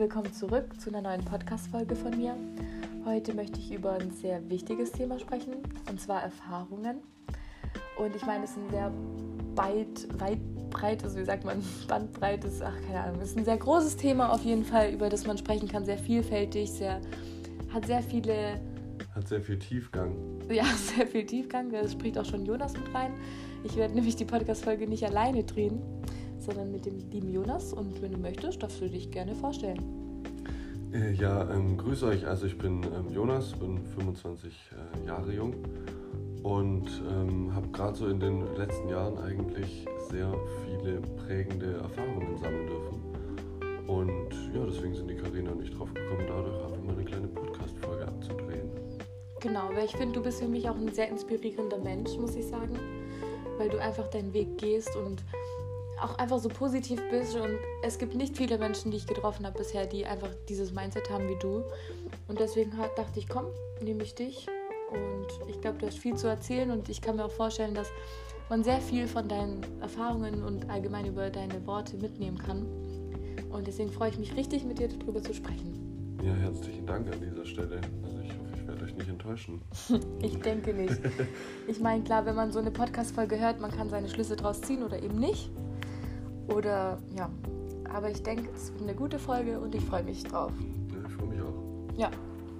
willkommen 0.00 0.32
zurück 0.32 0.80
zu 0.80 0.88
einer 0.88 1.02
neuen 1.02 1.22
Podcast-Folge 1.22 1.94
von 1.94 2.16
mir. 2.16 2.34
Heute 3.04 3.34
möchte 3.34 3.60
ich 3.60 3.70
über 3.70 3.92
ein 3.92 4.10
sehr 4.10 4.48
wichtiges 4.48 4.92
Thema 4.92 5.18
sprechen, 5.18 5.56
und 5.90 6.00
zwar 6.00 6.22
Erfahrungen. 6.22 7.02
Und 7.98 8.16
ich 8.16 8.24
meine, 8.24 8.44
es 8.44 8.52
ist 8.52 8.56
ein 8.56 8.70
sehr 8.70 8.90
weit, 9.56 10.18
weit 10.18 10.38
breites, 10.70 11.18
wie 11.18 11.24
sagt 11.24 11.44
man, 11.44 11.62
bandbreites, 11.88 12.62
ach 12.62 12.72
keine 12.86 13.00
Ahnung, 13.00 13.20
es 13.20 13.32
ist 13.32 13.36
ein 13.36 13.44
sehr 13.44 13.58
großes 13.58 13.98
Thema 13.98 14.32
auf 14.32 14.42
jeden 14.42 14.64
Fall, 14.64 14.90
über 14.90 15.10
das 15.10 15.26
man 15.26 15.36
sprechen 15.36 15.68
kann, 15.68 15.84
sehr 15.84 15.98
vielfältig, 15.98 16.72
sehr, 16.72 17.02
hat 17.70 17.84
sehr 17.84 18.02
viele... 18.02 18.58
Hat 19.14 19.28
sehr 19.28 19.42
viel 19.42 19.58
Tiefgang. 19.58 20.16
Ja, 20.50 20.64
sehr 20.96 21.06
viel 21.08 21.26
Tiefgang, 21.26 21.70
da 21.72 21.86
spricht 21.86 22.16
auch 22.16 22.24
schon 22.24 22.46
Jonas 22.46 22.72
mit 22.72 22.94
rein. 22.94 23.12
Ich 23.64 23.76
werde 23.76 23.92
nämlich 23.92 24.16
die 24.16 24.24
Podcast-Folge 24.24 24.88
nicht 24.88 25.04
alleine 25.04 25.44
drehen, 25.44 25.82
sondern 26.40 26.72
mit 26.72 26.86
dem 26.86 26.98
lieben 27.10 27.30
Jonas. 27.30 27.72
Und 27.72 28.00
wenn 28.02 28.12
du 28.12 28.18
möchtest, 28.18 28.62
darfst 28.62 28.80
du 28.80 28.88
dich 28.88 29.10
gerne 29.10 29.34
vorstellen. 29.34 29.99
Äh, 30.92 31.12
ja, 31.12 31.48
ähm, 31.50 31.76
grüße 31.76 32.06
euch. 32.06 32.26
Also 32.26 32.46
ich 32.46 32.58
bin 32.58 32.82
ähm, 32.82 33.10
Jonas, 33.12 33.52
bin 33.52 33.78
25 33.96 34.52
äh, 34.72 35.06
Jahre 35.06 35.32
jung 35.32 35.54
und 36.42 36.88
ähm, 37.08 37.54
habe 37.54 37.68
gerade 37.68 37.96
so 37.96 38.08
in 38.08 38.18
den 38.18 38.56
letzten 38.56 38.88
Jahren 38.88 39.16
eigentlich 39.18 39.86
sehr 40.10 40.34
viele 40.64 41.00
prägende 41.00 41.74
Erfahrungen 41.74 42.36
sammeln 42.38 42.66
dürfen. 42.66 43.00
Und 43.86 44.32
ja, 44.54 44.64
deswegen 44.66 44.94
sind 44.94 45.08
die 45.08 45.16
Karina 45.16 45.52
und 45.52 45.62
ich 45.62 45.70
drauf 45.70 45.92
gekommen, 45.94 46.24
dadurch 46.26 46.64
einfach 46.64 46.82
mal 46.82 46.94
eine 46.94 47.04
kleine 47.04 47.28
Podcast-Folge 47.28 48.06
abzudrehen. 48.06 48.70
Genau, 49.40 49.70
weil 49.72 49.84
ich 49.84 49.96
finde, 49.96 50.14
du 50.14 50.22
bist 50.22 50.40
für 50.40 50.48
mich 50.48 50.68
auch 50.68 50.76
ein 50.76 50.92
sehr 50.92 51.08
inspirierender 51.08 51.78
Mensch, 51.78 52.16
muss 52.16 52.34
ich 52.34 52.46
sagen. 52.46 52.76
Weil 53.58 53.68
du 53.68 53.78
einfach 53.78 54.08
deinen 54.08 54.32
Weg 54.32 54.58
gehst 54.58 54.96
und 54.96 55.22
auch 56.02 56.18
einfach 56.18 56.38
so 56.38 56.48
positiv 56.48 57.00
bist. 57.10 57.36
Und 57.36 57.58
es 57.82 57.98
gibt 57.98 58.14
nicht 58.14 58.36
viele 58.36 58.58
Menschen, 58.58 58.90
die 58.90 58.96
ich 58.98 59.06
getroffen 59.06 59.46
habe 59.46 59.58
bisher, 59.58 59.86
die 59.86 60.06
einfach 60.06 60.30
dieses 60.48 60.72
Mindset 60.72 61.10
haben 61.10 61.28
wie 61.28 61.38
du. 61.38 61.62
Und 62.28 62.40
deswegen 62.40 62.72
dachte 62.96 63.18
ich, 63.18 63.28
komm, 63.28 63.46
nehme 63.82 64.02
ich 64.02 64.14
dich. 64.14 64.46
Und 64.90 65.48
ich 65.48 65.60
glaube, 65.60 65.78
du 65.78 65.86
hast 65.86 65.98
viel 65.98 66.16
zu 66.16 66.26
erzählen 66.26 66.70
und 66.70 66.88
ich 66.88 67.00
kann 67.00 67.16
mir 67.16 67.24
auch 67.24 67.30
vorstellen, 67.30 67.74
dass 67.74 67.88
man 68.48 68.64
sehr 68.64 68.80
viel 68.80 69.06
von 69.06 69.28
deinen 69.28 69.60
Erfahrungen 69.80 70.42
und 70.42 70.68
allgemein 70.68 71.06
über 71.06 71.30
deine 71.30 71.64
Worte 71.66 71.96
mitnehmen 71.96 72.38
kann. 72.38 72.66
Und 73.50 73.66
deswegen 73.66 73.90
freue 73.90 74.10
ich 74.10 74.18
mich 74.18 74.34
richtig, 74.36 74.64
mit 74.64 74.78
dir 74.78 74.88
darüber 74.88 75.22
zu 75.22 75.32
sprechen. 75.32 76.18
Ja, 76.22 76.34
herzlichen 76.34 76.86
Dank 76.86 77.10
an 77.12 77.20
dieser 77.20 77.46
Stelle. 77.46 77.80
Also 78.02 78.18
ich 78.18 78.30
hoffe, 78.32 78.50
ich 78.56 78.66
werde 78.66 78.84
euch 78.84 78.94
nicht 78.94 79.08
enttäuschen. 79.08 79.62
ich 80.22 80.38
denke 80.40 80.74
nicht. 80.74 80.98
Ich 81.68 81.78
meine, 81.78 82.02
klar, 82.02 82.26
wenn 82.26 82.34
man 82.34 82.50
so 82.50 82.58
eine 82.58 82.72
Podcast-Folge 82.72 83.38
hört, 83.38 83.60
man 83.60 83.70
kann 83.70 83.88
seine 83.88 84.08
Schlüsse 84.08 84.34
draus 84.34 84.60
ziehen 84.60 84.82
oder 84.82 85.00
eben 85.00 85.18
nicht. 85.18 85.50
Oder 86.54 86.98
ja, 87.16 87.28
aber 87.92 88.10
ich 88.10 88.22
denke, 88.22 88.48
es 88.54 88.72
wird 88.72 88.82
eine 88.82 88.94
gute 88.94 89.18
Folge 89.18 89.58
und 89.60 89.74
ich 89.74 89.84
freue 89.84 90.02
mich 90.02 90.22
drauf. 90.24 90.52
Ja, 90.92 90.96
ich 91.06 91.12
freue 91.14 91.28
mich 91.28 91.40
auch. 91.42 91.98
Ja, 91.98 92.10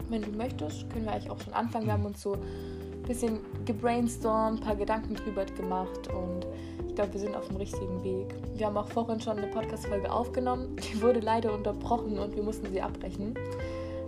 wenn 0.08 0.22
du 0.22 0.30
möchtest, 0.30 0.91
können 0.91 1.05
wir 1.05 1.12
eigentlich 1.12 1.30
auch 1.30 1.41
schon 1.41 1.52
anfangen. 1.52 1.86
Wir 1.86 1.92
haben 1.92 2.06
uns 2.06 2.22
so 2.22 2.34
ein 2.34 3.02
bisschen 3.06 3.41
gebrainstormt, 3.64 4.60
ein 4.60 4.66
paar 4.66 4.77
Gedanken 4.77 5.14
drüber 5.14 5.44
gemacht 5.44 6.08
und 6.08 6.47
ich 6.86 6.94
glaube, 6.94 7.12
wir 7.12 7.20
sind 7.20 7.36
auf 7.36 7.47
dem 7.48 7.56
richtigen 7.56 8.02
Weg. 8.02 8.34
Wir 8.55 8.66
haben 8.66 8.77
auch 8.77 8.88
vorhin 8.88 9.20
schon 9.20 9.38
eine 9.38 9.47
Podcast-Folge 9.47 10.10
aufgenommen, 10.10 10.77
die 10.77 11.00
wurde 11.00 11.20
leider 11.20 11.54
unterbrochen 11.54 12.19
und 12.19 12.34
wir 12.34 12.42
mussten 12.42 12.70
sie 12.72 12.80
abbrechen. 12.80 13.34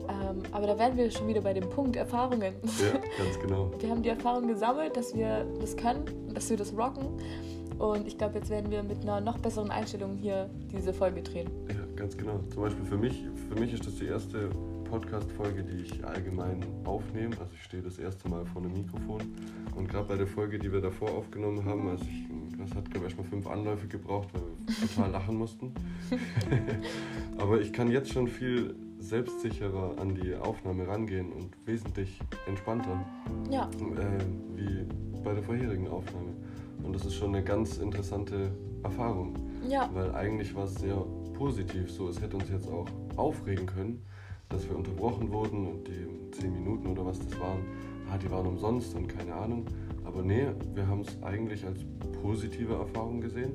Ähm, 0.09 0.43
aber 0.51 0.67
da 0.67 0.79
wären 0.79 0.97
wir 0.97 1.11
schon 1.11 1.29
wieder 1.29 1.41
bei 1.41 1.55
dem 1.55 1.69
Punkt 1.71 1.97
Erfahrungen. 1.97 2.55
Ja, 2.81 3.25
ganz 3.25 3.39
genau. 3.41 3.71
Wir 3.79 3.89
haben 3.89 4.03
die 4.03 4.09
Erfahrung 4.09 4.49
gesammelt, 4.49 4.97
dass 4.97 5.15
wir 5.15 5.47
das 5.61 5.77
können, 5.77 6.05
dass 6.35 6.51
wir 6.51 6.57
das 6.57 6.77
rocken 6.77 7.07
und 7.83 8.07
ich 8.07 8.17
glaube, 8.17 8.39
jetzt 8.39 8.49
werden 8.49 8.71
wir 8.71 8.85
mit 8.85 9.03
einer 9.03 9.21
noch 9.21 9.39
besseren 9.39 9.73
Einstellung 9.73 10.17
hier 10.17 10.49
diese 10.73 10.93
Folge 10.93 11.21
drehen. 11.21 11.51
Ja, 11.69 11.75
ganz 11.97 12.17
genau. 12.17 12.39
Zum 12.53 12.63
Beispiel 12.63 12.85
für 12.85 12.97
mich, 12.97 13.25
für 13.49 13.59
mich 13.59 13.73
ist 13.73 13.85
das 13.85 13.97
die 13.97 14.07
erste 14.07 14.51
Podcast-Folge, 14.85 15.65
die 15.65 15.83
ich 15.83 16.05
allgemein 16.07 16.65
aufnehme. 16.85 17.37
Also 17.41 17.51
ich 17.55 17.63
stehe 17.65 17.83
das 17.83 17.99
erste 17.99 18.29
Mal 18.29 18.47
vor 18.47 18.63
einem 18.63 18.73
Mikrofon. 18.75 19.21
Und 19.75 19.89
gerade 19.89 20.07
bei 20.07 20.17
der 20.17 20.29
Folge, 20.29 20.61
die 20.61 20.73
wir 20.73 20.81
davor 20.81 21.11
aufgenommen 21.11 21.65
haben, 21.65 21.89
also 21.89 22.05
ich, 22.05 22.29
das 22.57 22.73
hat 22.77 22.89
glaube 22.89 23.09
ich 23.09 23.15
erstmal 23.15 23.27
fünf 23.27 23.49
Anläufe 23.49 23.89
gebraucht, 23.89 24.29
weil 24.33 24.43
wir 24.43 24.89
total 24.89 25.11
lachen 25.19 25.37
mussten. 25.37 25.73
Aber 27.39 27.61
ich 27.61 27.73
kann 27.73 27.91
jetzt 27.91 28.13
schon 28.13 28.29
viel 28.29 28.77
selbstsicherer 29.01 29.97
an 29.99 30.15
die 30.15 30.37
Aufnahme 30.37 30.87
rangehen 30.87 31.33
und 31.33 31.51
wesentlich 31.67 32.21
entspannter. 32.47 33.05
Ja. 33.51 33.65
Äh, 33.65 34.55
wie 34.55 34.87
bei 35.25 35.35
der 35.35 35.43
vorherigen 35.43 35.89
Aufnahme. 35.89 36.33
Und 36.83 36.95
das 36.95 37.05
ist 37.05 37.15
schon 37.15 37.35
eine 37.35 37.45
ganz 37.45 37.79
interessante 37.79 38.51
Erfahrung. 38.83 39.35
Ja. 39.69 39.89
Weil 39.93 40.15
eigentlich 40.15 40.55
war 40.55 40.65
es 40.65 40.75
sehr 40.75 40.97
positiv 41.35 41.91
so. 41.91 42.09
Es 42.09 42.21
hätte 42.21 42.37
uns 42.37 42.51
jetzt 42.51 42.69
auch 42.69 42.87
aufregen 43.17 43.67
können, 43.67 44.03
dass 44.49 44.69
wir 44.69 44.77
unterbrochen 44.77 45.33
wurden 45.33 45.67
und 45.67 45.89
die 45.89 46.31
zehn 46.33 46.53
Minuten 46.53 46.87
oder 46.89 47.07
was 47.07 47.19
das 47.19 47.39
waren, 47.41 47.61
ah, 48.11 48.19
die 48.19 48.31
waren 48.31 48.47
umsonst 48.47 48.95
und 48.95 49.09
keine 49.09 49.35
Ahnung. 49.35 49.67
Aber 50.05 50.23
nee, 50.23 50.47
wir 50.75 50.87
haben 50.87 51.01
es 51.01 51.23
eigentlich 51.23 51.65
als 51.65 51.81
positive 52.23 52.75
Erfahrung 52.75 53.21
gesehen 53.21 53.53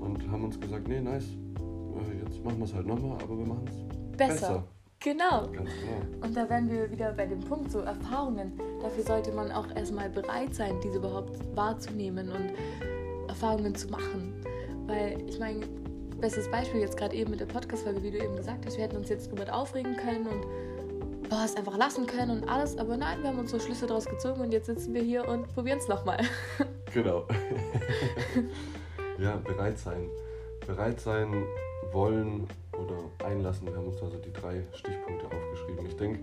und 0.00 0.28
haben 0.30 0.44
uns 0.44 0.58
gesagt, 0.58 0.88
nee, 0.88 1.00
nice, 1.00 1.24
äh, 1.26 2.24
jetzt 2.24 2.42
machen 2.44 2.58
wir 2.58 2.64
es 2.64 2.74
halt 2.74 2.86
nochmal, 2.86 3.18
aber 3.22 3.38
wir 3.38 3.46
machen 3.46 3.64
es 3.68 4.16
besser. 4.16 4.34
besser. 4.34 4.64
Genau. 5.04 5.48
Und 6.20 6.36
da 6.36 6.48
wären 6.48 6.70
wir 6.70 6.90
wieder 6.90 7.12
bei 7.12 7.26
dem 7.26 7.40
Punkt, 7.40 7.72
so 7.72 7.80
Erfahrungen. 7.80 8.52
Dafür 8.80 9.04
sollte 9.04 9.32
man 9.32 9.50
auch 9.50 9.66
erstmal 9.74 10.08
bereit 10.08 10.54
sein, 10.54 10.76
diese 10.82 10.98
überhaupt 10.98 11.32
wahrzunehmen 11.56 12.30
und 12.30 12.52
Erfahrungen 13.28 13.74
zu 13.74 13.88
machen. 13.88 14.34
Weil 14.86 15.20
ich 15.28 15.38
meine, 15.38 15.66
bestes 16.20 16.48
Beispiel 16.50 16.80
jetzt 16.80 16.96
gerade 16.96 17.16
eben 17.16 17.30
mit 17.30 17.40
der 17.40 17.46
Podcast-Folge, 17.46 18.02
wie 18.02 18.12
du 18.12 18.18
eben 18.18 18.36
gesagt 18.36 18.64
hast, 18.64 18.76
wir 18.76 18.84
hätten 18.84 18.96
uns 18.96 19.08
jetzt 19.08 19.32
darüber 19.32 19.52
aufregen 19.52 19.96
können 19.96 20.26
und 20.26 20.46
boah, 21.28 21.42
es 21.44 21.56
einfach 21.56 21.76
lassen 21.76 22.06
können 22.06 22.42
und 22.42 22.48
alles, 22.48 22.78
aber 22.78 22.96
nein, 22.96 23.22
wir 23.22 23.30
haben 23.30 23.38
uns 23.38 23.50
so 23.50 23.58
Schlüsse 23.58 23.86
daraus 23.86 24.06
gezogen 24.06 24.40
und 24.40 24.52
jetzt 24.52 24.66
sitzen 24.66 24.94
wir 24.94 25.02
hier 25.02 25.26
und 25.26 25.48
probieren 25.54 25.78
es 25.78 25.88
nochmal. 25.88 26.20
Genau. 26.92 27.26
ja, 29.18 29.36
bereit 29.36 29.78
sein. 29.78 30.10
Bereit 30.66 31.00
sein, 31.00 31.42
wollen 31.90 32.46
oder 32.78 33.26
einlassen. 33.26 33.66
Wir 33.66 33.76
haben 33.76 33.88
uns 33.88 34.02
also 34.02 34.16
die 34.18 34.32
drei 34.32 34.62
Stichpunkte 34.72 35.26
aufgeschrieben. 35.26 35.86
Ich 35.86 35.96
denke, 35.96 36.20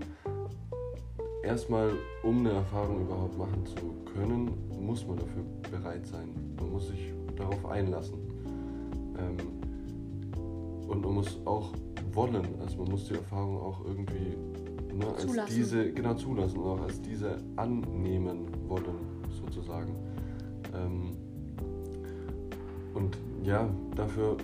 erstmal, 1.43 1.91
um 2.23 2.39
eine 2.39 2.51
Erfahrung 2.51 3.01
überhaupt 3.01 3.37
machen 3.37 3.65
zu 3.65 3.75
können, 4.13 4.51
muss 4.79 5.05
man 5.05 5.17
dafür 5.17 5.43
bereit 5.71 6.05
sein. 6.05 6.29
Man 6.59 6.71
muss 6.71 6.87
sich 6.87 7.13
darauf 7.35 7.65
einlassen. 7.65 8.19
Ähm, 9.17 9.37
und 10.87 11.01
man 11.01 11.13
muss 11.13 11.37
auch 11.45 11.71
wollen, 12.13 12.47
also 12.61 12.77
man 12.77 12.91
muss 12.91 13.07
die 13.07 13.13
Erfahrung 13.13 13.57
auch 13.59 13.85
irgendwie 13.85 14.35
ne, 14.95 15.07
als 15.07 15.27
zulassen. 15.27 15.55
diese, 15.55 15.91
genau 15.93 16.13
zulassen 16.15 16.57
und 16.57 16.79
auch 16.79 16.81
als 16.81 17.01
diese 17.01 17.37
annehmen 17.55 18.47
wollen, 18.67 18.95
sozusagen. 19.29 19.95
Ähm, 20.75 21.11
und 22.93 23.17
ja, 23.43 23.69
dafür 23.95 24.35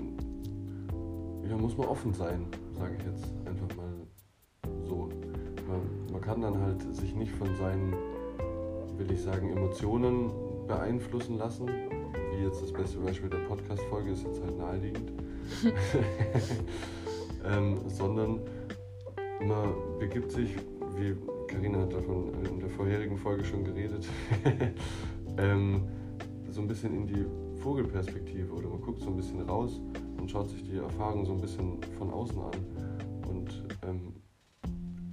ja, 1.49 1.57
muss 1.57 1.77
man 1.77 1.87
offen 1.87 2.13
sein, 2.13 2.47
sage 2.71 2.95
ich 2.97 3.05
jetzt 3.05 3.33
einfach 3.45 3.75
mal 3.75 3.93
so. 4.83 5.09
Man, 5.67 5.81
man 6.11 6.21
kann 6.21 6.41
dann 6.41 6.59
halt 6.61 6.95
sich 6.95 7.15
nicht 7.15 7.31
von 7.31 7.47
seinen, 7.55 7.93
will 8.97 9.11
ich 9.11 9.21
sagen, 9.21 9.49
Emotionen 9.49 10.31
beeinflussen 10.67 11.37
lassen. 11.37 11.67
Wie 11.67 12.43
jetzt 12.43 12.61
das 12.61 12.71
beste 12.71 12.97
Beispiel 12.99 13.29
der 13.29 13.39
Podcast-Folge 13.39 14.11
ist 14.11 14.23
jetzt 14.23 14.41
halt 14.41 14.57
naheliegend. 14.57 15.11
ähm, 17.45 17.77
sondern 17.87 18.39
man 19.45 19.73
begibt 19.99 20.31
sich, 20.31 20.55
wie 20.97 21.15
Karina 21.47 21.81
hat 21.81 21.93
davon 21.93 22.33
in 22.43 22.59
der 22.59 22.69
vorherigen 22.69 23.17
Folge 23.17 23.43
schon 23.43 23.63
geredet, 23.63 24.07
ähm, 25.37 25.83
so 26.49 26.61
ein 26.61 26.67
bisschen 26.67 26.95
in 26.95 27.05
die 27.05 27.25
Vogelperspektive 27.61 28.51
oder 28.53 28.69
man 28.69 28.81
guckt 28.81 29.01
so 29.01 29.09
ein 29.09 29.15
bisschen 29.15 29.41
raus 29.41 29.79
und 30.25 30.31
schaut 30.31 30.49
sich 30.49 30.63
die 30.63 30.77
Erfahrung 30.77 31.23
so 31.23 31.33
ein 31.33 31.39
bisschen 31.39 31.79
von 31.99 32.09
außen 32.11 32.39
an 32.39 32.51
und 33.29 33.63
ähm, 33.83 34.11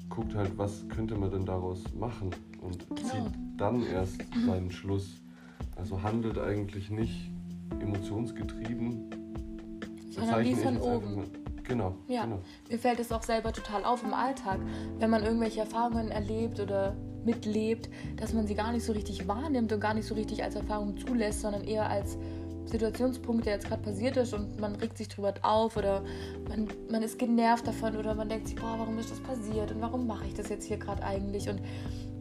guckt 0.09 0.35
halt, 0.35 0.57
was 0.57 0.89
könnte 0.89 1.15
man 1.17 1.31
denn 1.31 1.45
daraus 1.45 1.85
machen 1.93 2.31
und 2.63 2.89
genau. 2.89 2.99
zieht 2.99 3.33
dann 3.59 3.85
erst 3.85 4.23
seinen 4.47 4.71
Schluss. 4.71 5.21
Also 5.77 6.03
handelt 6.03 6.39
eigentlich 6.39 6.89
nicht 6.89 7.31
emotionsgetrieben. 7.79 9.11
Sondern 10.13 10.45
wie 10.45 10.55
von 10.55 10.79
oben. 10.79 11.25
Genau, 11.63 11.95
ja. 12.09 12.25
genau. 12.25 12.41
Mir 12.71 12.79
fällt 12.79 12.99
es 12.99 13.13
auch 13.13 13.23
selber 13.23 13.53
total 13.53 13.85
auf 13.85 14.03
im 14.03 14.15
Alltag, 14.15 14.61
wenn 14.99 15.11
man 15.11 15.25
irgendwelche 15.25 15.61
Erfahrungen 15.61 16.09
erlebt 16.09 16.59
oder 16.59 16.97
mitlebt, 17.27 17.91
dass 18.17 18.33
man 18.33 18.47
sie 18.47 18.55
gar 18.55 18.73
nicht 18.73 18.85
so 18.85 18.93
richtig 18.93 19.29
wahrnimmt 19.29 19.75
und 19.75 19.81
gar 19.81 19.93
nicht 19.93 20.07
so 20.07 20.15
richtig 20.15 20.43
als 20.43 20.55
Erfahrung 20.55 20.97
zulässt, 20.97 21.43
sondern 21.43 21.65
eher 21.65 21.89
als 21.91 22.17
Situationspunkt, 22.67 23.47
der 23.47 23.55
jetzt 23.55 23.69
gerade 23.69 23.83
passiert 23.83 24.17
ist 24.17 24.33
und 24.33 24.61
man 24.61 24.77
regt 24.77 24.97
sich 24.99 25.09
drüber 25.09 25.35
auf 25.43 25.77
oder 25.77 26.03
man, 26.49 26.69
man 26.91 27.03
ist 27.03 27.19
genervt 27.19 27.67
davon 27.67 27.97
oder 27.97 28.15
man 28.15 28.29
denkt 28.29 28.49
sich, 28.49 28.57
boah, 28.57 28.77
warum 28.79 28.99
ist 28.99 29.11
das 29.11 29.21
passiert 29.21 29.71
und 29.73 29.81
warum 29.81 30.07
mache 30.07 30.27
ich 30.27 30.35
das 30.35 30.49
jetzt 30.49 30.65
hier 30.65 30.79
gerade 30.79 31.03
eigentlich 31.03 31.49
und 31.49 31.61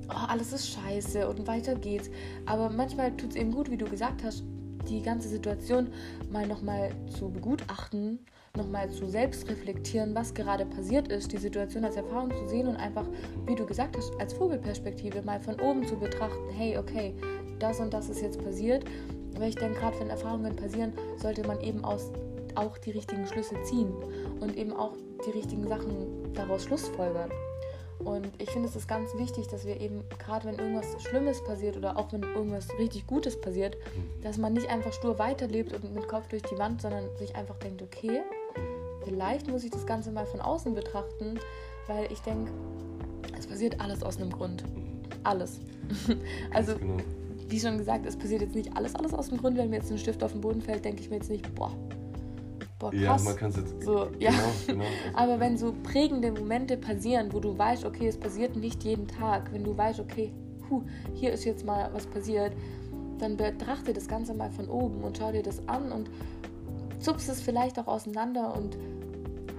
oh, 0.09 0.27
alles 0.27 0.53
ist 0.53 0.69
scheiße 0.69 1.27
und 1.27 1.47
weiter 1.47 1.75
geht's. 1.75 2.09
Aber 2.45 2.69
manchmal 2.69 3.15
tut 3.15 3.31
es 3.31 3.35
eben 3.35 3.51
gut, 3.51 3.69
wie 3.69 3.77
du 3.77 3.85
gesagt 3.85 4.23
hast, 4.23 4.43
die 4.89 5.01
ganze 5.01 5.29
Situation 5.29 5.89
mal 6.31 6.47
nochmal 6.47 6.91
zu 7.17 7.29
begutachten, 7.29 8.19
nochmal 8.57 8.89
zu 8.89 9.05
selbst 9.05 9.47
reflektieren, 9.49 10.13
was 10.15 10.33
gerade 10.33 10.65
passiert 10.65 11.07
ist, 11.07 11.31
die 11.31 11.37
Situation 11.37 11.85
als 11.85 11.95
Erfahrung 11.95 12.31
zu 12.31 12.47
sehen 12.47 12.67
und 12.67 12.75
einfach, 12.75 13.05
wie 13.45 13.55
du 13.55 13.65
gesagt 13.65 13.95
hast, 13.95 14.11
als 14.19 14.33
Vogelperspektive 14.33 15.21
mal 15.21 15.39
von 15.39 15.59
oben 15.59 15.85
zu 15.85 15.95
betrachten, 15.95 16.49
hey, 16.51 16.77
okay, 16.77 17.15
das 17.59 17.79
und 17.79 17.93
das 17.93 18.09
ist 18.09 18.21
jetzt 18.21 18.43
passiert. 18.43 18.83
Weil 19.37 19.49
ich 19.49 19.55
denke, 19.55 19.79
gerade 19.79 19.99
wenn 19.99 20.09
Erfahrungen 20.09 20.55
passieren, 20.55 20.93
sollte 21.17 21.45
man 21.47 21.59
eben 21.61 21.83
aus, 21.83 22.11
auch 22.55 22.77
die 22.77 22.91
richtigen 22.91 23.25
Schlüsse 23.27 23.55
ziehen 23.63 23.93
und 24.39 24.57
eben 24.57 24.73
auch 24.73 24.93
die 25.25 25.31
richtigen 25.31 25.67
Sachen 25.67 26.33
daraus 26.33 26.63
schlussfolgern. 26.65 27.31
Und 28.03 28.29
ich 28.39 28.49
finde 28.49 28.67
es 28.67 28.75
ist 28.75 28.87
ganz 28.87 29.15
wichtig, 29.15 29.47
dass 29.47 29.65
wir 29.65 29.79
eben, 29.79 30.03
gerade 30.17 30.47
wenn 30.47 30.57
irgendwas 30.57 31.01
Schlimmes 31.03 31.43
passiert 31.43 31.77
oder 31.77 31.97
auch 31.97 32.11
wenn 32.11 32.23
irgendwas 32.23 32.67
richtig 32.79 33.05
Gutes 33.05 33.39
passiert, 33.39 33.77
mhm. 33.95 34.21
dass 34.23 34.37
man 34.37 34.53
nicht 34.53 34.69
einfach 34.69 34.91
stur 34.91 35.19
weiterlebt 35.19 35.73
und 35.73 35.93
mit 35.93 36.07
Kopf 36.07 36.27
durch 36.27 36.41
die 36.43 36.57
Wand, 36.57 36.81
sondern 36.81 37.15
sich 37.17 37.35
einfach 37.35 37.57
denkt, 37.59 37.81
okay, 37.81 38.21
vielleicht 39.03 39.47
muss 39.47 39.63
ich 39.63 39.71
das 39.71 39.85
Ganze 39.85 40.11
mal 40.11 40.25
von 40.25 40.41
außen 40.41 40.73
betrachten, 40.73 41.39
weil 41.87 42.11
ich 42.11 42.19
denke, 42.21 42.51
es 43.37 43.47
passiert 43.47 43.79
alles 43.79 44.03
aus 44.03 44.17
einem 44.17 44.31
Grund. 44.31 44.63
Alles. 45.23 45.59
also, 46.53 46.75
genau. 46.77 46.97
Wie 47.51 47.59
schon 47.59 47.77
gesagt, 47.77 48.05
es 48.05 48.15
passiert 48.15 48.41
jetzt 48.41 48.55
nicht 48.55 48.75
alles, 48.75 48.95
alles 48.95 49.13
aus 49.13 49.27
dem 49.27 49.37
Grund. 49.37 49.57
Wenn 49.57 49.69
mir 49.69 49.77
jetzt 49.77 49.91
ein 49.91 49.97
Stift 49.97 50.23
auf 50.23 50.31
den 50.31 50.41
Boden 50.41 50.61
fällt, 50.61 50.85
denke 50.85 51.01
ich 51.01 51.09
mir 51.09 51.17
jetzt 51.17 51.29
nicht, 51.29 51.53
boah, 51.53 51.71
boah, 52.79 52.91
krass. 52.91 53.01
Ja, 53.01 53.17
man 53.17 53.35
kann 53.35 53.49
es 53.49 53.57
jetzt. 53.57 53.83
So, 53.83 53.93
genau, 53.93 54.09
ja. 54.19 54.31
genau. 54.65 54.85
Aber 55.13 55.39
wenn 55.39 55.57
so 55.57 55.73
prägende 55.83 56.31
Momente 56.31 56.77
passieren, 56.77 57.33
wo 57.33 57.39
du 57.39 57.57
weißt, 57.57 57.83
okay, 57.85 58.07
es 58.07 58.17
passiert 58.17 58.55
nicht 58.55 58.83
jeden 58.85 59.07
Tag, 59.07 59.51
wenn 59.51 59.65
du 59.65 59.77
weißt, 59.77 59.99
okay, 59.99 60.31
puh, 60.67 60.83
hier 61.13 61.33
ist 61.33 61.43
jetzt 61.43 61.65
mal 61.65 61.89
was 61.93 62.07
passiert, 62.07 62.53
dann 63.19 63.35
betrachte 63.35 63.93
das 63.93 64.07
Ganze 64.07 64.33
mal 64.33 64.49
von 64.49 64.69
oben 64.69 65.03
und 65.03 65.17
schau 65.17 65.31
dir 65.31 65.43
das 65.43 65.67
an 65.67 65.91
und 65.91 66.09
zupfst 66.99 67.29
es 67.29 67.41
vielleicht 67.41 67.77
auch 67.77 67.87
auseinander 67.87 68.55
und 68.55 68.77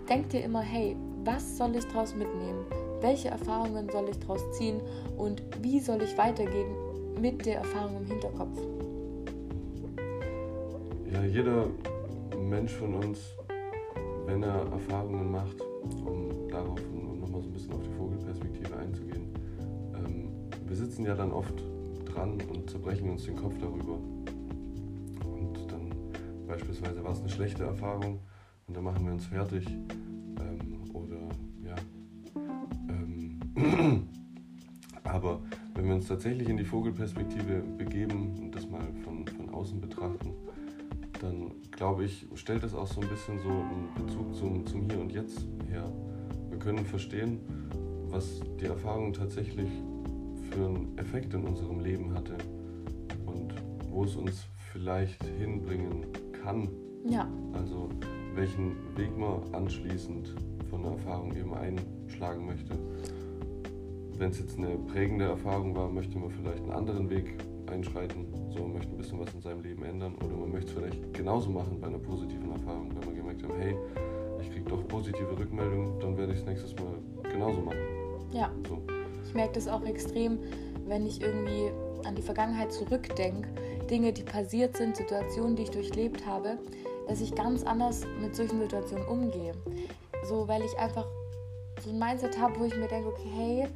denk 0.09 0.31
dir 0.31 0.43
immer, 0.43 0.63
hey, 0.63 0.97
was 1.25 1.59
soll 1.59 1.77
ich 1.77 1.85
daraus 1.85 2.15
mitnehmen? 2.17 2.65
Welche 3.01 3.29
Erfahrungen 3.29 3.89
soll 3.91 4.09
ich 4.09 4.19
daraus 4.19 4.41
ziehen 4.53 4.81
und 5.17 5.43
wie 5.61 5.79
soll 5.79 6.03
ich 6.03 6.17
weitergehen 6.17 6.75
mit 7.21 7.45
der 7.47 7.59
Erfahrung 7.59 7.99
im 7.99 8.07
Hinterkopf? 8.07 8.59
Ja, 11.13 11.25
jeder 11.25 11.67
Mensch 12.39 12.73
von 12.73 12.95
uns, 12.95 13.37
wenn 14.27 14.43
er 14.43 14.67
Erfahrungen 14.73 15.31
macht, 15.31 15.61
um 16.05 16.49
darauf 16.49 16.81
nochmal 17.21 17.43
so 17.43 17.49
ein 17.49 17.53
bisschen 17.53 17.73
auf 17.75 17.83
die 17.83 17.91
Vogelperspektive 17.91 18.77
einzugehen, 18.77 19.35
ähm, 19.95 20.31
wir 20.67 20.77
sitzen 20.77 21.05
ja 21.05 21.15
dann 21.15 21.33
oft 21.33 21.63
dran 22.07 22.39
und 22.53 22.71
zerbrechen 22.71 23.11
uns 23.11 23.25
den 23.25 23.37
Kopf 23.37 23.55
darüber. 23.59 23.95
Und 25.25 25.71
dann 25.71 25.91
beispielsweise 26.47 27.05
war 27.05 27.13
es 27.13 27.21
eine 27.21 27.29
schlechte 27.29 27.65
Erfahrung 27.65 28.21
und 28.67 28.77
dann 28.77 28.85
machen 28.85 29.05
wir 29.05 29.13
uns 29.13 29.27
fertig. 29.27 29.67
Wir 35.93 35.97
uns 35.97 36.09
tatsächlich 36.09 36.49
in 36.49 36.57
die 36.57 36.65
Vogelperspektive 36.65 37.63
begeben 37.77 38.35
und 38.41 38.55
das 38.55 38.67
mal 38.67 38.81
von, 39.05 39.27
von 39.27 39.51
außen 39.51 39.79
betrachten, 39.79 40.33
dann 41.21 41.53
glaube 41.71 42.05
ich, 42.05 42.27
stellt 42.35 42.65
es 42.65 42.75
auch 42.75 42.87
so 42.87 43.03
ein 43.03 43.09
bisschen 43.09 43.39
so 43.41 43.51
einen 43.51 43.91
Bezug 43.95 44.35
zum, 44.35 44.67
zum 44.67 44.83
Hier 44.89 44.99
und 44.99 45.13
Jetzt 45.13 45.47
her. 45.69 45.85
Wir 46.49 46.59
können 46.59 46.87
verstehen, 46.87 47.41
was 48.09 48.41
die 48.59 48.65
Erfahrung 48.65 49.13
tatsächlich 49.13 49.69
für 50.51 50.67
einen 50.67 50.97
Effekt 50.97 51.35
in 51.35 51.45
unserem 51.45 51.81
Leben 51.81 52.15
hatte 52.15 52.39
und 53.27 53.55
wo 53.91 54.05
es 54.05 54.17
uns 54.17 54.47
vielleicht 54.73 55.23
hinbringen 55.39 56.07
kann. 56.43 56.71
Ja. 57.07 57.29
Also 57.53 57.91
welchen 58.35 58.77
Weg 58.97 59.15
man 59.19 59.43
anschließend 59.53 60.35
von 60.71 60.83
der 60.85 60.93
Erfahrung 60.93 61.37
eben 61.37 61.53
einschlagen 61.53 62.47
möchte. 62.47 62.79
Wenn 64.23 64.31
es 64.31 64.39
jetzt 64.39 64.57
eine 64.57 64.79
prägende 64.79 65.25
Erfahrung 65.25 65.75
war, 65.75 65.89
möchte 65.89 66.17
man 66.17 66.31
vielleicht 66.31 66.63
einen 66.63 66.71
anderen 66.71 67.11
Weg 67.11 67.35
einschreiten, 67.67 68.33
so 68.53 68.61
man 68.61 68.75
möchte 68.75 68.93
ein 68.93 68.97
bisschen 68.97 69.19
was 69.19 69.35
in 69.35 69.41
seinem 69.41 69.63
Leben 69.63 69.85
ändern 69.85 70.15
oder 70.25 70.37
man 70.37 70.53
möchte 70.53 70.71
es 70.71 70.79
vielleicht 70.79 71.13
genauso 71.13 71.51
machen 71.51 71.81
bei 71.81 71.89
einer 71.89 71.99
positiven 71.99 72.53
Erfahrung, 72.53 72.93
wenn 72.95 73.05
man 73.05 73.17
gemerkt 73.17 73.43
hat, 73.43 73.51
hey, 73.59 73.77
ich 74.41 74.49
kriege 74.53 74.71
doch 74.71 74.87
positive 74.87 75.37
Rückmeldungen, 75.37 75.99
dann 75.99 76.17
werde 76.17 76.35
ich 76.35 76.39
es 76.39 76.47
nächstes 76.47 76.73
Mal 76.77 76.95
genauso 77.33 77.63
machen. 77.63 77.81
Ja. 78.31 78.49
So. 78.69 78.81
Ich 79.27 79.35
merke 79.35 79.55
das 79.55 79.67
auch 79.67 79.85
extrem, 79.85 80.39
wenn 80.87 81.05
ich 81.05 81.21
irgendwie 81.21 81.73
an 82.07 82.15
die 82.15 82.23
Vergangenheit 82.23 82.71
zurückdenke, 82.71 83.49
Dinge, 83.91 84.13
die 84.13 84.23
passiert 84.23 84.77
sind, 84.77 84.97
Situationen, 84.97 85.57
die 85.57 85.65
ich 85.65 85.73
durchlebt 85.73 86.25
habe, 86.25 86.59
dass 87.09 87.21
ich 87.21 87.35
ganz 87.35 87.65
anders 87.65 88.07
mit 88.21 88.37
solchen 88.37 88.61
Situationen 88.61 89.05
umgehe. 89.05 89.55
So, 90.29 90.47
weil 90.47 90.63
ich 90.63 90.79
einfach 90.79 91.09
so 91.85 91.91
ein 91.91 91.99
Mindset 91.99 92.39
habe, 92.39 92.61
wo 92.61 92.65
ich 92.67 92.77
mir 92.77 92.87
denke, 92.87 93.09
okay, 93.09 93.29
hey, 93.35 93.69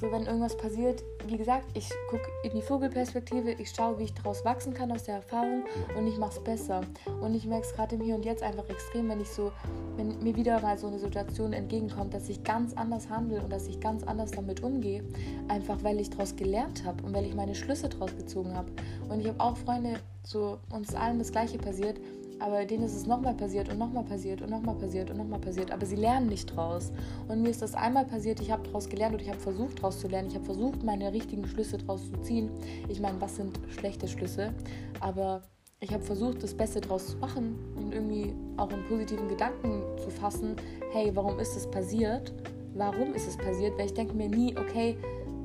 so, 0.00 0.10
wenn 0.10 0.24
irgendwas 0.24 0.56
passiert, 0.56 1.04
wie 1.26 1.36
gesagt, 1.36 1.66
ich 1.74 1.90
gucke 2.08 2.26
in 2.42 2.52
die 2.52 2.62
Vogelperspektive, 2.62 3.52
ich 3.52 3.70
schaue, 3.70 3.98
wie 3.98 4.04
ich 4.04 4.14
daraus 4.14 4.44
wachsen 4.46 4.72
kann 4.72 4.90
aus 4.90 5.04
der 5.04 5.16
Erfahrung 5.16 5.64
und 5.96 6.06
ich 6.06 6.16
mache 6.16 6.38
es 6.38 6.42
besser. 6.42 6.80
Und 7.20 7.34
ich 7.34 7.44
merke 7.44 7.66
es 7.66 7.74
gerade 7.74 7.96
im 7.96 8.00
Hier 8.00 8.14
und 8.14 8.24
Jetzt 8.24 8.42
einfach 8.42 8.66
extrem, 8.70 9.10
wenn 9.10 9.20
ich 9.20 9.28
so, 9.28 9.52
wenn 9.96 10.18
mir 10.22 10.34
wieder 10.34 10.58
mal 10.62 10.78
so 10.78 10.86
eine 10.86 10.98
Situation 10.98 11.52
entgegenkommt, 11.52 12.14
dass 12.14 12.30
ich 12.30 12.42
ganz 12.42 12.72
anders 12.72 13.10
handle 13.10 13.42
und 13.42 13.52
dass 13.52 13.66
ich 13.66 13.78
ganz 13.78 14.02
anders 14.04 14.30
damit 14.30 14.62
umgehe, 14.62 15.04
einfach 15.48 15.82
weil 15.84 16.00
ich 16.00 16.08
daraus 16.08 16.34
gelernt 16.34 16.82
habe 16.84 17.04
und 17.04 17.14
weil 17.14 17.26
ich 17.26 17.34
meine 17.34 17.54
Schlüsse 17.54 17.90
daraus 17.90 18.16
gezogen 18.16 18.56
habe. 18.56 18.72
Und 19.10 19.20
ich 19.20 19.28
habe 19.28 19.38
auch 19.38 19.56
Freunde, 19.58 20.00
so 20.22 20.58
uns 20.70 20.94
allen 20.94 21.18
das 21.18 21.30
Gleiche 21.30 21.58
passiert 21.58 21.98
aber 22.40 22.64
denen 22.64 22.84
ist 22.84 22.94
es 22.94 23.06
nochmal 23.06 23.34
passiert 23.34 23.68
und 23.70 23.78
nochmal 23.78 24.04
passiert 24.04 24.40
und 24.40 24.50
nochmal 24.50 24.74
passiert 24.74 25.10
und 25.10 25.18
nochmal 25.18 25.38
passiert. 25.38 25.70
Aber 25.70 25.84
sie 25.84 25.96
lernen 25.96 26.28
nicht 26.28 26.46
draus. 26.46 26.90
Und 27.28 27.42
mir 27.42 27.50
ist 27.50 27.62
das 27.62 27.74
einmal 27.74 28.06
passiert, 28.06 28.40
ich 28.40 28.50
habe 28.50 28.62
daraus 28.64 28.88
gelernt 28.88 29.14
und 29.14 29.22
ich 29.22 29.28
habe 29.28 29.38
versucht 29.38 29.78
daraus 29.78 30.00
zu 30.00 30.08
lernen. 30.08 30.28
Ich 30.28 30.34
habe 30.34 30.44
versucht, 30.44 30.82
meine 30.82 31.12
richtigen 31.12 31.46
Schlüsse 31.46 31.78
daraus 31.78 32.10
zu 32.10 32.20
ziehen. 32.22 32.50
Ich 32.88 33.00
meine, 33.00 33.20
was 33.20 33.36
sind 33.36 33.58
schlechte 33.68 34.08
Schlüsse? 34.08 34.54
Aber 35.00 35.42
ich 35.80 35.92
habe 35.92 36.02
versucht, 36.02 36.42
das 36.42 36.54
Beste 36.54 36.80
daraus 36.80 37.08
zu 37.08 37.16
machen 37.18 37.58
und 37.76 37.94
irgendwie 37.94 38.34
auch 38.56 38.70
einen 38.70 38.84
positiven 38.84 39.28
Gedanken 39.28 39.82
zu 39.98 40.10
fassen. 40.10 40.56
Hey, 40.92 41.10
warum 41.14 41.38
ist 41.38 41.56
es 41.56 41.70
passiert? 41.70 42.32
Warum 42.74 43.14
ist 43.14 43.28
es 43.28 43.36
passiert? 43.36 43.78
Weil 43.78 43.86
ich 43.86 43.94
denke 43.94 44.14
mir 44.14 44.28
nie, 44.28 44.54
okay, 44.56 44.96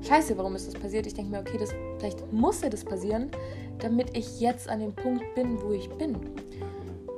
scheiße, 0.02 0.38
warum 0.38 0.56
ist 0.56 0.68
das 0.68 0.82
passiert? 0.82 1.08
Ich 1.08 1.14
denke 1.14 1.32
mir, 1.32 1.40
okay, 1.40 1.58
das, 1.58 1.74
vielleicht 2.00 2.32
musste 2.32 2.70
das 2.70 2.84
passieren, 2.84 3.32
damit 3.80 4.16
ich 4.16 4.40
jetzt 4.40 4.70
an 4.70 4.80
dem 4.80 4.94
Punkt 4.94 5.24
bin, 5.36 5.62
wo 5.62 5.72
ich 5.72 5.90
bin. 5.90 6.18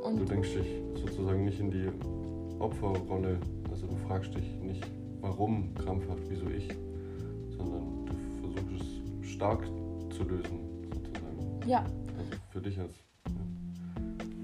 Und 0.08 0.20
du 0.20 0.26
denkst 0.26 0.54
dich 0.54 0.68
sozusagen 1.02 1.44
nicht 1.44 1.60
in 1.60 1.70
die 1.70 1.90
Opferrolle, 2.60 3.38
also 3.70 3.88
du 3.88 3.96
fragst 4.08 4.34
dich 4.34 4.56
nicht, 4.62 4.86
warum 5.20 5.74
krampfhaft, 5.76 6.24
wieso 6.30 6.50
ich, 6.50 6.70
sondern 7.58 8.06
du 8.06 8.14
versuchst 8.42 9.02
es 9.22 9.30
stark 9.30 9.64
zu 10.10 10.24
lösen, 10.24 10.60
sozusagen. 10.94 11.60
Ja. 11.68 11.80
Also 12.18 12.32
für 12.50 12.62
dich 12.62 12.80
als. 12.80 12.94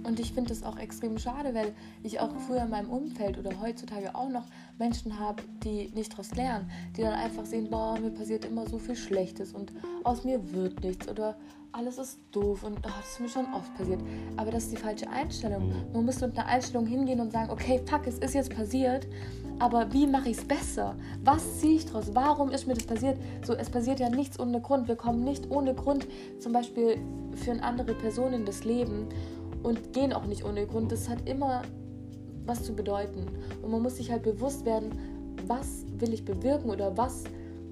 Und 0.04 0.20
ich 0.20 0.34
finde 0.34 0.50
das 0.50 0.64
auch 0.64 0.78
extrem 0.78 1.18
schade, 1.18 1.56
weil 1.56 1.74
ich 2.04 2.20
auch 2.20 2.36
früher 2.42 2.64
in 2.64 2.70
meinem 2.70 2.90
Umfeld 2.90 3.38
oder 3.38 3.62
heutzutage 3.62 4.14
auch 4.14 4.30
noch 4.30 4.46
Menschen 4.78 5.18
habe, 5.18 5.42
die 5.64 5.94
nicht 5.96 6.12
daraus 6.12 6.36
lernen, 6.36 6.70
die 6.98 7.02
dann 7.02 7.14
einfach 7.14 7.46
sehen, 7.46 7.70
boah, 7.70 7.98
mir 7.98 8.12
passiert 8.12 8.44
immer 8.44 8.68
so 8.68 8.80
viel 8.80 8.98
Schlechtes 8.98 9.54
und 9.54 9.72
aus 10.04 10.26
mir 10.26 10.52
wird 10.52 10.84
nichts 10.84 11.08
oder 11.08 11.38
alles 11.74 11.98
ist 11.98 12.20
doof 12.32 12.64
und 12.64 12.78
oh, 12.78 12.82
das 12.84 13.14
ist 13.14 13.20
mir 13.20 13.30
schon 13.30 13.52
oft 13.54 13.74
passiert. 13.76 14.00
Aber 14.38 14.52
das 14.52 14.66
ist 14.66 14.74
die 14.74 14.78
falsche 14.78 15.10
Einstellung. 15.10 15.68
Mhm. 15.68 15.92
Man 15.92 16.06
muss 16.06 16.22
mit 16.22 16.38
einer 16.38 16.48
Einstellung 16.48 16.86
hingehen 16.86 17.20
und 17.20 17.32
sagen, 17.32 17.50
okay, 17.50 17.82
fuck, 17.86 18.06
es 18.06 18.20
ist 18.20 18.36
jetzt 18.36 18.56
passiert, 18.56 19.08
aber 19.60 19.92
wie 19.92 20.06
mache 20.06 20.30
ich 20.30 20.38
es 20.38 20.46
besser? 20.46 20.96
Was 21.24 21.60
ziehe 21.60 21.78
ich 21.78 21.86
daraus? 21.88 22.14
Warum 22.14 22.52
ist 22.52 22.68
mir 22.68 22.76
das 22.76 22.86
passiert? 22.86 23.18
So, 23.44 23.54
es 23.56 23.70
passiert 23.70 24.00
ja 24.00 24.10
nichts 24.10 24.40
ohne 24.40 24.62
Grund. 24.62 24.88
Wir 24.88 24.96
kommen 24.96 25.24
nicht 25.24 25.50
ohne 25.50 25.74
Grund 25.74 26.08
zum 26.40 26.54
Beispiel 26.54 26.98
für 27.36 27.52
eine 27.52 27.64
andere 27.64 27.96
Person 27.96 28.34
in 28.34 28.46
das 28.46 28.64
Leben 28.64 29.08
und 29.64 29.94
gehen 29.94 30.14
auch 30.14 30.26
nicht 30.26 30.46
ohne 30.46 30.68
Grund. 30.68 30.92
Das 30.92 31.10
hat 31.10 31.28
immer 31.28 31.64
was 32.46 32.64
zu 32.64 32.76
bedeuten. 32.76 33.26
Und 33.64 33.72
man 33.72 33.82
muss 33.82 33.98
sich 33.98 34.12
halt 34.12 34.22
bewusst 34.22 34.64
werden, 34.66 34.92
was 35.48 35.86
will 35.98 36.14
ich 36.14 36.24
bewirken 36.24 36.70
oder 36.70 36.96
was 36.98 37.24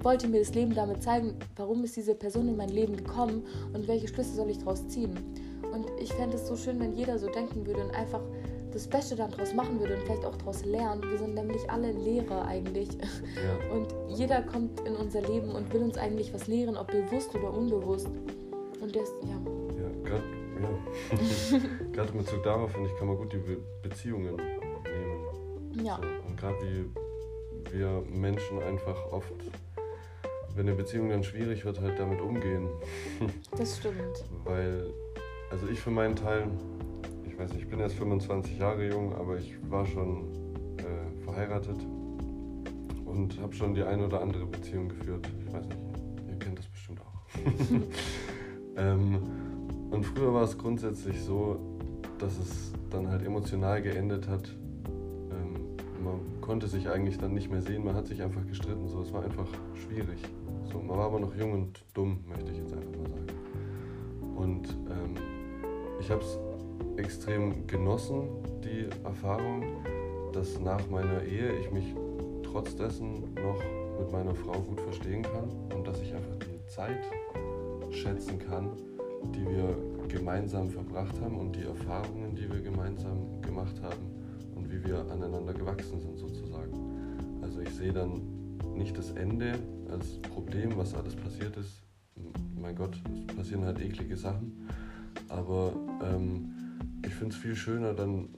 wollte 0.03 0.27
mir 0.27 0.39
das 0.39 0.53
Leben 0.53 0.73
damit 0.73 1.03
zeigen, 1.03 1.35
warum 1.55 1.83
ist 1.83 1.95
diese 1.95 2.15
Person 2.15 2.47
in 2.47 2.57
mein 2.57 2.69
Leben 2.69 2.95
gekommen 2.95 3.43
und 3.73 3.87
welche 3.87 4.07
Schlüsse 4.07 4.35
soll 4.35 4.49
ich 4.49 4.59
daraus 4.59 4.87
ziehen. 4.87 5.17
Und 5.71 5.87
ich 5.99 6.13
fände 6.13 6.35
es 6.35 6.47
so 6.47 6.55
schön, 6.55 6.79
wenn 6.79 6.93
jeder 6.93 7.17
so 7.17 7.27
denken 7.27 7.65
würde 7.65 7.83
und 7.83 7.91
einfach 7.91 8.21
das 8.71 8.87
Beste 8.87 9.15
dann 9.15 9.31
daraus 9.31 9.53
machen 9.53 9.79
würde 9.79 9.95
und 9.95 10.03
vielleicht 10.03 10.25
auch 10.25 10.35
daraus 10.37 10.65
lernen. 10.65 11.03
Wir 11.09 11.17
sind 11.17 11.35
nämlich 11.35 11.69
alle 11.69 11.91
Lehrer 11.91 12.45
eigentlich. 12.45 12.89
Ja. 12.93 13.75
Und 13.75 13.93
jeder 14.07 14.41
kommt 14.41 14.79
in 14.81 14.95
unser 14.95 15.21
Leben 15.21 15.49
und 15.49 15.71
will 15.73 15.81
uns 15.81 15.97
eigentlich 15.97 16.33
was 16.33 16.47
lehren, 16.47 16.77
ob 16.77 16.87
bewusst 16.87 17.33
oder 17.35 17.53
unbewusst. 17.53 18.09
Und 18.81 18.95
das, 18.95 19.11
ja. 19.23 19.39
Ja, 19.77 19.89
gerade 20.03 20.23
ja. 20.61 21.59
gerade 21.91 22.11
in 22.11 22.17
Bezug 22.19 22.43
darauf, 22.43 22.71
finde 22.71 22.89
ich, 22.89 22.97
kann 22.97 23.07
man 23.07 23.17
gut 23.17 23.33
die 23.33 23.37
Be 23.37 23.57
Beziehungen 23.81 24.35
nehmen. 24.35 25.85
Ja. 25.85 25.97
So. 25.97 26.29
Und 26.29 26.37
gerade 26.37 26.55
wie 26.61 26.85
wir 27.71 28.03
Menschen 28.09 28.61
einfach 28.61 28.97
oft 29.11 29.33
wenn 30.55 30.67
eine 30.67 30.75
Beziehung 30.75 31.09
dann 31.09 31.23
schwierig 31.23 31.65
wird, 31.65 31.81
halt 31.81 31.99
damit 31.99 32.21
umgehen. 32.21 32.67
Das 33.57 33.77
stimmt. 33.77 34.23
Weil 34.43 34.87
Also 35.51 35.67
ich 35.67 35.79
für 35.79 35.91
meinen 35.91 36.15
Teil, 36.15 36.47
ich 37.27 37.37
weiß 37.37 37.53
nicht, 37.53 37.63
ich 37.63 37.69
bin 37.69 37.79
erst 37.79 37.95
25 37.95 38.57
Jahre 38.57 38.87
jung, 38.87 39.13
aber 39.15 39.37
ich 39.37 39.55
war 39.69 39.85
schon 39.85 40.25
äh, 40.77 41.23
verheiratet 41.23 41.77
und 43.05 43.39
habe 43.41 43.53
schon 43.53 43.73
die 43.73 43.83
eine 43.83 44.05
oder 44.05 44.21
andere 44.21 44.45
Beziehung 44.45 44.89
geführt. 44.89 45.29
Ich 45.45 45.53
weiß 45.53 45.65
nicht, 45.65 45.77
ihr 46.29 46.39
kennt 46.39 46.59
das 46.59 46.67
bestimmt 46.67 47.01
auch. 47.01 47.25
ähm, 48.77 49.19
und 49.91 50.05
früher 50.05 50.33
war 50.33 50.43
es 50.43 50.57
grundsätzlich 50.57 51.21
so, 51.21 51.59
dass 52.17 52.37
es 52.37 52.71
dann 52.89 53.09
halt 53.09 53.23
emotional 53.23 53.81
geendet 53.81 54.27
hat. 54.27 54.49
Ähm, 54.87 55.75
man 56.03 56.19
konnte 56.39 56.67
sich 56.67 56.89
eigentlich 56.89 57.17
dann 57.17 57.33
nicht 57.33 57.51
mehr 57.51 57.61
sehen, 57.61 57.83
man 57.83 57.95
hat 57.95 58.07
sich 58.07 58.21
einfach 58.21 58.45
gestritten. 58.47 58.87
So, 58.87 59.01
es 59.01 59.11
war 59.11 59.23
einfach 59.23 59.47
schwierig. 59.75 60.19
So, 60.65 60.79
man 60.79 60.97
war 60.97 61.05
aber 61.05 61.19
noch 61.19 61.35
jung 61.35 61.53
und 61.53 61.83
dumm, 61.93 62.23
möchte 62.27 62.51
ich 62.51 62.57
jetzt 62.57 62.73
einfach 62.73 62.91
mal 62.91 63.09
sagen. 63.09 63.27
Und 64.35 64.69
ähm, 64.89 65.15
ich 65.99 66.09
habe 66.09 66.21
es 66.21 66.39
extrem 66.97 67.67
genossen, 67.67 68.29
die 68.63 68.87
Erfahrung, 69.03 69.63
dass 70.33 70.59
nach 70.59 70.87
meiner 70.89 71.23
Ehe 71.23 71.57
ich 71.59 71.71
mich 71.71 71.95
trotz 72.43 72.75
dessen 72.75 73.33
noch 73.35 73.59
mit 73.99 74.11
meiner 74.11 74.35
Frau 74.35 74.59
gut 74.59 74.79
verstehen 74.81 75.21
kann 75.21 75.49
und 75.75 75.87
dass 75.87 76.01
ich 76.01 76.13
einfach 76.13 76.37
die 76.37 76.65
Zeit 76.67 77.03
schätzen 77.91 78.39
kann, 78.39 78.71
die 79.35 79.45
wir 79.45 79.75
gemeinsam 80.07 80.69
verbracht 80.69 81.19
haben 81.21 81.39
und 81.39 81.55
die 81.55 81.63
Erfahrungen, 81.63 82.35
die 82.35 82.51
wir 82.51 82.61
gemeinsam 82.61 83.41
gemacht 83.41 83.81
haben 83.81 84.01
und 84.55 84.71
wie 84.71 84.83
wir 84.83 84.99
aneinander 85.11 85.53
gewachsen 85.53 85.99
sind 85.99 86.17
sozusagen. 86.17 86.73
Also 87.41 87.61
ich 87.61 87.69
sehe 87.69 87.93
dann 87.93 88.21
nicht 88.81 88.97
das 88.97 89.11
Ende 89.11 89.53
als 89.91 90.19
Problem, 90.21 90.75
was 90.75 90.95
alles 90.95 91.15
passiert 91.15 91.55
ist. 91.55 91.83
Mein 92.59 92.75
Gott, 92.75 92.99
es 93.27 93.35
passieren 93.35 93.63
halt 93.63 93.79
eklige 93.79 94.17
Sachen. 94.17 94.67
Aber 95.29 95.73
ähm, 96.03 96.49
ich 97.05 97.13
finde 97.13 97.35
es 97.35 97.41
viel 97.41 97.55
schöner, 97.55 97.93
dann 97.93 98.29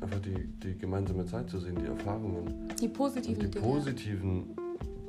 einfach 0.00 0.18
die, 0.20 0.34
die 0.58 0.76
gemeinsame 0.76 1.24
Zeit 1.26 1.48
zu 1.48 1.60
sehen, 1.60 1.76
die 1.80 1.86
Erfahrungen. 1.86 2.68
Die 2.80 2.88
positiven 2.88 3.40
die 3.40 3.50
Dinge. 3.50 3.64
positiven 3.64 4.56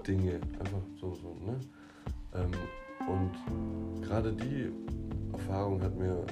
Dinge. 0.06 0.34
Einfach 0.60 0.84
so, 1.00 1.16
so, 1.16 1.38
ne? 1.44 1.60
Ähm, 2.36 2.52
und 3.10 4.04
gerade 4.04 4.32
die 4.32 4.72
Erfahrung 5.32 5.82
hat 5.82 5.98
mir 5.98 6.24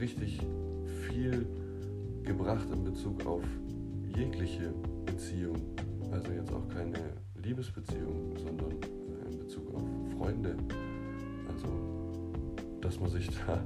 richtig 0.00 0.40
viel 1.06 1.46
gebracht 2.24 2.66
in 2.72 2.82
Bezug 2.82 3.24
auf 3.24 3.44
jegliche 4.16 4.74
Beziehung. 5.06 5.56
Also 6.10 6.32
jetzt 6.32 6.52
auch 6.52 6.68
keine 6.68 6.98
Liebesbeziehung, 7.42 8.34
sondern 8.36 8.70
äh, 8.70 9.32
in 9.32 9.38
Bezug 9.38 9.74
auf 9.74 9.82
Freunde. 10.18 10.56
Also, 11.48 11.68
dass 12.80 13.00
man 13.00 13.10
sich 13.10 13.28
da 13.46 13.62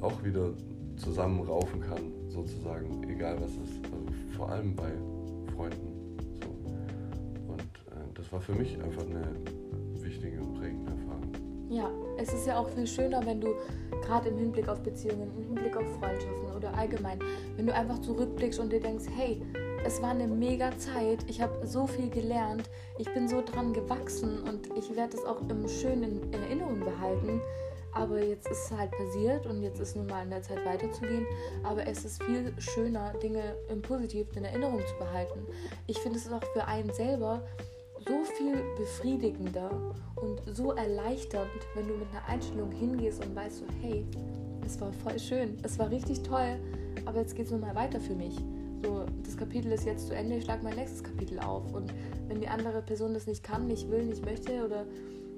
auch 0.00 0.22
wieder 0.24 0.52
zusammenraufen 0.96 1.80
kann, 1.80 2.12
sozusagen, 2.28 3.02
egal 3.08 3.36
was 3.40 3.50
ist. 3.50 3.84
Also 3.84 4.06
vor 4.36 4.50
allem 4.50 4.74
bei 4.74 4.92
Freunden. 5.54 6.16
So. 6.40 6.48
Und 7.52 7.60
äh, 7.60 8.14
das 8.14 8.32
war 8.32 8.40
für 8.40 8.54
mich 8.54 8.80
einfach 8.82 9.02
eine 9.02 9.26
wichtige 10.02 10.40
und 10.40 10.54
prägende 10.54 10.92
Erfahrung. 10.92 11.32
Ja, 11.70 11.90
es 12.18 12.32
ist 12.32 12.46
ja 12.46 12.58
auch 12.58 12.68
viel 12.68 12.86
schöner, 12.86 13.24
wenn 13.24 13.40
du 13.40 13.48
gerade 14.02 14.28
im 14.28 14.38
Hinblick 14.38 14.68
auf 14.68 14.80
Beziehungen, 14.82 15.30
im 15.36 15.44
Hinblick 15.44 15.76
auf 15.76 15.86
Freundschaften 15.98 16.54
oder 16.54 16.72
allgemein, 16.74 17.18
wenn 17.56 17.66
du 17.66 17.74
einfach 17.74 17.98
zurückblickst 18.00 18.60
und 18.60 18.70
dir 18.70 18.80
denkst, 18.80 19.06
hey, 19.16 19.40
es 19.84 20.00
war 20.00 20.10
eine 20.10 20.26
mega 20.26 20.76
Zeit, 20.78 21.24
ich 21.28 21.40
habe 21.42 21.66
so 21.66 21.86
viel 21.86 22.08
gelernt, 22.08 22.70
ich 22.98 23.12
bin 23.12 23.28
so 23.28 23.42
dran 23.42 23.72
gewachsen 23.72 24.40
und 24.42 24.68
ich 24.76 24.96
werde 24.96 25.16
es 25.16 25.24
auch 25.24 25.40
im 25.48 25.68
Schönen 25.68 26.22
in 26.32 26.42
Erinnerung 26.42 26.80
behalten. 26.80 27.40
Aber 27.92 28.20
jetzt 28.20 28.48
ist 28.48 28.64
es 28.64 28.76
halt 28.76 28.90
passiert 28.90 29.46
und 29.46 29.62
jetzt 29.62 29.78
ist 29.78 29.94
nun 29.94 30.06
mal 30.08 30.24
in 30.24 30.30
der 30.30 30.42
Zeit 30.42 30.64
weiterzugehen. 30.66 31.26
Aber 31.62 31.86
es 31.86 32.04
ist 32.04 32.20
viel 32.24 32.52
schöner, 32.58 33.12
Dinge 33.22 33.54
im 33.68 33.82
Positiven 33.82 34.38
in 34.38 34.44
Erinnerung 34.46 34.80
zu 34.80 34.96
behalten. 34.98 35.46
Ich 35.86 35.98
finde 35.98 36.18
es 36.18 36.32
auch 36.32 36.42
für 36.54 36.64
einen 36.66 36.92
selber 36.92 37.46
so 38.08 38.24
viel 38.36 38.64
befriedigender 38.76 39.70
und 40.16 40.42
so 40.56 40.72
erleichternd, 40.72 41.48
wenn 41.74 41.86
du 41.86 41.94
mit 41.94 42.08
einer 42.10 42.26
Einstellung 42.26 42.72
hingehst 42.72 43.24
und 43.24 43.36
weißt 43.36 43.58
so, 43.58 43.64
hey, 43.80 44.04
es 44.66 44.80
war 44.80 44.92
voll 44.92 45.18
schön, 45.18 45.56
es 45.62 45.78
war 45.78 45.88
richtig 45.88 46.22
toll, 46.22 46.58
aber 47.04 47.20
jetzt 47.20 47.36
geht 47.36 47.46
es 47.46 47.52
nochmal 47.52 47.74
weiter 47.76 48.00
für 48.00 48.14
mich. 48.14 48.36
So, 48.84 49.06
das 49.24 49.34
Kapitel 49.34 49.72
ist 49.72 49.86
jetzt 49.86 50.08
zu 50.08 50.14
Ende, 50.14 50.36
ich 50.36 50.44
schlage 50.44 50.62
mein 50.62 50.76
nächstes 50.76 51.02
Kapitel 51.02 51.38
auf. 51.38 51.72
Und 51.72 51.94
wenn 52.28 52.38
die 52.38 52.48
andere 52.48 52.82
Person 52.82 53.14
das 53.14 53.26
nicht 53.26 53.42
kann, 53.42 53.66
nicht 53.66 53.90
will, 53.90 54.04
nicht 54.04 54.22
möchte, 54.26 54.62
oder 54.62 54.84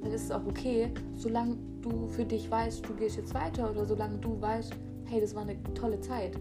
dann 0.02 0.10
ist 0.10 0.24
es 0.24 0.30
auch 0.32 0.44
okay, 0.46 0.90
solange 1.14 1.56
du 1.80 2.08
für 2.08 2.24
dich 2.24 2.50
weißt, 2.50 2.84
du 2.88 2.94
gehst 2.94 3.16
jetzt 3.16 3.32
weiter 3.34 3.70
oder 3.70 3.86
solange 3.86 4.18
du 4.18 4.40
weißt, 4.40 4.72
hey, 5.04 5.20
das 5.20 5.32
war 5.36 5.42
eine 5.42 5.56
tolle 5.74 6.00
Zeit. 6.00 6.32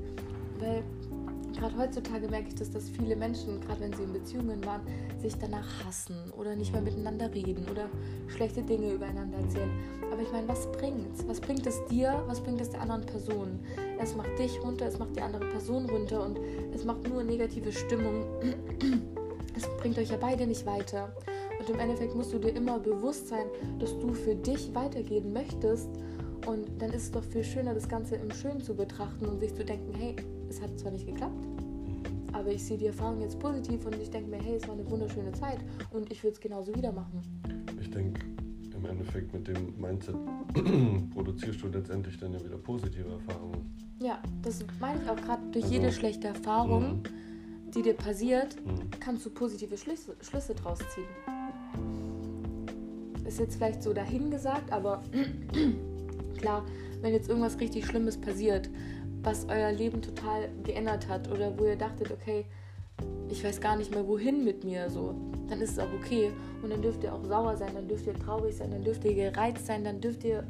Weil 0.57 0.83
gerade 1.57 1.77
heutzutage 1.77 2.27
merke 2.27 2.49
ich 2.49 2.55
das, 2.55 2.71
dass 2.71 2.89
viele 2.89 3.15
Menschen, 3.15 3.61
gerade 3.61 3.81
wenn 3.81 3.93
sie 3.93 4.03
in 4.03 4.13
Beziehungen 4.13 4.63
waren, 4.65 4.81
sich 5.19 5.35
danach 5.37 5.67
hassen 5.85 6.15
oder 6.37 6.55
nicht 6.55 6.71
mehr 6.71 6.81
miteinander 6.81 7.33
reden 7.33 7.65
oder 7.69 7.89
schlechte 8.27 8.61
Dinge 8.61 8.93
übereinander 8.93 9.37
erzählen. 9.37 9.69
Aber 10.11 10.21
ich 10.21 10.31
meine, 10.31 10.47
was 10.47 10.71
bringt's? 10.71 11.27
Was 11.27 11.39
bringt 11.39 11.65
es 11.67 11.83
dir? 11.85 12.23
Was 12.27 12.41
bringt 12.41 12.61
es 12.61 12.69
der 12.69 12.81
anderen 12.81 13.05
Person? 13.05 13.59
Es 13.99 14.15
macht 14.15 14.37
dich 14.39 14.61
runter, 14.61 14.87
es 14.87 14.99
macht 14.99 15.15
die 15.15 15.21
andere 15.21 15.45
Person 15.49 15.89
runter 15.89 16.25
und 16.25 16.39
es 16.73 16.83
macht 16.83 17.07
nur 17.07 17.23
negative 17.23 17.71
Stimmung. 17.71 18.25
Es 19.57 19.69
bringt 19.77 19.97
euch 19.97 20.09
ja 20.09 20.17
beide 20.17 20.45
nicht 20.45 20.65
weiter. 20.65 21.15
Und 21.57 21.69
im 21.69 21.79
Endeffekt 21.79 22.13
musst 22.13 22.33
du 22.33 22.39
dir 22.39 22.49
immer 22.49 22.77
bewusst 22.77 23.29
sein, 23.29 23.45
dass 23.79 23.97
du 23.99 24.13
für 24.13 24.35
dich 24.35 24.75
weitergehen 24.75 25.31
möchtest. 25.31 25.87
Und 26.45 26.67
dann 26.79 26.91
ist 26.91 27.03
es 27.03 27.11
doch 27.11 27.23
viel 27.23 27.43
schöner, 27.45 27.73
das 27.73 27.87
Ganze 27.87 28.15
im 28.15 28.29
Schönen 28.31 28.59
zu 28.59 28.75
betrachten 28.75 29.25
und 29.25 29.39
sich 29.39 29.55
zu 29.55 29.63
denken, 29.63 29.93
hey, 29.93 30.15
es 30.49 30.61
hat 30.61 30.77
zwar 30.79 30.91
nicht 30.91 31.05
geklappt, 31.05 31.45
aber 32.33 32.51
ich 32.51 32.63
sehe 32.63 32.77
die 32.77 32.87
Erfahrung 32.87 33.21
jetzt 33.21 33.39
positiv 33.39 33.85
und 33.85 33.95
ich 34.01 34.09
denke 34.09 34.29
mir, 34.29 34.41
hey, 34.41 34.55
es 34.55 34.67
war 34.67 34.75
eine 34.75 34.89
wunderschöne 34.89 35.31
Zeit 35.31 35.59
und 35.91 36.11
ich 36.11 36.23
würde 36.23 36.33
es 36.33 36.39
genauso 36.39 36.75
wieder 36.75 36.91
machen. 36.91 37.21
Ich 37.79 37.89
denke, 37.89 38.21
im 38.75 38.85
Endeffekt 38.85 39.33
mit 39.33 39.47
dem 39.47 39.73
Mindset 39.79 40.15
produzierst 41.13 41.61
du 41.61 41.67
letztendlich 41.67 42.17
dann 42.17 42.33
ja 42.33 42.43
wieder 42.43 42.57
positive 42.57 43.09
Erfahrungen. 43.09 43.73
Ja, 43.99 44.21
das 44.41 44.63
meine 44.79 45.01
ich 45.01 45.09
auch 45.09 45.15
gerade 45.15 45.41
durch 45.51 45.65
also, 45.65 45.75
jede 45.75 45.91
schlechte 45.91 46.27
Erfahrung, 46.27 46.97
mhm. 46.97 47.71
die 47.73 47.81
dir 47.81 47.93
passiert, 47.93 48.55
mhm. 48.65 48.89
kannst 48.99 49.25
du 49.25 49.29
positive 49.29 49.77
Schlüsse, 49.77 50.15
Schlüsse 50.21 50.53
draus 50.53 50.79
ziehen. 50.93 51.05
Ist 53.25 53.39
jetzt 53.39 53.55
vielleicht 53.55 53.81
so 53.81 53.93
dahingesagt, 53.93 54.71
aber 54.71 55.01
klar, 56.37 56.65
wenn 57.01 57.13
jetzt 57.13 57.29
irgendwas 57.29 57.59
richtig 57.59 57.85
Schlimmes 57.85 58.17
passiert, 58.17 58.69
was 59.25 59.47
euer 59.49 59.71
Leben 59.71 60.01
total 60.01 60.49
geändert 60.63 61.07
hat 61.09 61.29
oder 61.31 61.57
wo 61.57 61.65
ihr 61.65 61.75
dachtet, 61.75 62.11
okay, 62.11 62.45
ich 63.29 63.43
weiß 63.43 63.59
gar 63.59 63.75
nicht 63.75 63.91
mehr 63.91 64.07
wohin 64.07 64.45
mit 64.45 64.63
mir, 64.63 64.89
so, 64.89 65.15
dann 65.49 65.59
ist 65.61 65.71
es 65.71 65.79
auch 65.79 65.93
okay. 65.99 66.31
Und 66.61 66.69
dann 66.69 66.81
dürft 66.81 67.03
ihr 67.03 67.13
auch 67.13 67.23
sauer 67.25 67.57
sein, 67.57 67.71
dann 67.73 67.87
dürft 67.87 68.05
ihr 68.07 68.13
traurig 68.13 68.55
sein, 68.55 68.71
dann 68.71 68.83
dürft 68.83 69.03
ihr 69.03 69.13
gereizt 69.13 69.65
sein, 69.65 69.83
dann 69.83 69.99
dürft 69.99 70.23
ihr 70.23 70.43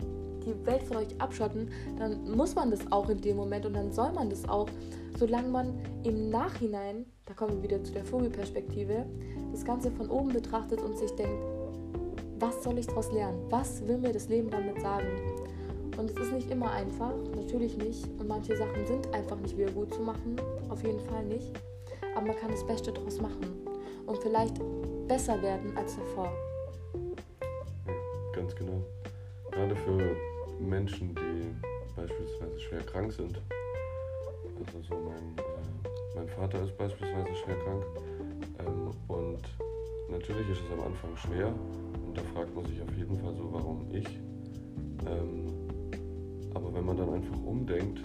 die 0.45 0.65
Welt 0.65 0.83
von 0.83 0.97
euch 0.97 1.19
abschotten. 1.19 1.69
Dann 1.97 2.29
muss 2.35 2.55
man 2.55 2.69
das 2.69 2.91
auch 2.91 3.09
in 3.09 3.21
dem 3.21 3.37
Moment 3.37 3.65
und 3.65 3.73
dann 3.73 3.91
soll 3.91 4.11
man 4.11 4.29
das 4.29 4.47
auch, 4.47 4.67
solange 5.17 5.47
man 5.47 5.73
im 6.03 6.29
Nachhinein, 6.29 7.05
da 7.25 7.33
kommen 7.33 7.57
wir 7.57 7.63
wieder 7.63 7.83
zu 7.83 7.93
der 7.93 8.05
Vogelperspektive, 8.05 9.05
das 9.51 9.65
Ganze 9.65 9.89
von 9.91 10.09
oben 10.09 10.29
betrachtet 10.29 10.81
und 10.81 10.97
sich 10.97 11.11
denkt, 11.11 11.43
was 12.39 12.63
soll 12.63 12.77
ich 12.77 12.87
daraus 12.87 13.11
lernen? 13.11 13.39
Was 13.49 13.87
will 13.87 13.97
mir 13.97 14.11
das 14.11 14.27
Leben 14.27 14.49
damit 14.49 14.81
sagen? 14.81 15.07
Und 15.97 16.09
es 16.09 16.17
ist 16.17 16.33
nicht 16.33 16.51
immer 16.51 16.71
einfach, 16.71 17.13
natürlich 17.35 17.77
nicht. 17.77 18.05
Und 18.19 18.27
manche 18.27 18.55
Sachen 18.55 18.85
sind 18.85 19.13
einfach 19.13 19.37
nicht 19.37 19.57
wieder 19.57 19.71
gut 19.71 19.93
zu 19.93 20.01
machen, 20.01 20.35
auf 20.69 20.83
jeden 20.83 20.99
Fall 20.99 21.23
nicht. 21.25 21.51
Aber 22.15 22.27
man 22.27 22.35
kann 22.35 22.51
das 22.51 22.65
Beste 22.65 22.91
daraus 22.91 23.21
machen 23.21 23.65
und 24.05 24.17
vielleicht 24.19 24.59
besser 25.07 25.41
werden 25.41 25.75
als 25.77 25.95
davor. 25.95 26.31
Ganz 28.33 28.55
genau. 28.55 28.83
Gerade 29.51 29.75
für 29.75 30.15
Menschen, 30.59 31.15
die 31.15 31.55
beispielsweise 31.95 32.59
schwer 32.59 32.81
krank 32.81 33.11
sind. 33.11 33.41
Also 34.59 34.81
so 34.89 34.95
mein, 34.95 35.37
äh, 35.37 36.15
mein 36.15 36.27
Vater 36.27 36.63
ist 36.63 36.77
beispielsweise 36.77 37.35
schwer 37.35 37.55
krank. 37.59 37.85
Ähm, 38.59 38.91
und 39.07 39.41
natürlich 40.09 40.49
ist 40.49 40.61
es 40.65 40.71
am 40.73 40.85
Anfang 40.85 41.15
schwer. 41.15 41.47
Und 42.05 42.17
da 42.17 42.21
fragt 42.33 42.53
man 42.55 42.65
sich 42.65 42.81
auf 42.81 42.93
jeden 42.97 43.17
Fall 43.17 43.33
so, 43.35 43.51
warum 43.51 43.87
ich. 43.91 44.07
Ähm, 45.07 45.54
aber 46.55 46.73
wenn 46.73 46.85
man 46.85 46.97
dann 46.97 47.13
einfach 47.13 47.37
umdenkt 47.43 48.01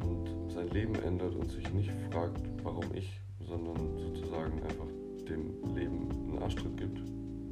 und 0.00 0.50
sein 0.50 0.68
Leben 0.68 0.94
ändert 1.04 1.34
und 1.34 1.50
sich 1.50 1.70
nicht 1.74 1.90
fragt, 2.10 2.40
warum 2.62 2.84
ich, 2.94 3.20
sondern 3.40 3.76
sozusagen 3.98 4.62
einfach 4.62 4.86
dem 5.28 5.74
Leben 5.74 6.08
einen 6.10 6.42
Arschtritt 6.42 6.76
gibt, 6.76 7.02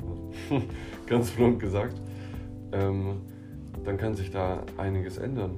also 0.01 0.63
ganz 1.07 1.31
plump 1.33 1.61
gesagt, 1.61 2.01
ähm, 2.73 3.21
dann 3.85 3.97
kann 3.97 4.15
sich 4.15 4.31
da 4.31 4.63
einiges 4.77 5.19
ändern. 5.19 5.57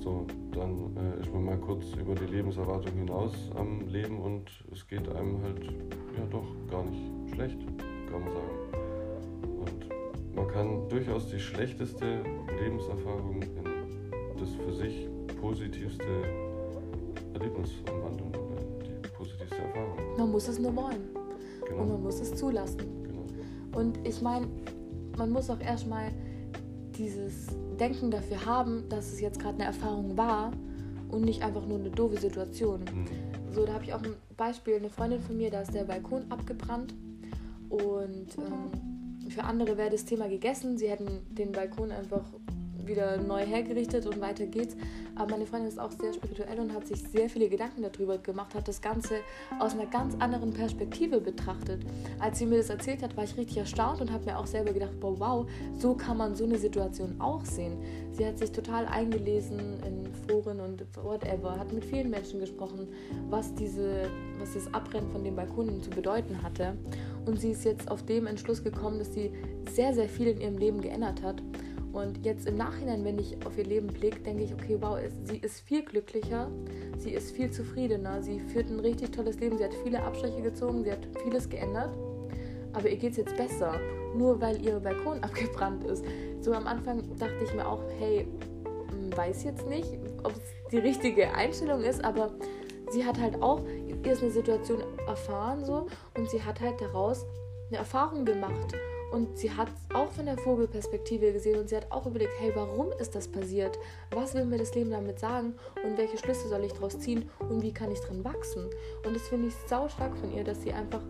So, 0.00 0.26
dann 0.52 0.96
äh, 0.96 1.20
ist 1.20 1.32
man 1.32 1.44
mal 1.44 1.56
kurz 1.56 1.84
über 1.98 2.14
die 2.14 2.26
Lebenserwartung 2.26 2.92
hinaus 2.92 3.32
am 3.56 3.88
Leben 3.88 4.20
und 4.20 4.50
es 4.70 4.86
geht 4.86 5.08
einem 5.08 5.42
halt 5.42 5.64
ja 5.64 6.26
doch 6.30 6.46
gar 6.70 6.84
nicht 6.84 7.34
schlecht, 7.34 7.58
kann 8.10 8.20
man 8.20 8.32
sagen. 8.32 8.54
Und 9.60 10.36
man 10.36 10.48
kann 10.48 10.88
durchaus 10.90 11.28
die 11.30 11.40
schlechteste 11.40 12.22
Lebenserfahrung 12.60 13.40
in 13.42 13.73
positivste 15.54 16.04
oder 17.32 17.44
die 17.44 17.48
positivste 17.48 17.92
Erfahrung. 19.56 20.16
Man 20.18 20.32
muss 20.32 20.48
es 20.48 20.58
nur 20.58 20.74
wollen. 20.74 21.10
Genau. 21.68 21.82
Und 21.82 21.88
man 21.90 22.02
muss 22.02 22.18
es 22.18 22.34
zulassen. 22.34 22.78
genau. 23.04 23.24
Und 23.78 24.04
ich 24.04 24.20
meine, 24.20 24.48
man 25.16 25.30
muss 25.30 25.48
auch 25.50 25.60
erstmal 25.60 26.10
dieses 26.98 27.46
Denken 27.78 28.10
dafür 28.10 28.44
haben, 28.44 28.88
dass 28.88 29.12
es 29.12 29.20
jetzt 29.20 29.38
gerade 29.38 29.54
eine 29.54 29.66
Erfahrung 29.66 30.16
war 30.16 30.50
und 31.08 31.22
nicht 31.22 31.44
einfach 31.44 31.64
nur 31.66 31.78
eine 31.78 31.90
doofe 31.90 32.18
Situation. 32.18 32.80
Mhm. 32.80 33.06
So, 33.52 33.64
da 33.64 33.74
habe 33.74 33.84
ich 33.84 33.94
auch 33.94 34.02
ein 34.02 34.14
Beispiel, 34.36 34.74
eine 34.74 34.90
Freundin 34.90 35.20
von 35.20 35.36
mir, 35.36 35.52
da 35.52 35.60
ist 35.60 35.72
der 35.72 35.84
Balkon 35.84 36.24
abgebrannt 36.30 36.94
und 37.68 38.26
ähm, 38.38 39.30
für 39.30 39.44
andere 39.44 39.76
wäre 39.76 39.90
das 39.90 40.04
Thema 40.04 40.28
gegessen. 40.28 40.78
Sie 40.78 40.88
hätten 40.88 41.20
den 41.32 41.52
Balkon 41.52 41.92
einfach 41.92 42.24
wieder 42.86 43.16
neu 43.18 43.44
hergerichtet 43.44 44.06
und 44.06 44.20
weiter 44.20 44.46
geht's. 44.46 44.76
Aber 45.16 45.32
meine 45.32 45.46
Freundin 45.46 45.68
ist 45.68 45.78
auch 45.78 45.92
sehr 45.92 46.12
spirituell 46.12 46.58
und 46.58 46.72
hat 46.72 46.86
sich 46.86 47.02
sehr 47.02 47.28
viele 47.28 47.48
Gedanken 47.48 47.82
darüber 47.82 48.18
gemacht, 48.18 48.54
hat 48.54 48.66
das 48.66 48.80
Ganze 48.80 49.16
aus 49.60 49.74
einer 49.74 49.86
ganz 49.86 50.14
anderen 50.18 50.52
Perspektive 50.52 51.20
betrachtet. 51.20 51.82
Als 52.18 52.38
sie 52.38 52.46
mir 52.46 52.58
das 52.58 52.70
erzählt 52.70 53.02
hat, 53.02 53.16
war 53.16 53.24
ich 53.24 53.36
richtig 53.36 53.58
erstaunt 53.58 54.00
und 54.00 54.12
habe 54.12 54.24
mir 54.24 54.38
auch 54.38 54.46
selber 54.46 54.72
gedacht, 54.72 54.98
boah, 55.00 55.18
wow, 55.18 55.46
so 55.78 55.94
kann 55.94 56.16
man 56.16 56.34
so 56.34 56.44
eine 56.44 56.58
Situation 56.58 57.20
auch 57.20 57.44
sehen. 57.44 57.78
Sie 58.12 58.26
hat 58.26 58.38
sich 58.38 58.50
total 58.50 58.86
eingelesen 58.86 59.58
in 59.84 60.04
Foren 60.28 60.60
und 60.60 60.84
whatever, 61.02 61.58
hat 61.58 61.72
mit 61.72 61.84
vielen 61.84 62.10
Menschen 62.10 62.40
gesprochen, 62.40 62.88
was 63.30 63.54
diese, 63.54 64.08
was 64.38 64.54
das 64.54 64.72
Abbrennen 64.72 65.10
von 65.10 65.24
den 65.24 65.36
Balkonen 65.36 65.82
zu 65.82 65.90
bedeuten 65.90 66.42
hatte. 66.42 66.76
Und 67.26 67.40
sie 67.40 67.50
ist 67.50 67.64
jetzt 67.64 67.90
auf 67.90 68.04
dem 68.04 68.26
Entschluss 68.26 68.62
gekommen, 68.62 68.98
dass 68.98 69.14
sie 69.14 69.32
sehr, 69.70 69.94
sehr 69.94 70.08
viel 70.08 70.28
in 70.28 70.40
ihrem 70.40 70.58
Leben 70.58 70.80
geändert 70.80 71.22
hat. 71.22 71.42
Und 71.94 72.26
jetzt 72.26 72.48
im 72.48 72.56
Nachhinein, 72.56 73.04
wenn 73.04 73.20
ich 73.20 73.36
auf 73.46 73.56
ihr 73.56 73.64
Leben 73.64 73.86
blicke, 73.86 74.18
denke 74.18 74.42
ich, 74.42 74.52
okay, 74.52 74.76
wow, 74.80 74.98
sie 75.22 75.36
ist 75.36 75.60
viel 75.60 75.84
glücklicher, 75.84 76.50
sie 76.98 77.12
ist 77.12 77.30
viel 77.30 77.52
zufriedener, 77.52 78.20
sie 78.20 78.40
führt 78.40 78.68
ein 78.68 78.80
richtig 78.80 79.12
tolles 79.12 79.38
Leben, 79.38 79.56
sie 79.56 79.64
hat 79.64 79.74
viele 79.84 80.02
Abstriche 80.02 80.42
gezogen, 80.42 80.82
sie 80.82 80.90
hat 80.90 81.06
vieles 81.22 81.48
geändert. 81.48 81.96
Aber 82.72 82.88
ihr 82.88 82.96
geht 82.96 83.12
es 83.12 83.18
jetzt 83.18 83.36
besser, 83.36 83.78
nur 84.16 84.40
weil 84.40 84.60
ihr 84.60 84.80
Balkon 84.80 85.18
abgebrannt 85.22 85.84
ist. 85.84 86.04
So 86.40 86.52
am 86.52 86.66
Anfang 86.66 87.16
dachte 87.16 87.44
ich 87.44 87.54
mir 87.54 87.66
auch, 87.66 87.84
hey, 88.00 88.26
hm, 88.90 89.16
weiß 89.16 89.44
jetzt 89.44 89.68
nicht, 89.68 89.96
ob 90.24 90.32
es 90.32 90.70
die 90.72 90.78
richtige 90.78 91.32
Einstellung 91.32 91.80
ist, 91.80 92.02
aber 92.02 92.34
sie 92.90 93.04
hat 93.04 93.20
halt 93.20 93.40
auch, 93.40 93.60
ihr 94.04 94.12
ist 94.12 94.20
eine 94.20 94.32
Situation 94.32 94.82
erfahren 95.06 95.64
so 95.64 95.86
und 96.18 96.28
sie 96.28 96.42
hat 96.42 96.60
halt 96.60 96.80
daraus 96.80 97.24
eine 97.68 97.78
Erfahrung 97.78 98.24
gemacht. 98.24 98.74
Und 99.14 99.38
sie 99.38 99.48
hat 99.48 99.68
auch 99.94 100.10
von 100.10 100.26
der 100.26 100.36
Vogelperspektive 100.36 101.32
gesehen 101.32 101.60
und 101.60 101.68
sie 101.68 101.76
hat 101.76 101.86
auch 101.92 102.04
überlegt, 102.04 102.32
hey, 102.40 102.50
warum 102.56 102.88
ist 102.98 103.14
das 103.14 103.28
passiert? 103.28 103.78
Was 104.10 104.34
will 104.34 104.44
mir 104.44 104.58
das 104.58 104.74
Leben 104.74 104.90
damit 104.90 105.20
sagen? 105.20 105.54
Und 105.84 105.96
welche 105.96 106.18
Schlüsse 106.18 106.48
soll 106.48 106.64
ich 106.64 106.72
daraus 106.72 106.98
ziehen? 106.98 107.30
Und 107.38 107.62
wie 107.62 107.72
kann 107.72 107.92
ich 107.92 108.00
dran 108.00 108.24
wachsen? 108.24 108.64
Und 109.06 109.14
das 109.14 109.28
finde 109.28 109.46
ich 109.48 109.54
sau 109.68 109.88
stark 109.88 110.16
von 110.16 110.34
ihr, 110.34 110.42
dass 110.42 110.62
sie 110.62 110.72
einfach 110.72 111.00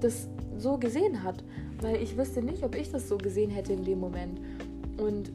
das 0.00 0.28
so 0.56 0.78
gesehen 0.78 1.22
hat. 1.22 1.44
Weil 1.82 2.02
ich 2.02 2.16
wüsste 2.16 2.40
nicht, 2.40 2.62
ob 2.62 2.74
ich 2.74 2.90
das 2.90 3.06
so 3.06 3.18
gesehen 3.18 3.50
hätte 3.50 3.74
in 3.74 3.84
dem 3.84 4.00
Moment. 4.00 4.40
Und 4.96 5.30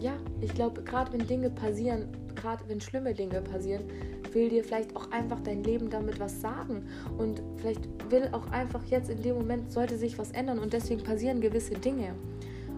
ja, 0.00 0.14
ich 0.40 0.52
glaube, 0.52 0.82
gerade 0.82 1.12
wenn 1.12 1.24
Dinge 1.28 1.50
passieren, 1.50 2.08
gerade 2.42 2.64
wenn 2.66 2.80
schlimme 2.80 3.14
Dinge 3.14 3.40
passieren, 3.40 3.84
will 4.32 4.48
dir 4.48 4.64
vielleicht 4.64 4.94
auch 4.96 5.10
einfach 5.10 5.40
dein 5.40 5.62
Leben 5.62 5.90
damit 5.90 6.18
was 6.18 6.40
sagen. 6.40 6.86
Und 7.16 7.42
vielleicht 7.56 7.88
will 8.10 8.28
auch 8.32 8.50
einfach 8.50 8.84
jetzt 8.86 9.10
in 9.10 9.22
dem 9.22 9.36
Moment, 9.36 9.70
sollte 9.70 9.96
sich 9.96 10.18
was 10.18 10.32
ändern 10.32 10.58
und 10.58 10.72
deswegen 10.72 11.02
passieren 11.02 11.40
gewisse 11.40 11.74
Dinge. 11.74 12.14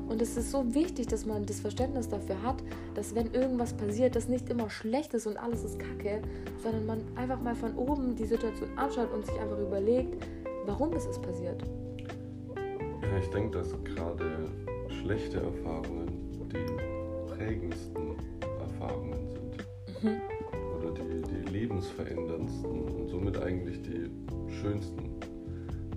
Und 0.06 0.20
es 0.20 0.36
ist 0.36 0.50
so 0.50 0.74
wichtig, 0.74 1.06
dass 1.06 1.24
man 1.24 1.46
das 1.46 1.60
Verständnis 1.60 2.08
dafür 2.10 2.42
hat, 2.42 2.62
dass 2.94 3.14
wenn 3.14 3.32
irgendwas 3.32 3.72
passiert, 3.72 4.14
das 4.14 4.28
nicht 4.28 4.50
immer 4.50 4.68
schlecht 4.68 5.14
ist 5.14 5.26
und 5.26 5.38
alles 5.38 5.64
ist 5.64 5.78
kacke, 5.78 6.20
sondern 6.62 6.84
man 6.84 7.00
einfach 7.16 7.40
mal 7.40 7.54
von 7.54 7.74
oben 7.74 8.14
die 8.14 8.26
Situation 8.26 8.68
anschaut 8.76 9.10
und 9.14 9.24
sich 9.24 9.34
einfach 9.40 9.58
überlegt, 9.58 10.22
warum 10.66 10.92
ist 10.92 11.08
es 11.08 11.18
passiert. 11.18 11.64
Ja, 12.54 13.18
ich 13.18 13.30
denke, 13.30 13.58
dass 13.58 13.72
gerade 13.82 14.50
schlechte 14.88 15.40
Erfahrungen 15.40 16.24
die 16.52 17.34
prägendsten 17.34 18.16
Erfahrungen. 18.60 19.13
Mhm. 20.04 20.20
Oder 20.78 20.90
die, 20.92 21.22
die 21.22 21.50
lebensveränderndsten 21.50 22.70
und 22.70 23.08
somit 23.08 23.38
eigentlich 23.38 23.80
die 23.82 24.10
schönsten. 24.60 25.10